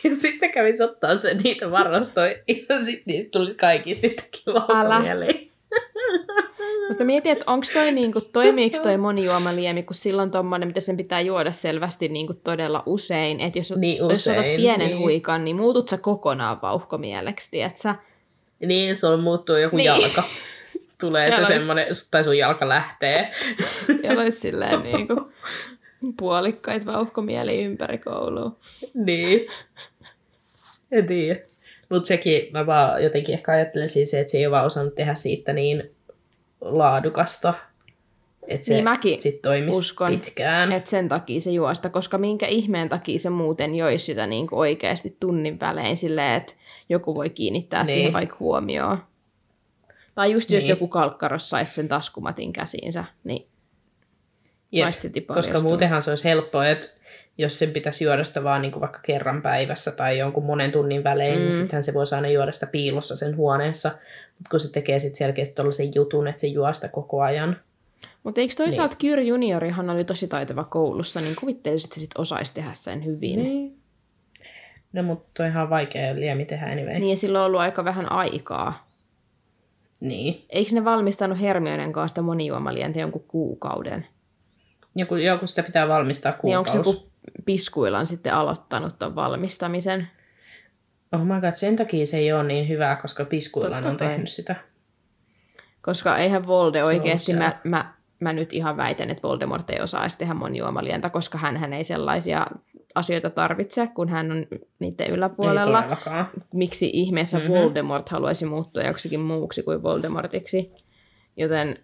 ja 0.04 0.16
sitten 0.22 0.52
kävisi 0.52 0.84
ottaa 0.84 1.16
se 1.16 1.34
niitä 1.34 1.72
varastoja 1.72 2.36
ja 2.48 2.80
sitten 2.80 3.04
niistä 3.06 3.32
tulisi 3.32 3.58
kaikista 3.58 4.08
yhtäkkiä 4.08 4.54
vauhkomieliä. 4.54 5.47
Mutta 6.88 7.04
mietin, 7.04 7.32
että 7.32 7.44
onko 7.48 7.66
toi 7.74 7.92
niinku, 7.92 8.20
toimiiko 8.34 8.80
toi 8.84 8.98
monijuomaliemi, 8.98 9.84
kun 9.84 9.96
silloin 9.96 10.32
tommonen, 10.32 10.68
mitä 10.68 10.80
sen 10.80 10.98
pitää 10.98 11.22
juoda 11.22 11.52
selvästi 11.52 12.08
niinku 12.10 12.34
todella 12.34 12.84
usein. 12.86 13.40
Että 13.40 13.60
jos, 13.60 13.74
Niin 13.76 13.98
jos 13.98 14.28
otat 14.28 14.44
pienen 14.58 14.88
niin. 14.88 15.00
huikan, 15.00 15.44
niin 15.46 15.56
muutut 15.56 15.90
sä 15.90 15.98
kokonaan 15.98 16.62
vauhkomieleksi, 16.62 17.52
tietsä? 17.52 17.96
Niin, 18.66 18.96
sulla 18.96 19.18
muuttuu 19.18 19.56
joku 19.56 19.76
Niin. 19.78 19.86
jalka. 19.86 20.24
Tulee 21.02 21.32
se 21.32 21.46
semmoinen, 21.46 21.88
tai 22.12 22.24
sun 22.24 22.38
jalka 22.38 22.70
lähtee. 22.70 23.32
Olisi 24.18 24.40
silleen 24.40 24.84
niinku 24.84 25.32
puolikkaita 26.18 26.86
vauhkomieli 26.86 27.64
ympäri 27.64 27.98
koulua. 27.98 28.52
niin. 28.94 29.48
En 30.92 31.06
tiedä. 31.08 31.40
Mutta 31.90 32.08
sekin, 32.08 32.48
mä 32.54 32.66
vaan 32.66 33.04
jotenkin 33.04 33.34
ehkä 33.36 33.52
ajattelen 33.52 33.90
siis, 33.90 34.14
että 34.14 34.32
se 34.32 34.38
ei 34.38 34.46
ole 34.46 34.52
vaan 34.52 34.66
osannut 34.66 34.96
tehdä 34.96 35.16
siitä 35.16 35.54
niin 35.54 35.92
laadukasta 36.62 37.54
että 38.48 38.68
se 38.68 38.74
Niin 38.74 38.84
mäkin 38.84 39.22
sit 39.22 39.42
toimisi 39.42 39.80
uskon, 39.80 40.10
pitkään. 40.12 40.72
Että 40.72 40.90
sen 40.90 41.08
takia 41.08 41.42
se 41.42 41.52
juosta, 41.52 41.90
koska 41.90 42.18
minkä 42.18 42.48
ihmeen 42.48 42.90
takia 42.90 43.20
se 43.20 43.30
muuten 43.30 43.76
joisi 43.76 44.06
sitä 44.06 44.28
niin 44.28 44.48
kuin 44.48 44.60
oikeasti 44.60 45.18
tunnin 45.20 45.60
välein 45.60 45.98
silleen, 45.98 46.36
että 46.36 46.54
joku 46.90 47.16
voi 47.16 47.30
kiinnittää 47.30 47.84
niin. 47.84 47.94
Siihen 47.94 48.14
vaikka 48.14 48.36
huomioon. 48.40 49.04
Tai 50.16 50.32
just 50.32 50.50
jos 50.50 50.64
Niin. 50.64 50.70
joku 50.70 50.88
kalkkaros 50.88 51.50
saisi 51.50 51.74
sen 51.74 51.88
taskumatin 51.88 52.54
käsiinsä, 52.54 53.04
niin 53.24 53.48
Jep, 54.72 54.88
koska 55.28 55.62
muutenhan 55.62 56.02
se 56.02 56.10
olisi 56.12 56.24
helppoa, 56.24 56.68
että 56.68 56.88
jos 57.38 57.60
sen 57.60 57.70
pitäisi 57.70 58.04
juoda 58.06 58.24
sitä 58.24 58.44
vaan 58.44 58.62
niin 58.62 58.72
kuin 58.72 58.82
vaikka 58.82 59.00
kerran 59.04 59.42
päivässä 59.42 59.92
tai 59.92 60.18
jonkun 60.18 60.46
monen 60.46 60.72
tunnin 60.72 61.04
välein, 61.04 61.34
mm. 61.34 61.40
niin 61.40 61.54
Mm. 61.54 61.60
sittenhän 61.60 61.84
se 61.84 61.94
voisi 61.94 62.16
aina 62.16 62.28
juoda 62.28 62.52
sitä 62.52 62.68
piilossa 62.68 63.16
sen 63.16 63.36
huoneessa. 63.38 63.90
Mutta 64.38 64.50
kun 64.52 64.60
se 64.60 64.72
tekee 64.72 65.00
sitten 65.00 65.16
selkeästi 65.18 65.56
tuollaisen 65.56 65.96
jutun, 65.96 66.28
että 66.28 66.42
se 66.42 66.48
juo 66.48 66.74
sitä 66.74 66.88
koko 66.88 67.22
ajan. 67.22 67.58
Mutta 68.24 68.42
eikö 68.42 68.54
toisaalta 68.58 68.96
niin. 69.02 69.12
Kyr 69.12 69.20
juniorihan 69.20 69.90
oli 69.90 70.04
tosi 70.04 70.28
taitava 70.28 70.64
koulussa, 70.64 71.20
niin 71.22 71.36
kuvittelisin, 71.40 71.88
että 71.88 71.96
se 71.96 72.00
sit 72.02 72.12
osaisi 72.18 72.54
tehdä 72.54 72.72
sen 72.74 73.06
hyvin. 73.06 73.36
Niin. 73.44 73.44
Niin. 73.44 73.78
No 74.94 75.04
mutta 75.04 75.44
on 75.62 75.70
vaikea 75.70 76.16
liemi 76.16 76.46
tehdä 76.46 76.66
anyway. 76.66 76.94
niin 77.00 77.10
ja 77.10 77.18
sillä 77.18 77.40
on 77.40 77.46
ollut 77.46 77.60
aika 77.60 77.86
vähän 77.86 78.12
aikaa. 78.12 78.88
niin. 80.02 80.46
Eikö 80.50 80.72
ne 80.74 80.86
valmistanut 80.86 81.42
Hermionen 81.42 81.94
kanssa 81.94 82.14
sitä 82.14 82.22
monijuomalientä 82.22 83.00
jonkun 83.00 83.24
kuukauden? 83.28 84.08
Joku, 84.96 85.16
joku 85.16 85.48
sitä 85.48 85.64
pitää 85.64 85.88
valmistaa 85.88 86.34
Niin 86.44 86.58
onko 86.58 86.72
kuukausi. 86.72 87.00
joku 87.00 87.08
piskuillaan 87.46 88.06
sitten 88.06 88.34
aloittanut 88.34 89.00
ton 89.00 89.16
valmistamisen? 89.16 90.08
Oh 91.12 91.22
my 91.26 91.42
god, 91.42 91.54
sen 91.54 91.76
takia 91.76 92.06
se 92.06 92.18
ei 92.18 92.34
ole 92.34 92.44
niin 92.44 92.70
hyvää, 92.70 92.96
koska 92.96 93.26
Piskuilan 93.26 93.72
Totta 93.74 93.90
on 93.90 93.98
kai. 93.98 94.08
tehnyt 94.08 94.30
sitä. 94.30 94.56
Koska 95.82 96.18
eihän 96.18 96.48
Volde 96.48 96.84
oikeasti, 96.84 97.34
mä, 97.34 97.60
mä, 97.64 97.94
mä 98.20 98.34
nyt 98.34 98.54
ihan 98.54 98.78
väitän, 98.78 99.10
että 99.10 99.24
Voldemort 99.28 99.70
ei 99.70 99.82
osaisi 99.82 100.18
tehdä 100.18 100.34
monijuomalientä, 100.34 101.10
koska 101.10 101.38
hän 101.38 101.74
ei 101.74 101.84
sellaisia 101.84 102.48
asioita 102.96 103.30
tarvitse, 103.30 103.88
kun 103.88 104.10
hän 104.10 104.32
on 104.32 104.46
niiden 104.80 105.10
yläpuolella. 105.10 105.98
Miksi 106.54 106.90
ihmeessä 106.94 107.38
Mhm. 107.38 107.48
mm-hmm. 107.48 107.60
Voldemort 107.64 108.10
haluaisi 108.10 108.46
muuttua 108.46 108.84
joksikin 108.84 109.20
muuksi 109.20 109.64
kuin 109.64 109.84
Voldemortiksi? 109.84 110.72
Joten 111.38 111.78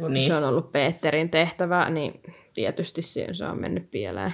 kuin 0.00 0.12
niin. 0.14 0.26
se 0.26 0.34
on 0.34 0.44
ollut 0.44 0.72
Peterin 0.72 1.30
tehtävä, 1.30 1.90
niin 1.90 2.20
tietysti 2.54 3.02
se 3.02 3.26
on 3.50 3.60
mennyt 3.60 3.90
pieleen. 3.90 4.32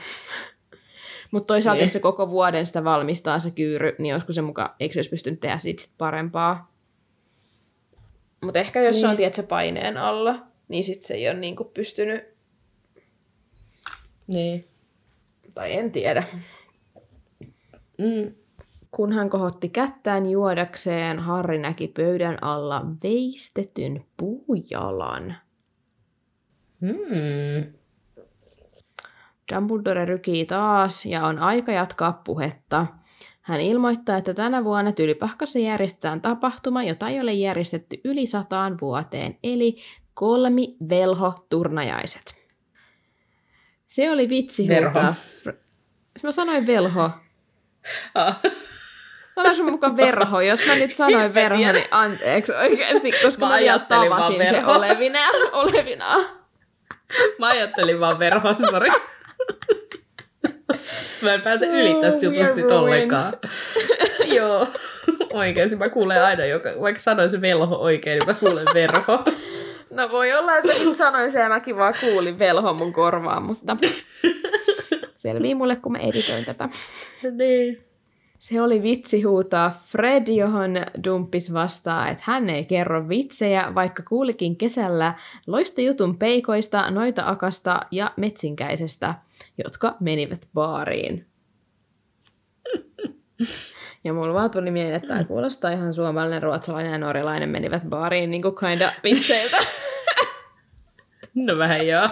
Mutta 1.34 1.46
toisaalta, 1.46 1.76
Niin. 1.76 1.82
jos 1.84 1.92
se 1.92 2.00
koko 2.00 2.30
vuoden 2.30 2.66
sitä 2.66 2.84
valmistaa 2.84 3.38
se 3.38 3.50
kyyry, 3.50 3.96
niin 3.98 4.14
olisiko 4.14 4.32
se 4.32 4.42
mukaan, 4.42 4.70
eikö 4.80 4.92
se 4.94 4.98
olisi 4.98 5.10
pystynyt 5.10 5.40
tehdä 5.40 5.58
siitä 5.58 5.82
sit 5.82 5.94
parempaa? 5.98 6.72
Mutta 8.44 8.58
ehkä 8.58 8.82
jos 8.82 8.92
niin. 8.92 9.00
se 9.00 9.06
on 9.06 9.10
Niin. 9.10 9.16
tiedätkö, 9.16 9.42
paineen 9.42 9.96
alla, 9.96 10.46
niin 10.68 10.84
sit 10.84 11.02
se 11.02 11.14
ei 11.14 11.28
ole 11.28 11.38
niinku 11.38 11.64
pystynyt, 11.64 12.24
niin. 14.26 14.64
tai 15.54 15.72
en 15.72 15.92
tiedä. 15.92 16.24
Mm. 17.98 18.34
Kun 18.90 19.12
hän 19.12 19.30
kohotti 19.30 19.68
kättään 19.68 20.26
juodakseen, 20.30 21.18
Harri 21.18 21.58
näki 21.58 21.88
pöydän 21.88 22.38
alla 22.42 22.86
veistetyn 23.02 24.04
puujalan. 24.16 25.36
Mm. 26.80 27.72
Dumbledore 29.54 30.04
rykii 30.04 30.46
taas 30.46 31.06
ja 31.06 31.26
on 31.26 31.38
aika 31.38 31.72
jatkaa 31.72 32.12
puhetta. 32.24 32.86
Hän 33.42 33.60
ilmoittaa, 33.60 34.16
että 34.16 34.34
tänä 34.34 34.64
vuonna 34.64 34.92
Tylypahkassa 34.92 35.58
järjestetään 35.58 36.20
tapahtuma, 36.20 36.82
jota 36.82 37.08
ei 37.08 37.20
ole 37.20 37.32
järjestetty 37.32 38.00
yli 38.04 38.26
sataan 38.26 38.76
vuoteen, 38.80 39.38
eli 39.42 39.76
kolmi 40.14 40.76
velho-turnajaiset. 40.88 42.44
Se 43.86 44.10
oli 44.10 44.28
vitsi 44.28 44.68
Verho. 44.68 44.90
huutaa. 44.90 45.14
Mä 46.22 46.30
sanoin 46.30 46.66
velho. 46.66 47.10
Ah. 48.14 48.40
Sanoin 49.34 49.54
sun 49.56 49.70
mukaan 49.70 49.96
verho. 49.96 50.40
Jos 50.40 50.66
mä 50.66 50.74
nyt 50.74 50.94
sanoin 50.94 51.34
verho, 51.34 51.58
niin 51.72 51.84
anteeksi 51.90 52.52
oikeasti, 52.54 53.12
koska 53.22 53.46
Mä 53.46 53.52
mä, 53.52 53.58
vielä 53.58 53.78
tavasin 53.78 54.46
se 54.46 54.52
verho. 54.52 54.72
olevina. 54.72 55.18
olevina. 55.52 56.16
Mä 57.38 57.46
ajattelin 57.48 58.00
vaan 58.00 58.18
verhoa, 58.18 58.56
sori. 58.70 58.90
Mä 61.22 61.34
en 61.34 61.40
pääse 61.40 61.66
yli 61.66 61.94
tästä 62.00 62.16
Oh, 62.16 62.22
jutusta 62.32 62.54
we 62.54 62.62
nyt 62.62 62.70
ollenkaan. 62.70 63.32
Joo. 64.36 64.66
Oikeasti 65.32 65.76
mä 65.76 65.88
kuulen 65.88 66.24
aina, 66.24 66.44
joka, 66.44 66.70
vaikka 66.80 67.00
sanoisin 67.00 67.40
velho 67.40 67.76
oikein, 67.76 68.18
niin 68.18 68.28
mä 68.28 68.34
kuulen 68.34 68.66
verho. 68.74 69.24
No 69.90 70.10
voi 70.10 70.32
olla, 70.32 70.56
että 70.56 70.72
nyt 70.72 70.96
sanoin 70.96 71.30
se 71.30 71.40
ja 71.40 71.48
mäkin 71.48 71.76
vaan 71.76 71.94
kuulin 72.00 72.38
velho 72.38 72.74
mun 72.74 72.92
korvaan, 72.92 73.42
mutta 73.42 73.76
selvii 75.16 75.54
mulle, 75.54 75.76
kun 75.76 75.92
mä 75.92 75.98
editoin 75.98 76.44
tätä. 76.44 76.68
niin. 77.36 77.84
Se 78.44 78.60
oli 78.60 78.82
vitsi 78.82 79.22
huutaa 79.22 79.70
Fred, 79.70 80.28
johon 80.28 80.70
Dumppis 81.04 81.52
vastaa, 81.52 82.08
että 82.08 82.24
hän 82.26 82.50
ei 82.50 82.64
kerro 82.64 83.08
vitsejä, 83.08 83.74
vaikka 83.74 84.02
kuulikin 84.08 84.56
kesällä 84.56 85.14
loistojutun 85.46 86.18
peikoista, 86.18 86.90
noita 86.90 87.22
akasta 87.26 87.80
ja 87.90 88.12
metsinkäisestä, 88.16 89.14
jotka 89.64 89.96
menivät 90.00 90.48
baariin. 90.54 91.26
Ja 94.04 94.12
mulla 94.12 94.34
vaan 94.34 94.50
tuli 94.50 94.70
mieleen, 94.70 94.94
että 94.94 95.08
tämä 95.08 95.24
kuulostaa 95.24 95.70
ihan 95.70 95.94
suomalainen, 95.94 96.42
ruotsalainen 96.42 96.92
ja 96.92 96.98
norjalainen 96.98 97.48
menivät 97.48 97.82
baariin 97.88 98.30
niin 98.30 98.42
kuin 98.42 98.54
kinda 98.54 98.92
vitseiltä. 99.04 99.56
No 101.34 101.58
vähän 101.58 101.86
joo. 101.86 102.08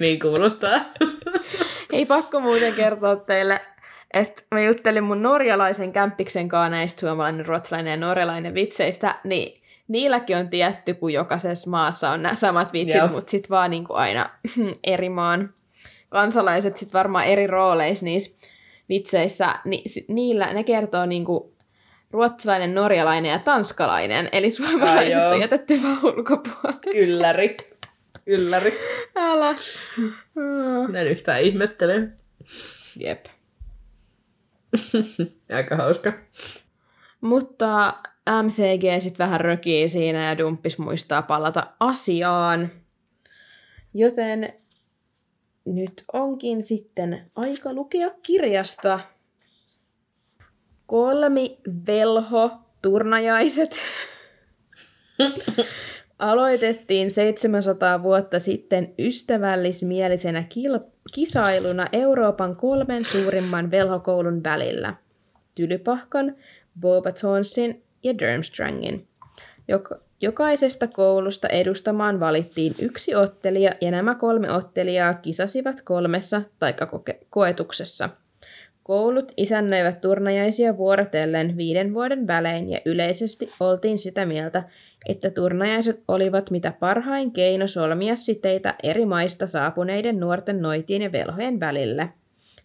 Niin 0.00 0.20
kuulostaa. 0.20 0.84
Ei 1.92 2.06
pakko 2.06 2.40
muuten 2.40 2.74
kertoa 2.74 3.16
teille, 3.16 3.60
että 4.12 4.42
mä 4.50 4.60
juttelin 4.60 5.04
mun 5.04 5.22
norjalaisen 5.22 5.92
kämppiksen 5.92 6.48
kanssa 6.48 6.70
näistä 6.70 7.00
suomalainen, 7.00 7.46
ruotsalainen 7.46 7.90
ja 7.90 7.96
norjalainen 7.96 8.54
vitseistä, 8.54 9.14
niin 9.24 9.62
niilläkin 9.88 10.36
on 10.36 10.48
tietty, 10.48 10.94
kun 10.94 11.12
jokaisessa 11.12 11.70
maassa 11.70 12.10
on 12.10 12.22
nämä 12.22 12.34
samat 12.34 12.72
vitsit, 12.72 13.10
mutta 13.10 13.30
sitten 13.30 13.50
vaan 13.50 13.70
niin 13.70 13.84
kuin 13.84 13.96
aina 13.96 14.30
eri 14.84 15.08
maan 15.08 15.54
kansalaiset 16.08 16.76
sitten 16.76 16.98
varmaan 16.98 17.24
eri 17.24 17.46
rooleissa 17.46 18.04
niissä 18.04 18.48
vitseissä, 18.88 19.54
niin 19.64 19.90
sit 19.90 20.08
niillä 20.08 20.52
ne 20.52 20.64
kertoo 20.64 21.06
niin 21.06 21.24
kuin 21.24 21.52
ruotsalainen, 22.10 22.74
norjalainen 22.74 23.30
ja 23.30 23.38
tanskalainen, 23.38 24.28
eli 24.32 24.50
suomalaiset 24.50 25.20
joo. 25.20 25.30
on 25.30 25.40
jätetty 25.40 25.82
vaan 25.82 25.98
ulkopuolelle. 26.02 26.92
Ylläri. 26.94 27.56
Ylläri. 28.26 28.78
Älä. 29.16 29.54
Minä 30.86 31.00
en 31.00 31.06
yhtään 31.06 31.42
ihmettele. 31.42 32.08
Jep. 32.96 33.26
Aika 35.56 35.76
hauska. 35.76 36.12
Mutta 37.20 37.94
MCG 38.42 39.02
sitten 39.02 39.24
vähän 39.24 39.40
rökii 39.40 39.88
siinä 39.88 40.28
ja 40.28 40.38
Dumppis 40.38 40.78
muistaa 40.78 41.22
palata 41.22 41.66
asiaan. 41.80 42.70
Joten 43.94 44.52
nyt 45.64 46.04
onkin 46.12 46.62
sitten 46.62 47.30
aika 47.36 47.72
lukea 47.72 48.10
kirjasta. 48.22 49.00
Kolmi 50.86 51.58
velho 51.86 52.50
turnajaiset. 52.82 53.76
Aloitettiin 56.22 57.10
700 57.10 58.02
vuotta 58.02 58.38
sitten 58.38 58.94
ystävällismielisenä 58.98 60.44
kil- 60.54 60.90
kisailuna 61.14 61.86
Euroopan 61.92 62.56
kolmen 62.56 63.04
suurimman 63.04 63.70
velhokoulun 63.70 64.44
välillä. 64.44 64.94
Tylypahkan, 65.54 66.36
Beaubatonsin 66.80 67.82
ja 68.02 68.18
Durmstrangin. 68.18 69.06
Jok- 69.72 69.98
jokaisesta 70.20 70.86
koulusta 70.86 71.48
edustamaan 71.48 72.20
valittiin 72.20 72.74
yksi 72.82 73.14
ottelija 73.14 73.72
ja 73.80 73.90
nämä 73.90 74.14
kolme 74.14 74.52
ottelijaa 74.52 75.14
kisasivat 75.14 75.80
kolmessa 75.80 76.42
taikakoetuksessa. 76.58 78.08
Koulut 78.82 79.32
isännöivät 79.36 80.00
turnajaisia 80.00 80.76
vuorotellen 80.76 81.56
viiden 81.56 81.94
vuoden 81.94 82.26
välein 82.26 82.70
ja 82.70 82.80
yleisesti 82.84 83.50
oltiin 83.60 83.98
sitä 83.98 84.26
mieltä, 84.26 84.62
että 85.06 85.30
turnajaiset 85.30 86.02
olivat 86.08 86.50
mitä 86.50 86.72
parhain 86.80 87.32
keino 87.32 87.66
solmia 87.66 88.16
siteitä 88.16 88.74
eri 88.82 89.06
maista 89.06 89.46
saapuneiden 89.46 90.20
nuorten 90.20 90.62
noitien 90.62 91.02
ja 91.02 91.12
velhojen 91.12 91.60
välille. 91.60 92.12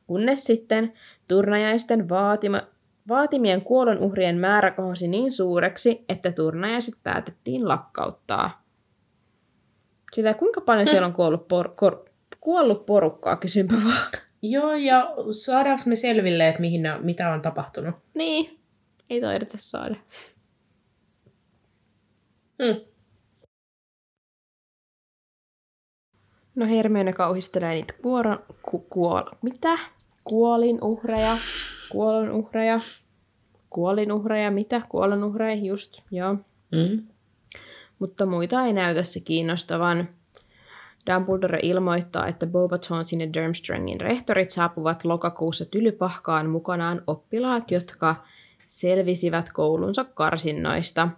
Kunnes 0.08 0.44
sitten 0.44 0.94
turnajaisten 1.28 2.10
vaatima, 2.10 2.62
vaatimien 3.08 3.62
kuolonuhrien 3.62 4.38
määrä 4.38 4.72
kohosi 4.72 5.08
niin 5.08 5.32
suureksi, 5.32 6.06
että 6.10 6.32
turnajaiset 6.32 6.96
päätettiin 7.04 7.68
lakkauttaa. 7.68 8.64
Sillä 10.14 10.34
kuinka 10.34 10.62
paljon 10.62 10.88
siellä 10.88 11.06
on 11.06 11.14
kuollut, 11.14 11.48
por, 11.48 11.70
kor, 11.76 12.06
kuollut 12.40 12.86
porukkaa, 12.86 13.38
kysynpä 13.38 13.76
vaan. 13.76 14.08
Joo, 14.42 14.74
ja 14.74 15.14
saadaanko 15.32 15.84
me 15.86 15.96
selville, 15.96 16.48
että 16.48 16.62
mihin, 16.62 16.82
ne- 16.82 17.00
mitä 17.00 17.30
on 17.30 17.42
tapahtunut? 17.42 17.96
Niin, 18.16 18.60
ei 19.10 19.22
taideta 19.22 19.58
saada. 19.60 19.96
Hmm. 22.64 22.82
No 26.56 26.66
Hermione 26.66 27.14
kauhistelee 27.14 27.74
niitä 27.74 27.94
kuoron... 28.02 28.40
Ku, 28.62 28.80
kuol, 28.80 29.24
mitä? 29.42 29.80
Kuolinuhreja. 30.24 31.38
Kuolonuhreja. 31.90 32.80
Kuolinuhreja, 33.70 34.52
mitä? 34.52 34.82
Kuolonuhreja, 34.90 35.56
just, 35.56 36.02
joo. 36.12 36.34
Mm. 36.72 37.08
Mutta 38.00 38.26
muita 38.26 38.66
ei 38.66 38.74
näytä 38.74 39.04
se 39.04 39.20
kiinnostavan. 39.20 40.10
Dumbledore 41.14 41.60
ilmoittaa, 41.64 42.28
että 42.28 42.48
Bobatonsin 42.48 43.22
ja 43.22 43.34
Durmstrangin 43.34 44.02
rehtorit 44.02 44.52
saapuvat 44.52 45.06
lokakuussa 45.06 45.66
Tylypahkaan 45.66 46.50
mukanaan 46.50 47.02
oppilaat, 47.08 47.72
jotka 47.72 48.16
selvisivät 48.68 49.50
koulunsa 49.54 50.04
karsinnoista. 50.04 51.10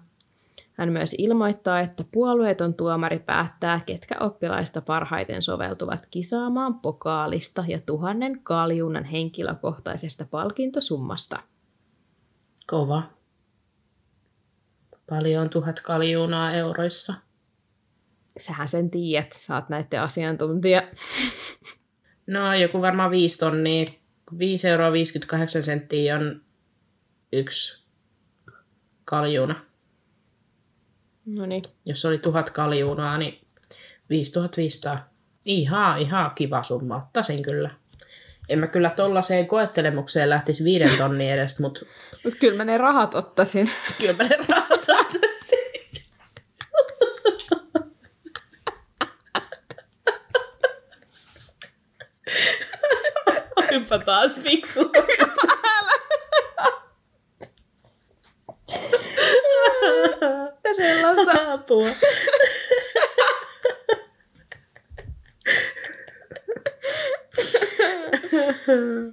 Hän 0.80 0.92
myös 0.92 1.16
ilmoittaa, 1.18 1.80
että 1.80 2.04
puolueeton 2.12 2.74
tuomari 2.74 3.20
päättää, 3.20 3.82
ketkä 3.86 4.16
oppilaista 4.20 4.82
parhaiten 4.82 5.42
soveltuvat 5.42 6.08
kisaamaan 6.12 6.80
pokaalista 6.80 7.64
ja 7.68 7.80
tuhannen 7.86 8.44
kaljuunan 8.44 9.04
henkilökohtaisesta 9.04 10.26
palkintosummasta. 10.32 11.40
Kova. 12.68 13.04
Paljon 15.10 15.50
tuhat 15.50 15.80
kaljuunaa 15.80 16.52
euroissa. 16.52 17.14
Sähän 18.38 18.68
sen 18.68 18.90
tiedät, 18.90 19.34
sä 19.34 19.56
oot 19.56 19.70
näiden 19.70 20.02
asiantuntija. 20.02 20.82
No 22.28 22.54
joku 22.54 22.82
varmaan 22.82 23.12
5 23.12 23.38
tonnia. 23.38 23.86
5 24.40 24.68
euroa 24.68 24.92
58 24.92 25.64
senttiä 25.64 26.16
on 26.16 26.42
yksi 27.34 27.86
kaljuuna. 29.06 29.69
No 31.36 31.46
niin. 31.46 31.64
Jos 31.86 32.06
oli 32.06 32.18
tuhat 32.18 32.50
kaljuunaa, 32.50 33.18
niin 33.18 33.42
5500. 34.10 35.10
Ihan, 35.46 36.00
ihan 36.00 36.32
kiva 36.36 36.64
summa. 36.64 36.96
Ottaisin 36.96 37.44
kyllä. 37.44 37.70
En 38.50 38.60
mä 38.60 38.68
kyllä 38.68 38.90
tollaiseen 38.90 39.48
koettelemukseen 39.48 40.30
lähtisi 40.30 40.64
viiden 40.64 40.98
tonnin 40.98 41.30
edestä, 41.30 41.62
mutta 41.62 41.80
Mut 42.26 42.36
kyllä 42.36 42.58
mä 42.58 42.66
ne 42.66 42.78
rahat 42.78 43.16
ottaisin. 43.16 43.72
kyllä 44.00 44.14
mä 44.14 44.24
ne 44.24 44.38
rahat 44.50 44.72
ottaisin. 44.90 45.60
Olinpa 53.58 54.00
taas 54.00 54.36
fiksu. 54.36 54.80
Ja 60.64 61.59
Apua. 61.70 61.90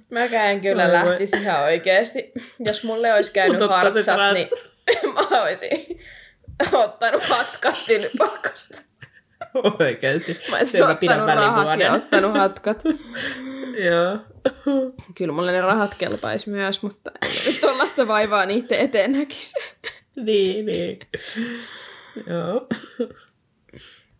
Mäkään 0.09 0.61
kyllä 0.61 0.83
Voi 0.83 0.91
voi. 1.01 1.09
lähtisin 1.09 1.41
ihan 1.41 1.63
oikeesti. 1.63 2.31
Jos 2.59 2.83
mulle 2.83 3.13
olisi 3.13 3.31
käynyt 3.31 3.61
hartsat, 3.61 4.17
niin 4.33 4.49
mä 5.13 5.41
olisin 5.41 5.99
ottanut 6.73 7.23
hatkat 7.23 7.83
tilipakasta. 7.87 8.81
Oikeesti. 9.79 10.39
Mä 10.49 10.57
olisin 10.57 10.71
Sen 10.71 10.81
mä 10.81 10.91
ottanut 10.91 11.27
rahat 11.27 11.79
ja 11.79 11.93
ottanut 11.93 12.33
hatkat. 12.33 12.83
Joo. 13.85 14.17
Kyllä 15.15 15.33
mulle 15.33 15.51
ne 15.51 15.61
rahat 15.61 15.95
kelpais 15.95 16.47
myös, 16.47 16.83
mutta 16.83 17.11
en 17.21 17.29
mä 17.29 17.51
nyt 17.51 17.61
tollaista 17.61 18.07
vaivaa 18.07 18.45
niiden 18.45 18.79
eteen 18.79 19.11
näkisi. 19.11 19.53
Niin, 20.15 20.65
niin. 20.65 20.99
Joo. 22.27 22.67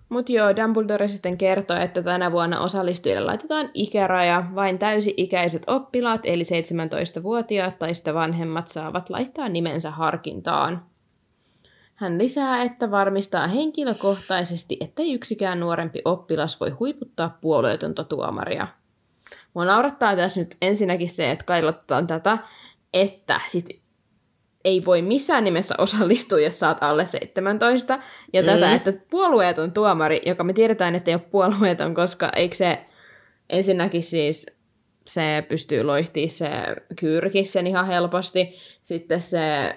Mutta 0.10 0.32
joo, 0.32 0.56
Dumbledore 0.56 1.08
sitten 1.08 1.38
kertoo, 1.38 1.78
että 1.78 2.04
tänä 2.04 2.32
vuonna 2.32 2.60
osallistujille 2.60 3.22
laitetaan 3.22 3.70
ikäraja. 3.74 4.43
Vain 4.56 4.80
täysi-ikäiset 4.80 5.64
oppilaat, 5.68 6.22
eli 6.24 6.43
17-vuotiaat 6.43 7.80
tai 7.80 7.95
sitä 7.95 8.14
vanhemmat 8.14 8.68
saavat 8.68 9.10
laittaa 9.10 9.50
nimensä 9.50 9.91
harkintaan. 9.91 10.86
Hän 11.95 12.18
lisää, 12.18 12.64
että 12.64 12.91
varmistaa 12.91 13.48
henkilökohtaisesti, 13.48 14.78
ettei 14.80 15.14
yksikään 15.14 15.60
nuorempi 15.60 16.02
oppilas 16.06 16.60
voi 16.60 16.70
huiputtaa 16.70 17.38
puolueetonta 17.41 18.04
tuomaria. 18.04 18.68
Mua 19.54 19.66
naurattaa 19.66 20.16
tässä 20.16 20.39
nyt 20.39 20.58
ensinnäkin 20.62 21.10
se, 21.10 21.32
että 21.32 21.45
kailotetaan 21.45 22.08
tätä, 22.08 22.38
että 22.93 23.41
sit 23.48 23.82
ei 24.68 24.86
voi 24.86 25.01
missään 25.01 25.43
nimessä 25.43 25.76
osallistua, 25.88 26.39
jos 26.39 26.63
oot 26.63 26.78
alle 26.82 27.05
17. 27.05 27.99
Ja 28.34 28.41
mm. 28.41 28.45
tätä, 28.45 28.76
että 28.76 28.93
puolueeton 29.09 29.72
tuomari, 29.72 30.22
joka 30.26 30.43
me 30.43 30.53
tiedetään, 30.53 30.95
että 30.95 31.11
ei 31.11 31.15
ole 31.15 31.22
puolueeton, 31.32 31.93
koska 31.93 32.30
eikö 32.30 32.55
se 32.55 32.86
ensinnäkin 33.49 34.03
siis 34.03 34.57
se 35.05 35.43
pystyy 35.49 35.84
loihtimaan 35.84 36.30
se 36.30 36.49
kyrkis 36.99 37.53
sen 37.53 37.68
ihan 37.68 37.88
helposti. 37.88 38.57
Sitten 38.84 39.22
se, 39.22 39.76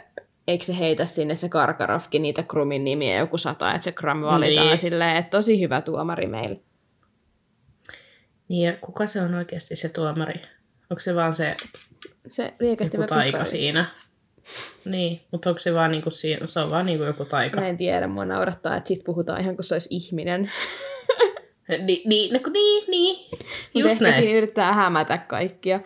eikö 0.49 0.65
se 0.65 0.79
heitä 0.79 1.05
sinne 1.05 1.35
se 1.35 1.49
Karkarofki 1.49 2.19
niitä 2.19 2.43
Krumin 2.43 2.85
nimiä 2.85 3.19
joku 3.19 3.39
sata, 3.39 3.75
että 3.75 3.85
se 3.85 3.93
Kram 3.93 4.21
valitaan 4.23 4.67
Niin. 4.67 4.79
silleen, 4.79 5.17
että 5.17 5.31
tosi 5.31 5.61
hyvä 5.61 5.81
tuomari 5.81 6.27
meillä. 6.27 6.57
Niin 8.49 8.67
ja 8.67 8.73
kuka 8.81 9.07
se 9.07 9.23
on 9.23 9.35
oikeasti 9.35 9.77
se 9.77 9.89
tuomari? 9.89 10.41
Onko 10.91 11.01
se 11.01 11.15
vaan 11.15 11.35
se 11.35 11.55
Se 12.29 12.55
liekehtivä 12.61 13.03
joku 13.03 13.15
taika 13.15 13.45
siinä? 13.45 13.91
Niin, 14.85 15.21
mutta 15.31 15.51
onko 15.51 15.59
se 15.59 15.75
vaan 15.75 15.91
niinku 15.91 16.11
se 16.11 16.39
on 16.65 16.71
vaan 16.71 16.87
niinku 16.87 17.05
joku 17.05 17.25
taika. 17.25 17.61
Mä 17.61 17.69
en 17.69 17.77
tiedä, 17.77 18.07
mua 18.07 18.25
naurattaa, 18.25 18.77
että 18.77 18.89
sit 18.89 19.05
puhutaan 19.05 19.41
ihan 19.41 19.57
kuin 19.57 19.65
se 19.65 19.75
olisi 19.75 19.89
ihminen. 19.91 20.51
Ni, 21.85 22.03
niin, 22.07 22.33
no, 22.33 22.41
niin, 22.53 22.85
niin. 22.89 23.31
Just 23.75 23.93
ehkä 23.93 24.05
näin. 24.05 24.15
siinä 24.15 24.39
yrittää 24.39 24.73
hämätä 24.73 25.19
kaikkia. 25.19 25.81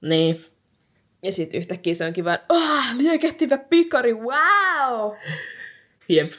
Niin. 0.00 0.44
Ja 1.22 1.32
sitten 1.32 1.58
yhtäkkiä 1.58 1.94
se 1.94 2.04
onkin 2.06 2.24
vaan, 2.24 2.38
ah, 2.48 2.96
liekehtivä 2.96 3.58
pikari, 3.58 4.14
wow! 4.14 5.12
Jep. 6.08 6.32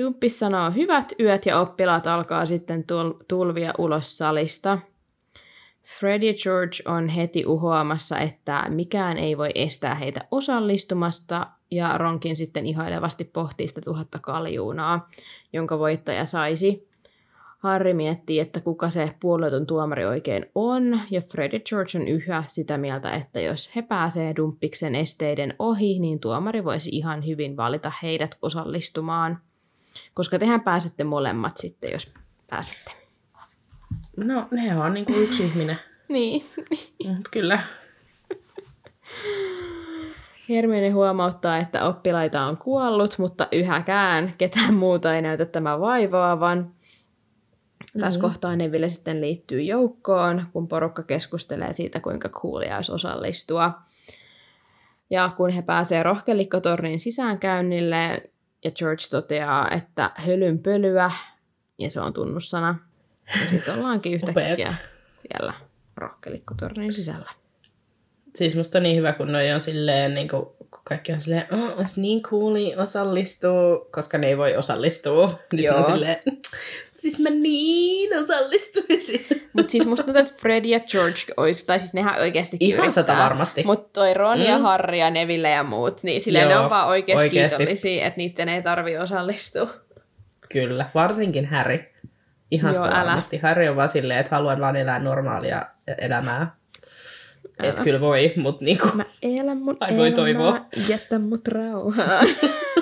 Dumppis 0.00 0.38
sanoo 0.38 0.70
hyvät 0.70 1.12
yöt 1.20 1.46
ja 1.46 1.60
oppilaat 1.60 2.06
alkaa 2.06 2.46
sitten 2.46 2.84
tul- 2.84 3.24
tulvia 3.28 3.74
ulos 3.78 4.18
salista. 4.18 4.78
Fred 5.86 6.22
ja 6.22 6.34
George 6.42 6.76
on 6.84 7.08
heti 7.08 7.46
uhoamassa, 7.46 8.18
että 8.18 8.64
mikään 8.68 9.18
ei 9.18 9.38
voi 9.38 9.50
estää 9.54 9.94
heitä 9.94 10.20
osallistumasta, 10.30 11.46
ja 11.70 11.98
Ronkin 11.98 12.36
sitten 12.36 12.66
ihailevasti 12.66 13.24
pohtii 13.24 13.66
sitä 13.66 13.80
tuhatta 13.80 14.18
kaljuunaa, 14.18 15.08
jonka 15.52 15.78
voittaja 15.78 16.26
saisi. 16.26 16.88
Harry 17.58 17.94
miettii, 17.94 18.40
että 18.40 18.60
kuka 18.60 18.90
se 18.90 19.14
puolueeton 19.20 19.66
tuomari 19.66 20.04
oikein 20.04 20.46
on, 20.54 21.00
ja 21.10 21.20
Fred 21.20 21.52
ja 21.52 21.60
George 21.60 21.98
on 21.98 22.08
yhä 22.08 22.44
sitä 22.46 22.78
mieltä, 22.78 23.14
että 23.14 23.40
jos 23.40 23.76
he 23.76 23.82
pääsee 23.82 24.36
dumppiksen 24.36 24.94
esteiden 24.94 25.54
ohi, 25.58 25.98
niin 25.98 26.20
tuomari 26.20 26.64
voisi 26.64 26.90
ihan 26.92 27.26
hyvin 27.26 27.56
valita 27.56 27.92
heidät 28.02 28.38
osallistumaan. 28.42 29.38
Koska 30.14 30.38
tehän 30.38 30.60
pääsette 30.60 31.04
molemmat 31.04 31.56
sitten, 31.56 31.92
jos 31.92 32.14
pääsette. 32.50 33.05
No, 34.16 34.48
ne 34.50 34.76
on 34.76 34.94
niinku 34.94 35.12
yksi 35.12 35.44
ihminen. 35.44 35.78
Niin. 36.08 36.44
Mut 37.06 37.28
kyllä. 37.30 37.60
Hermione 40.48 40.90
huomauttaa, 40.90 41.58
että 41.58 41.84
oppilaita 41.84 42.42
on 42.42 42.56
kuollut, 42.56 43.18
mutta 43.18 43.48
yhäkään 43.52 44.32
ketään 44.38 44.74
muuta 44.74 45.16
ei 45.16 45.22
näytä 45.22 45.44
tämä 45.44 45.80
vaivaavan. 45.80 46.58
Mm-hmm. 46.58 48.00
Tässä 48.00 48.20
kohtaa 48.20 48.56
Neville 48.56 48.90
sitten 48.90 49.20
liittyy 49.20 49.62
joukkoon, 49.62 50.46
kun 50.52 50.68
porukka 50.68 51.02
keskustelee 51.02 51.72
siitä, 51.72 52.00
kuinka 52.00 52.28
kuulia 52.28 52.76
olisi 52.76 52.92
osallistua. 52.92 53.72
Ja 55.10 55.30
kun 55.36 55.50
he 55.50 55.62
pääsee 55.62 56.02
rohkelikkotornin 56.02 57.00
sisäänkäynnille, 57.00 58.22
ja 58.64 58.70
George 58.70 59.02
toteaa, 59.10 59.70
että 59.70 60.10
hölynpölyä, 60.14 61.10
ja 61.78 61.90
se 61.90 62.00
on 62.00 62.12
tunnussana. 62.12 62.78
Ja 63.34 63.46
sitten 63.50 63.74
ollaankin 63.74 64.14
yhtäkkiä 64.14 64.52
Upeat. 64.52 64.74
siellä 65.16 65.52
rohkelikkotornin 65.96 66.92
sisällä. 66.92 67.30
Siis 68.36 68.54
musta 68.56 68.78
on 68.78 68.82
niin 68.82 68.96
hyvä, 68.96 69.12
kun 69.12 69.32
noi 69.32 69.52
on 69.52 69.60
silleen, 69.60 70.14
niin 70.14 70.28
kuin, 70.28 70.46
kun 70.46 70.80
kaikki 70.84 71.12
on 71.12 71.20
silleen, 71.20 71.44
oh, 71.52 71.78
olisi 71.78 72.00
niin 72.00 72.22
cooli 72.22 72.76
osallistua, 72.76 73.86
koska 73.92 74.18
ne 74.18 74.26
ei 74.26 74.38
voi 74.38 74.56
osallistua. 74.56 75.38
Niin 75.52 75.62
se 75.62 75.70
on 75.70 75.76
Joo. 75.80 75.90
silleen, 75.90 76.16
siis 76.96 77.18
mä 77.18 77.30
niin 77.30 78.18
osallistuisin. 78.18 79.26
Mutta 79.52 79.70
siis 79.70 79.86
musta 79.86 80.04
tuntuu, 80.04 80.22
että 80.22 80.34
Fred 80.40 80.64
ja 80.64 80.80
George 80.80 81.20
olisi, 81.36 81.66
tai 81.66 81.80
siis 81.80 81.94
nehän 81.94 82.20
oikeasti 82.20 82.56
Ihan 82.60 82.92
sata 82.92 83.16
varmasti. 83.16 83.62
Mutta 83.66 83.88
toi 83.92 84.14
Ron 84.14 84.40
ja 84.40 84.56
Mm. 84.58 84.62
Harry 84.62 84.96
ja 84.96 85.10
Neville 85.10 85.50
ja 85.50 85.62
muut, 85.62 86.02
niin 86.02 86.20
silleen 86.20 86.48
ne 86.48 86.54
Joo, 86.54 86.64
on 86.64 86.70
vaan 86.70 86.88
oikeasti 86.88 87.22
oikeesti. 87.22 87.56
kiitollisia, 87.56 88.06
että 88.06 88.16
niiden 88.18 88.48
ei 88.48 88.62
tarvi 88.62 88.98
osallistua. 88.98 89.68
Kyllä, 90.52 90.86
varsinkin 90.94 91.46
Harry. 91.46 91.84
Ihan 92.50 92.74
Joo, 92.74 92.84
varmasti. 92.84 93.38
Harry 93.38 93.68
on 93.68 93.76
vaan 93.76 93.88
silleen, 93.88 94.20
että 94.20 94.36
haluan 94.36 94.60
vaan 94.60 94.76
elää 94.76 94.98
normaalia 94.98 95.66
elämää. 95.98 96.56
Että 97.62 97.82
kyllä 97.82 98.00
voi, 98.00 98.32
mutta 98.36 98.64
niinku, 98.64 98.88
Mä 98.94 99.04
elän 99.22 99.58
mun 99.58 99.76
Ai 99.80 99.96
voi 99.96 100.12
toivoa. 100.12 100.66
jätä 100.88 101.18
mut 101.18 101.48
rauhaan. 101.48 102.26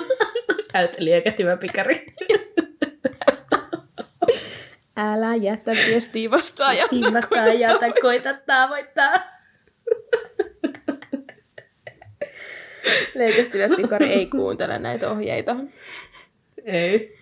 ältä 0.75 0.97
liekehtivä 0.99 1.57
pikari. 1.57 2.05
Älä 4.97 5.35
jätä 5.35 5.71
viestiä 5.71 6.31
vastaan. 6.31 6.77
Ja 6.77 6.87
Hinnattaa 6.91 7.47
ja 7.47 7.79
koita 8.01 8.33
tavoittaa. 8.33 9.13
Leikettiläspikari 13.15 14.13
ei 14.13 14.25
kuuntele 14.25 14.79
näitä 14.79 15.11
ohjeita. 15.11 15.55
Ei. 16.65 17.14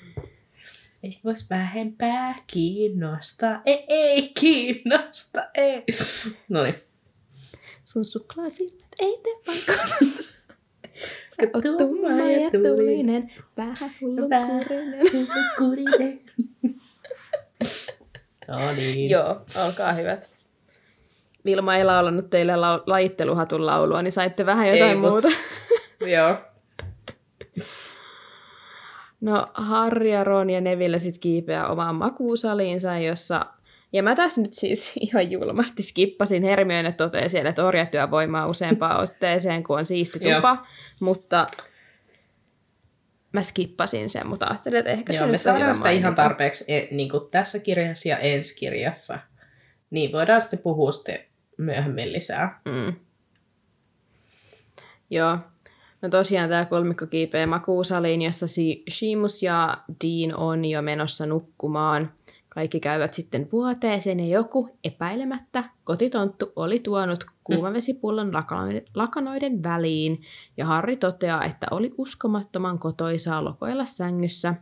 Ei 1.04 1.20
vois 1.26 1.50
vähempää 1.50 2.36
kiinnosta. 2.48 3.62
Ei, 3.66 3.86
ei 3.88 4.30
kiinnosta. 4.40 5.44
Ei. 5.54 5.84
No 6.50 6.64
niin. 6.64 6.76
Sun 7.84 8.06
suklaasilmät 8.06 8.86
ei 9.00 9.20
tee 9.24 9.34
vaikutusta. 9.48 10.24
Sä 11.38 11.44
oot 11.54 11.78
tumma 11.78 12.10
ja 12.10 12.52
tulinen, 12.52 13.32
vähän 13.58 13.92
hullunkurinen. 14.02 15.08
Kurinen. 15.58 16.20
No 18.48 18.72
niin. 18.72 19.10
Joo, 19.10 19.42
olkaa 19.66 19.94
hyvät. 19.94 20.30
Vilma 21.46 21.76
ei 21.76 21.84
laulanut 21.86 22.30
teille 22.30 22.54
lau- 22.54 22.84
lajitteluhatun 22.86 23.66
laulua, 23.66 24.02
niin 24.02 24.12
saitte 24.12 24.46
vähän 24.46 24.68
jotain 24.68 24.90
Ei, 24.90 24.96
mut- 24.96 25.10
muuta. 25.10 25.28
Joo. 26.08 26.38
No 29.24 29.48
Harry 29.54 30.10
ja 30.10 30.24
Ron 30.24 30.50
ja 30.50 30.62
Neville 30.62 31.00
sit 31.00 31.18
kiipeää 31.18 31.68
omaan 31.68 31.96
makuusaliinsa, 31.96 32.98
jossa... 32.98 33.46
Ja 33.94 34.04
mä 34.04 34.16
tässä 34.16 34.42
nyt 34.42 34.54
siis 34.54 34.92
ihan 35.12 35.32
julmasti 35.32 35.84
skippasin. 35.84 36.44
Hermione 36.44 36.92
toteaa 36.92 37.30
siellä, 37.30 37.50
että 37.50 37.66
orjatyövoimaa 37.66 38.48
useampaan 38.48 39.00
otteeseen, 39.04 39.64
kun 39.64 39.78
on 39.78 39.86
siisti 39.86 40.20
tupa. 40.20 40.58
mutta 41.00 41.48
mä 43.34 43.42
skippasin 43.42 44.10
sen, 44.10 44.28
mutta 44.28 44.48
ajattelin, 44.48 44.80
että 44.80 44.92
ehkä 44.92 45.14
se 45.14 45.20
Joo, 45.20 45.28
me 45.28 45.32
nyt 45.32 45.42
on 45.48 45.54
hyvä 45.54 45.60
saadaan 45.60 45.76
sitä 45.76 45.90
ihan 45.90 46.16
tarpeeksi 46.16 46.66
e, 46.68 46.88
niin 46.92 47.10
kuin 47.10 47.32
tässä 47.32 47.60
kirjassa 47.60 48.10
ja 48.10 48.18
ensi 48.18 48.60
kirjassa. 48.60 49.20
Niin 49.90 50.12
voidaan 50.12 50.42
sitten 50.42 50.60
puhua 50.60 50.92
sitten 50.92 51.20
myöhemmin 51.58 52.14
lisää. 52.14 52.62
Mm. 52.66 52.94
Joo. 55.10 55.38
No 56.04 56.10
tosiaan 56.10 56.50
tämä 56.50 56.66
kolmikko 56.66 57.08
kiipeää 57.08 57.48
makuusaliin, 57.48 58.22
jossa 58.22 58.46
Seamus 58.90 59.44
ja 59.44 59.78
Dean 60.04 60.36
on 60.36 60.66
jo 60.66 60.82
menossa 60.82 61.26
nukkumaan. 61.26 62.12
Kaikki 62.50 62.80
käyvät 62.80 63.14
sitten 63.14 63.50
vuoteeseen 63.52 64.20
ja 64.20 64.38
joku 64.38 64.70
epäilemättä 64.84 65.64
kotitonttu 65.84 66.52
oli 66.56 66.80
tuonut 66.80 67.26
kuumavesipullon 67.44 68.34
lakanoiden, 68.34 68.82
lakanoiden 68.96 69.64
väliin 69.64 70.22
ja 70.58 70.66
Harri 70.66 70.98
toteaa, 70.98 71.46
että 71.46 71.68
oli 71.72 71.94
uskomattoman 71.98 72.80
kotoisaa 72.80 73.44
lokoilla 73.44 73.86
sängyssä, 73.86 74.56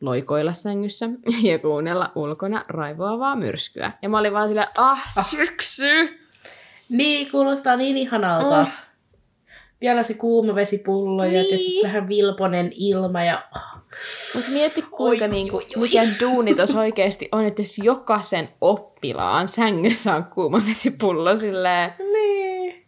loikoilla 0.00 0.52
sängyssä 0.52 1.08
ja 1.50 1.58
kuunnella 1.58 2.12
ulkona 2.14 2.64
raivoavaa 2.68 3.36
myrskyä. 3.36 3.92
Ja 4.02 4.08
mä 4.08 4.18
olin 4.18 4.32
vaan 4.32 4.48
silleen, 4.48 4.68
ah, 4.78 5.12
syksy! 5.30 6.18
Niin, 6.88 7.30
kuulostaa 7.30 7.76
niin 7.76 7.96
ihanalta. 7.96 8.60
Oh. 8.60 8.68
Vielä 9.84 10.02
se 10.02 10.14
kuuma 10.14 10.54
vesipullo 10.54 11.24
ja 11.24 11.30
Niin. 11.30 11.46
tietysti 11.46 11.82
vähän 11.82 12.08
vilponen 12.08 12.72
ilma 12.76 13.24
ja... 13.24 13.44
Mutta 14.34 14.50
mieti 14.52 14.82
kuinka 14.82 15.26
niinku, 15.28 15.62
mikä 15.76 16.02
duuni 16.20 16.54
tuossa 16.54 16.80
oikeasti 16.80 17.28
on, 17.32 17.44
että 17.44 17.62
jos 17.62 17.78
jokaisen 17.78 18.48
oppilaan 18.60 19.48
sängyssä 19.48 20.14
on 20.14 20.24
kuuma 20.24 20.62
vesipullo 20.68 21.36
silleen, 21.36 21.90
Niin. 22.12 22.86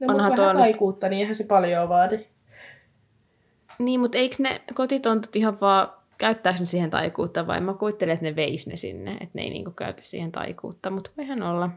No, 0.00 0.14
Onhan 0.14 0.34
tuo 0.34 0.44
vähän 0.44 0.56
nyt- 0.56 0.62
taikuutta, 0.62 1.08
niin 1.08 1.20
eihän 1.20 1.34
se 1.34 1.44
paljon 1.48 1.88
vaadi. 1.88 2.18
niin, 3.78 4.00
mutta 4.00 4.18
eikö 4.18 4.36
ne 4.38 4.60
kotitontut 4.74 5.36
ihan 5.36 5.60
vaan, 5.60 5.88
käyttääkö 6.18 6.58
ne 6.60 6.66
siihen 6.66 6.90
taikuutta 6.90 7.46
vai 7.46 7.60
mä 7.60 7.74
kuvittelen, 7.74 8.12
että 8.12 8.24
ne 8.26 8.36
veis 8.36 8.66
ne 8.66 8.76
sinne, 8.76 9.10
että 9.12 9.30
ne 9.34 9.42
ei 9.42 9.50
niinku 9.50 9.70
käytä 9.70 10.02
siihen 10.02 10.32
taikuutta, 10.32 10.90
mutta 10.90 11.10
voihan 11.16 11.42
olla. 11.42 11.70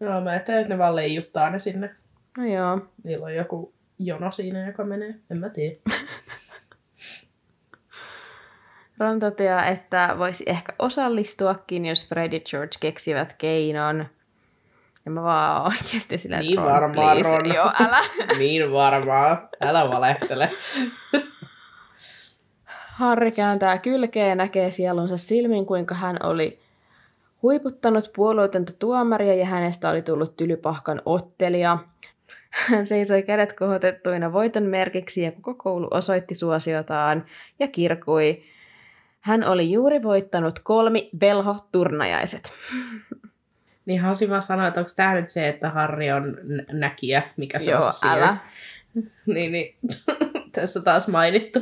No, 0.00 0.20
mä 0.20 0.30
ajattelin, 0.30 0.60
että 0.60 0.74
ne 0.74 0.78
vaan 0.78 0.96
leijuttaa 0.96 1.50
ne 1.50 1.58
sinne. 1.58 1.90
No 2.38 2.44
joo. 2.44 2.80
Niillä 3.04 3.24
on 3.26 3.34
joku 3.34 3.72
jono 3.98 4.30
siinä, 4.32 4.66
joka 4.66 4.84
menee. 4.84 5.14
En 5.30 5.38
mä 5.38 5.48
tiedä. 5.48 5.76
Ron 8.98 9.20
toteaa, 9.20 9.66
että 9.66 10.14
voisi 10.18 10.44
ehkä 10.46 10.72
osallistuakin, 10.78 11.84
jos 11.86 12.08
Fred 12.08 12.32
ja 12.32 12.40
George 12.40 12.76
keksivät 12.80 13.32
keinon. 13.38 14.06
Ja 15.04 15.10
mä 15.10 15.22
vaan 15.22 15.62
oikeasti 15.62 16.18
sillä, 16.18 16.38
Niin 16.38 16.58
Ron, 16.58 16.66
varmaan, 16.66 17.16
please. 17.16 17.38
Ron. 17.38 17.54
Joo, 17.54 17.72
älä. 17.80 17.98
niin 18.38 18.72
varmaan. 18.72 19.48
Älä 19.60 19.88
valehtele. 19.90 20.50
Harri 22.94 23.32
kääntää 23.32 23.78
kylkeä 23.78 24.26
ja 24.26 24.34
näkee 24.34 24.70
sielunsa 24.70 25.16
silmin, 25.16 25.66
kuinka 25.66 25.94
hän 25.94 26.16
oli 26.22 26.58
huiputtanut 27.42 28.10
puolueetonta 28.16 28.72
tuomaria 28.78 29.34
ja 29.34 29.46
hänestä 29.46 29.90
oli 29.90 30.02
tullut 30.02 30.36
tylypahkan 30.36 31.02
ottelija. 31.04 31.78
Hän 32.54 32.86
seisoi 32.92 33.22
kädet 33.22 33.52
kohotettuina 33.52 34.32
voiton 34.32 34.62
merkiksi 34.62 35.22
ja 35.22 35.32
koko 35.32 35.54
koulu 35.54 35.88
osoitti 35.90 36.34
suosiotaan 36.34 37.24
ja 37.58 37.68
kirkui. 37.68 38.42
Hän 39.20 39.44
oli 39.44 39.72
juuri 39.72 40.02
voittanut 40.02 40.58
kolmi 40.58 41.10
velho-turnajaiset. 41.20 42.42
Niin 43.86 44.00
Hasi 44.00 44.30
vaan 44.30 44.42
sanoi, 44.42 44.68
että 44.68 44.80
onko 44.80 44.90
tämä 44.96 45.14
nyt 45.14 45.28
se, 45.28 45.48
että 45.48 45.70
Harri 45.70 46.12
on 46.12 46.38
nä- 46.42 46.64
näkijä, 46.72 47.22
mikä 47.36 47.58
se 47.58 47.70
Joo, 47.70 47.86
on 47.86 47.92
se 47.92 48.08
älä. 48.08 48.36
Niin, 49.34 49.52
niin. 49.52 49.76
Tässä 50.52 50.82
taas 50.82 51.08
mainittu. 51.08 51.60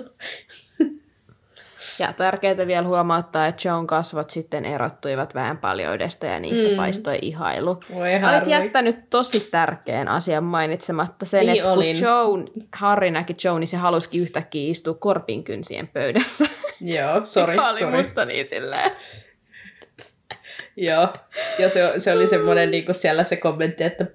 Ja 1.99 2.13
tärkeää 2.13 2.67
vielä 2.67 2.87
huomauttaa, 2.87 3.47
että 3.47 3.69
Joan 3.69 3.87
kasvot 3.87 4.31
sitten 4.31 4.65
erottuivat 4.65 5.35
vähän 5.35 5.59
paljoudesta 5.59 6.27
ja 6.27 6.41
niistä 6.41 6.69
Mm. 6.69 6.77
paistoi 6.77 7.19
ihailu. 7.23 7.81
Voi 7.95 8.11
Olet 8.29 8.47
jättänyt 8.47 9.11
tosi 9.11 9.49
tärkeän 9.51 10.09
asian 10.09 10.45
mainitsematta 10.45 11.27
sen, 11.27 11.41
Niin 11.41 11.51
että 11.51 11.63
kun 11.65 11.73
olin. 11.73 12.01
Joan, 12.01 12.49
Harry 12.75 13.11
näki 13.11 13.37
Joan, 13.45 13.61
niin 13.61 13.69
se 13.69 13.77
halusikin 13.77 14.23
yhtäkkiä 14.23 14.71
istua 14.71 14.95
korpinkynsien 14.95 15.89
pöydässä. 15.89 16.45
Joo, 16.81 17.25
sori, 17.25 17.53
Mikä 17.53 17.69
oli 17.69 17.79
sori. 17.79 17.97
musta 17.97 18.25
niin 18.25 18.49
silleen. 18.49 18.91
Joo, 20.77 21.09
ja 21.59 21.69
se, 21.69 21.93
se 21.97 22.13
oli 22.13 22.27
semmoinen 22.27 22.71
niin 22.71 22.85
siellä 22.93 23.25
se 23.25 23.37
kommentti, 23.37 23.85
että, 23.85 24.07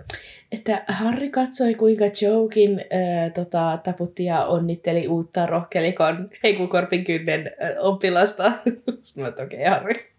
että 0.52 0.84
Harri 0.88 1.30
katsoi, 1.30 1.74
kuinka 1.76 2.06
Jokin 2.22 2.80
ää, 2.80 3.30
tota, 3.30 3.80
taputti 3.84 4.26
ja 4.26 4.45
onnitteli 4.45 5.08
uutta 5.08 5.45
rohkelikon 5.45 6.30
heikukorpin 6.43 7.04
kynnen 7.04 7.52
ää, 7.60 7.76
oppilasta. 7.80 8.43
Mä, 9.16 9.28
okei, 9.28 9.43
okay, 9.43 9.70
Harri. 9.70 10.12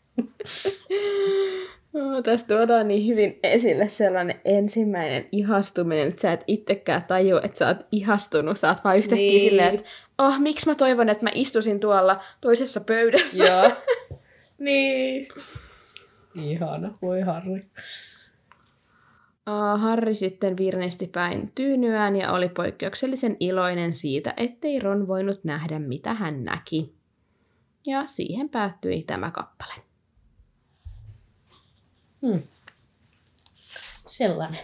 No, 1.93 2.23
tässä 2.23 2.47
tuodaan 2.47 2.89
niin 2.89 3.07
hyvin 3.07 3.39
esille 3.43 3.89
sellainen 3.89 4.41
ensimmäinen 4.45 5.27
ihastuminen, 5.33 6.09
että 6.09 6.23
sä 6.23 6.33
et 6.33 6.45
itsekään 6.47 7.05
tajua, 7.09 7.41
että 7.45 7.59
sä 7.59 7.69
oot 7.69 7.87
ihastunut. 7.93 8.59
Sä 8.59 8.69
oot 8.69 8.85
vaan 8.85 8.97
yhtäkkiä 8.97 9.31
Niin. 9.31 9.41
silleen, 9.41 9.75
että 9.75 9.87
oh, 10.19 10.39
miksi 10.41 10.69
mä 10.69 10.75
toivon, 10.75 11.09
että 11.09 11.25
mä 11.25 11.31
istuisin 11.35 11.81
tuolla 11.81 12.23
toisessa 12.41 12.81
pöydässä. 12.81 13.45
Joo. 13.45 13.71
niin. 14.59 15.29
Ihana, 16.45 16.95
voi 17.03 17.21
Harri. 17.21 17.61
Harry 19.77 20.15
sitten 20.15 20.57
virnisti 20.57 21.07
päin 21.07 21.53
tyynyään 21.55 22.17
ja 22.17 22.33
oli 22.33 22.49
poikkeuksellisen 22.49 23.37
iloinen 23.41 23.95
siitä, 23.95 24.35
ettei 24.37 24.81
Ron 24.81 25.09
voinut 25.09 25.45
nähdä, 25.45 25.79
mitä 25.79 26.15
hän 26.15 26.45
näki. 26.45 26.95
Ja 27.87 28.07
siihen 28.07 28.49
päättyi 28.49 29.03
tämä 29.03 29.31
kappale. 29.31 29.75
Hmm. 32.27 32.43
Sellainen. 34.07 34.61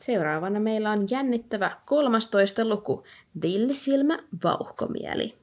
Seuraavana 0.00 0.60
meillä 0.60 0.90
on 0.90 0.98
jännittävä 1.10 1.76
13 1.86 2.64
luku, 2.64 3.04
Villisilmä 3.42 4.18
vauhkomieli. 4.44 5.38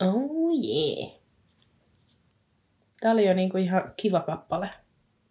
Oh 0.00 0.50
yeah. 0.64 1.12
Tää 3.00 3.12
oli 3.12 3.26
jo 3.26 3.34
niinku 3.34 3.58
ihan 3.58 3.92
kiva 3.96 4.20
kappale. 4.20 4.70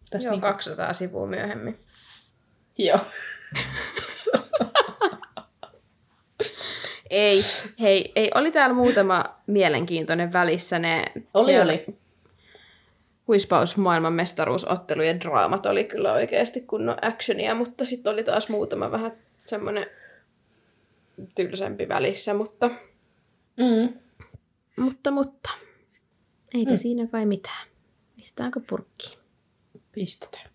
Tässä 0.10 0.30
Joo, 0.30 0.34
niinku... 0.34 0.48
200 0.48 0.94
sivua 0.94 1.28
myöhemmin. 1.28 1.80
Joo. 2.78 3.00
Ei, 7.10 7.42
hei, 7.80 8.12
ei, 8.16 8.32
oli 8.36 8.52
täällä 8.52 8.76
muutama 8.76 9.26
mielenkiintoinen 9.48 10.34
välissä. 10.34 10.80
Ne 10.80 11.06
Oli, 11.34 11.46
siellä 11.46 11.74
oli. 11.74 11.86
Huispaus 13.28 13.78
maailman 13.78 14.14
mestaruusottelujen 14.14 15.20
draamat 15.20 15.66
oli 15.66 15.84
kyllä 15.84 16.14
oikeasti 16.14 16.62
kunnon 16.62 16.98
actionia, 17.02 17.56
mutta 17.56 17.86
sitten 17.86 18.14
oli 18.14 18.24
taas 18.24 18.50
muutama 18.50 18.92
vähän 18.92 19.12
semmoinen 19.42 19.86
tylsempi 21.36 21.88
välissä, 21.88 22.34
mutta, 22.34 22.70
Mm. 23.58 23.94
mutta, 24.84 25.12
mutta. 25.12 25.50
Eipä 26.54 26.72
mm. 26.72 26.78
siinä 26.78 27.08
kai 27.08 27.26
mitään. 27.26 27.68
Pistetäänkö 28.16 28.60
purkkiin? 28.70 29.19
Pistetään. 29.92 30.50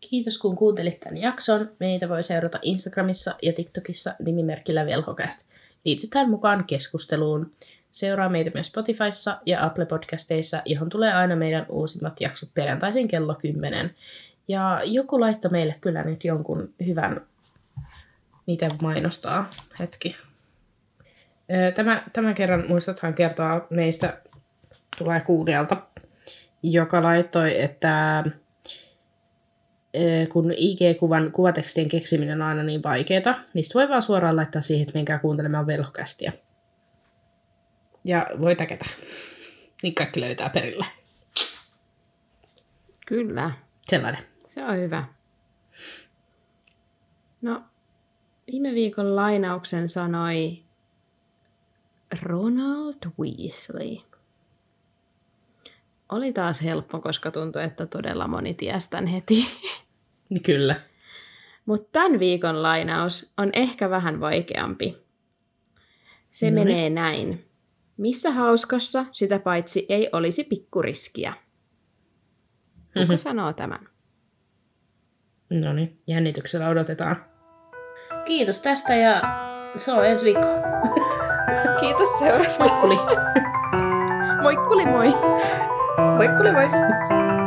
Kiitos 0.00 0.38
kun 0.38 0.56
kuuntelit 0.56 1.00
tämän 1.00 1.16
jakson. 1.16 1.70
Meitä 1.80 2.08
voi 2.08 2.22
seurata 2.22 2.58
Instagramissa 2.62 3.34
ja 3.42 3.52
TikTokissa 3.52 4.14
nimimerkillä 4.24 4.86
Velhokäst. 4.86 5.48
Liitytään 5.84 6.30
mukaan 6.30 6.64
keskusteluun. 6.64 7.52
Seuraa 7.90 8.28
meitä 8.28 8.50
myös 8.54 8.66
Spotifyssa 8.66 9.38
ja 9.46 9.64
Apple 9.64 9.86
Podcasteissa, 9.86 10.62
johon 10.64 10.88
tulee 10.88 11.12
aina 11.12 11.36
meidän 11.36 11.66
uusimmat 11.68 12.20
jaksot 12.20 12.54
perjantaisin 12.54 13.08
kello 13.08 13.34
10. 13.34 13.94
Ja 14.48 14.80
joku 14.84 15.20
laittoi 15.20 15.50
meille 15.50 15.76
kyllä 15.80 16.02
nyt 16.02 16.24
jonkun 16.24 16.74
hyvän, 16.86 17.20
miten 18.46 18.70
mainostaa, 18.82 19.50
hetki. 19.78 20.16
Tämä, 21.74 22.02
tämän 22.12 22.34
kerran 22.34 22.64
muistathan 22.68 23.14
kertoa 23.14 23.66
meistä 23.70 24.22
tulee 24.98 25.20
kuulijalta, 25.20 25.76
joka 26.62 27.02
laittoi, 27.02 27.60
että 27.62 28.24
kun 30.32 30.52
IG-kuvan 30.52 31.32
kuvatekstien 31.32 31.88
keksiminen 31.88 32.42
on 32.42 32.48
aina 32.48 32.62
niin 32.62 32.82
vaikeaa, 32.82 33.40
niin 33.54 33.64
voi 33.74 33.88
vaan 33.88 34.02
suoraan 34.02 34.36
laittaa 34.36 34.62
siihen, 34.62 34.82
että 34.82 34.98
menkää 34.98 35.18
kuuntelemaan 35.18 35.66
velhokästiä. 35.66 36.32
Ja 38.04 38.26
voi 38.40 38.56
täkätä. 38.56 38.86
Niin 39.82 39.94
kaikki 39.94 40.20
löytää 40.20 40.50
perille. 40.50 40.86
Kyllä. 43.06 43.50
Sellainen. 43.88 44.20
Se 44.48 44.64
on 44.64 44.76
hyvä. 44.76 45.04
No, 47.42 47.62
viime 48.52 48.74
viikon 48.74 49.16
lainauksen 49.16 49.88
sanoi 49.88 50.62
Ronald 52.22 52.96
Weasley. 53.20 54.09
Oli 56.10 56.32
taas 56.32 56.62
helppo, 56.62 57.00
koska 57.00 57.30
tuntui, 57.30 57.64
että 57.64 57.86
todella 57.86 58.28
moni 58.28 58.54
ties 58.54 58.88
tämän 58.88 59.06
heti. 59.06 59.44
Kyllä. 60.46 60.80
Mutta 61.66 61.88
tämän 61.92 62.18
viikon 62.20 62.62
lainaus 62.62 63.32
on 63.38 63.50
ehkä 63.52 63.90
vähän 63.90 64.20
vaikeampi. 64.20 64.96
Se 66.30 66.50
Noniin. 66.50 66.66
menee 66.68 66.90
näin. 66.90 67.44
Missä 67.96 68.30
hauskassa 68.30 69.06
sitä 69.12 69.38
paitsi 69.38 69.86
ei 69.88 70.08
olisi 70.12 70.44
pikkuriskiä? 70.44 71.32
Kuka 72.94 73.04
Mhm. 73.12 73.16
sanoo 73.16 73.52
tämän? 73.52 73.88
No 75.50 75.72
niin, 75.72 76.00
jännityksellä 76.06 76.68
odotetaan. 76.68 77.24
Kiitos 78.24 78.62
tästä 78.62 78.94
ja 78.94 79.22
se 79.76 79.92
on 79.92 80.06
ensi 80.06 80.24
viikko. 80.24 80.46
Kiitos 81.80 82.08
seurasta. 82.18 82.64
Moikkuli! 82.64 82.96
Moikkuli 84.42 84.86
moi! 84.86 85.08
Moikkuli 86.16 86.52
moi! 86.52 87.39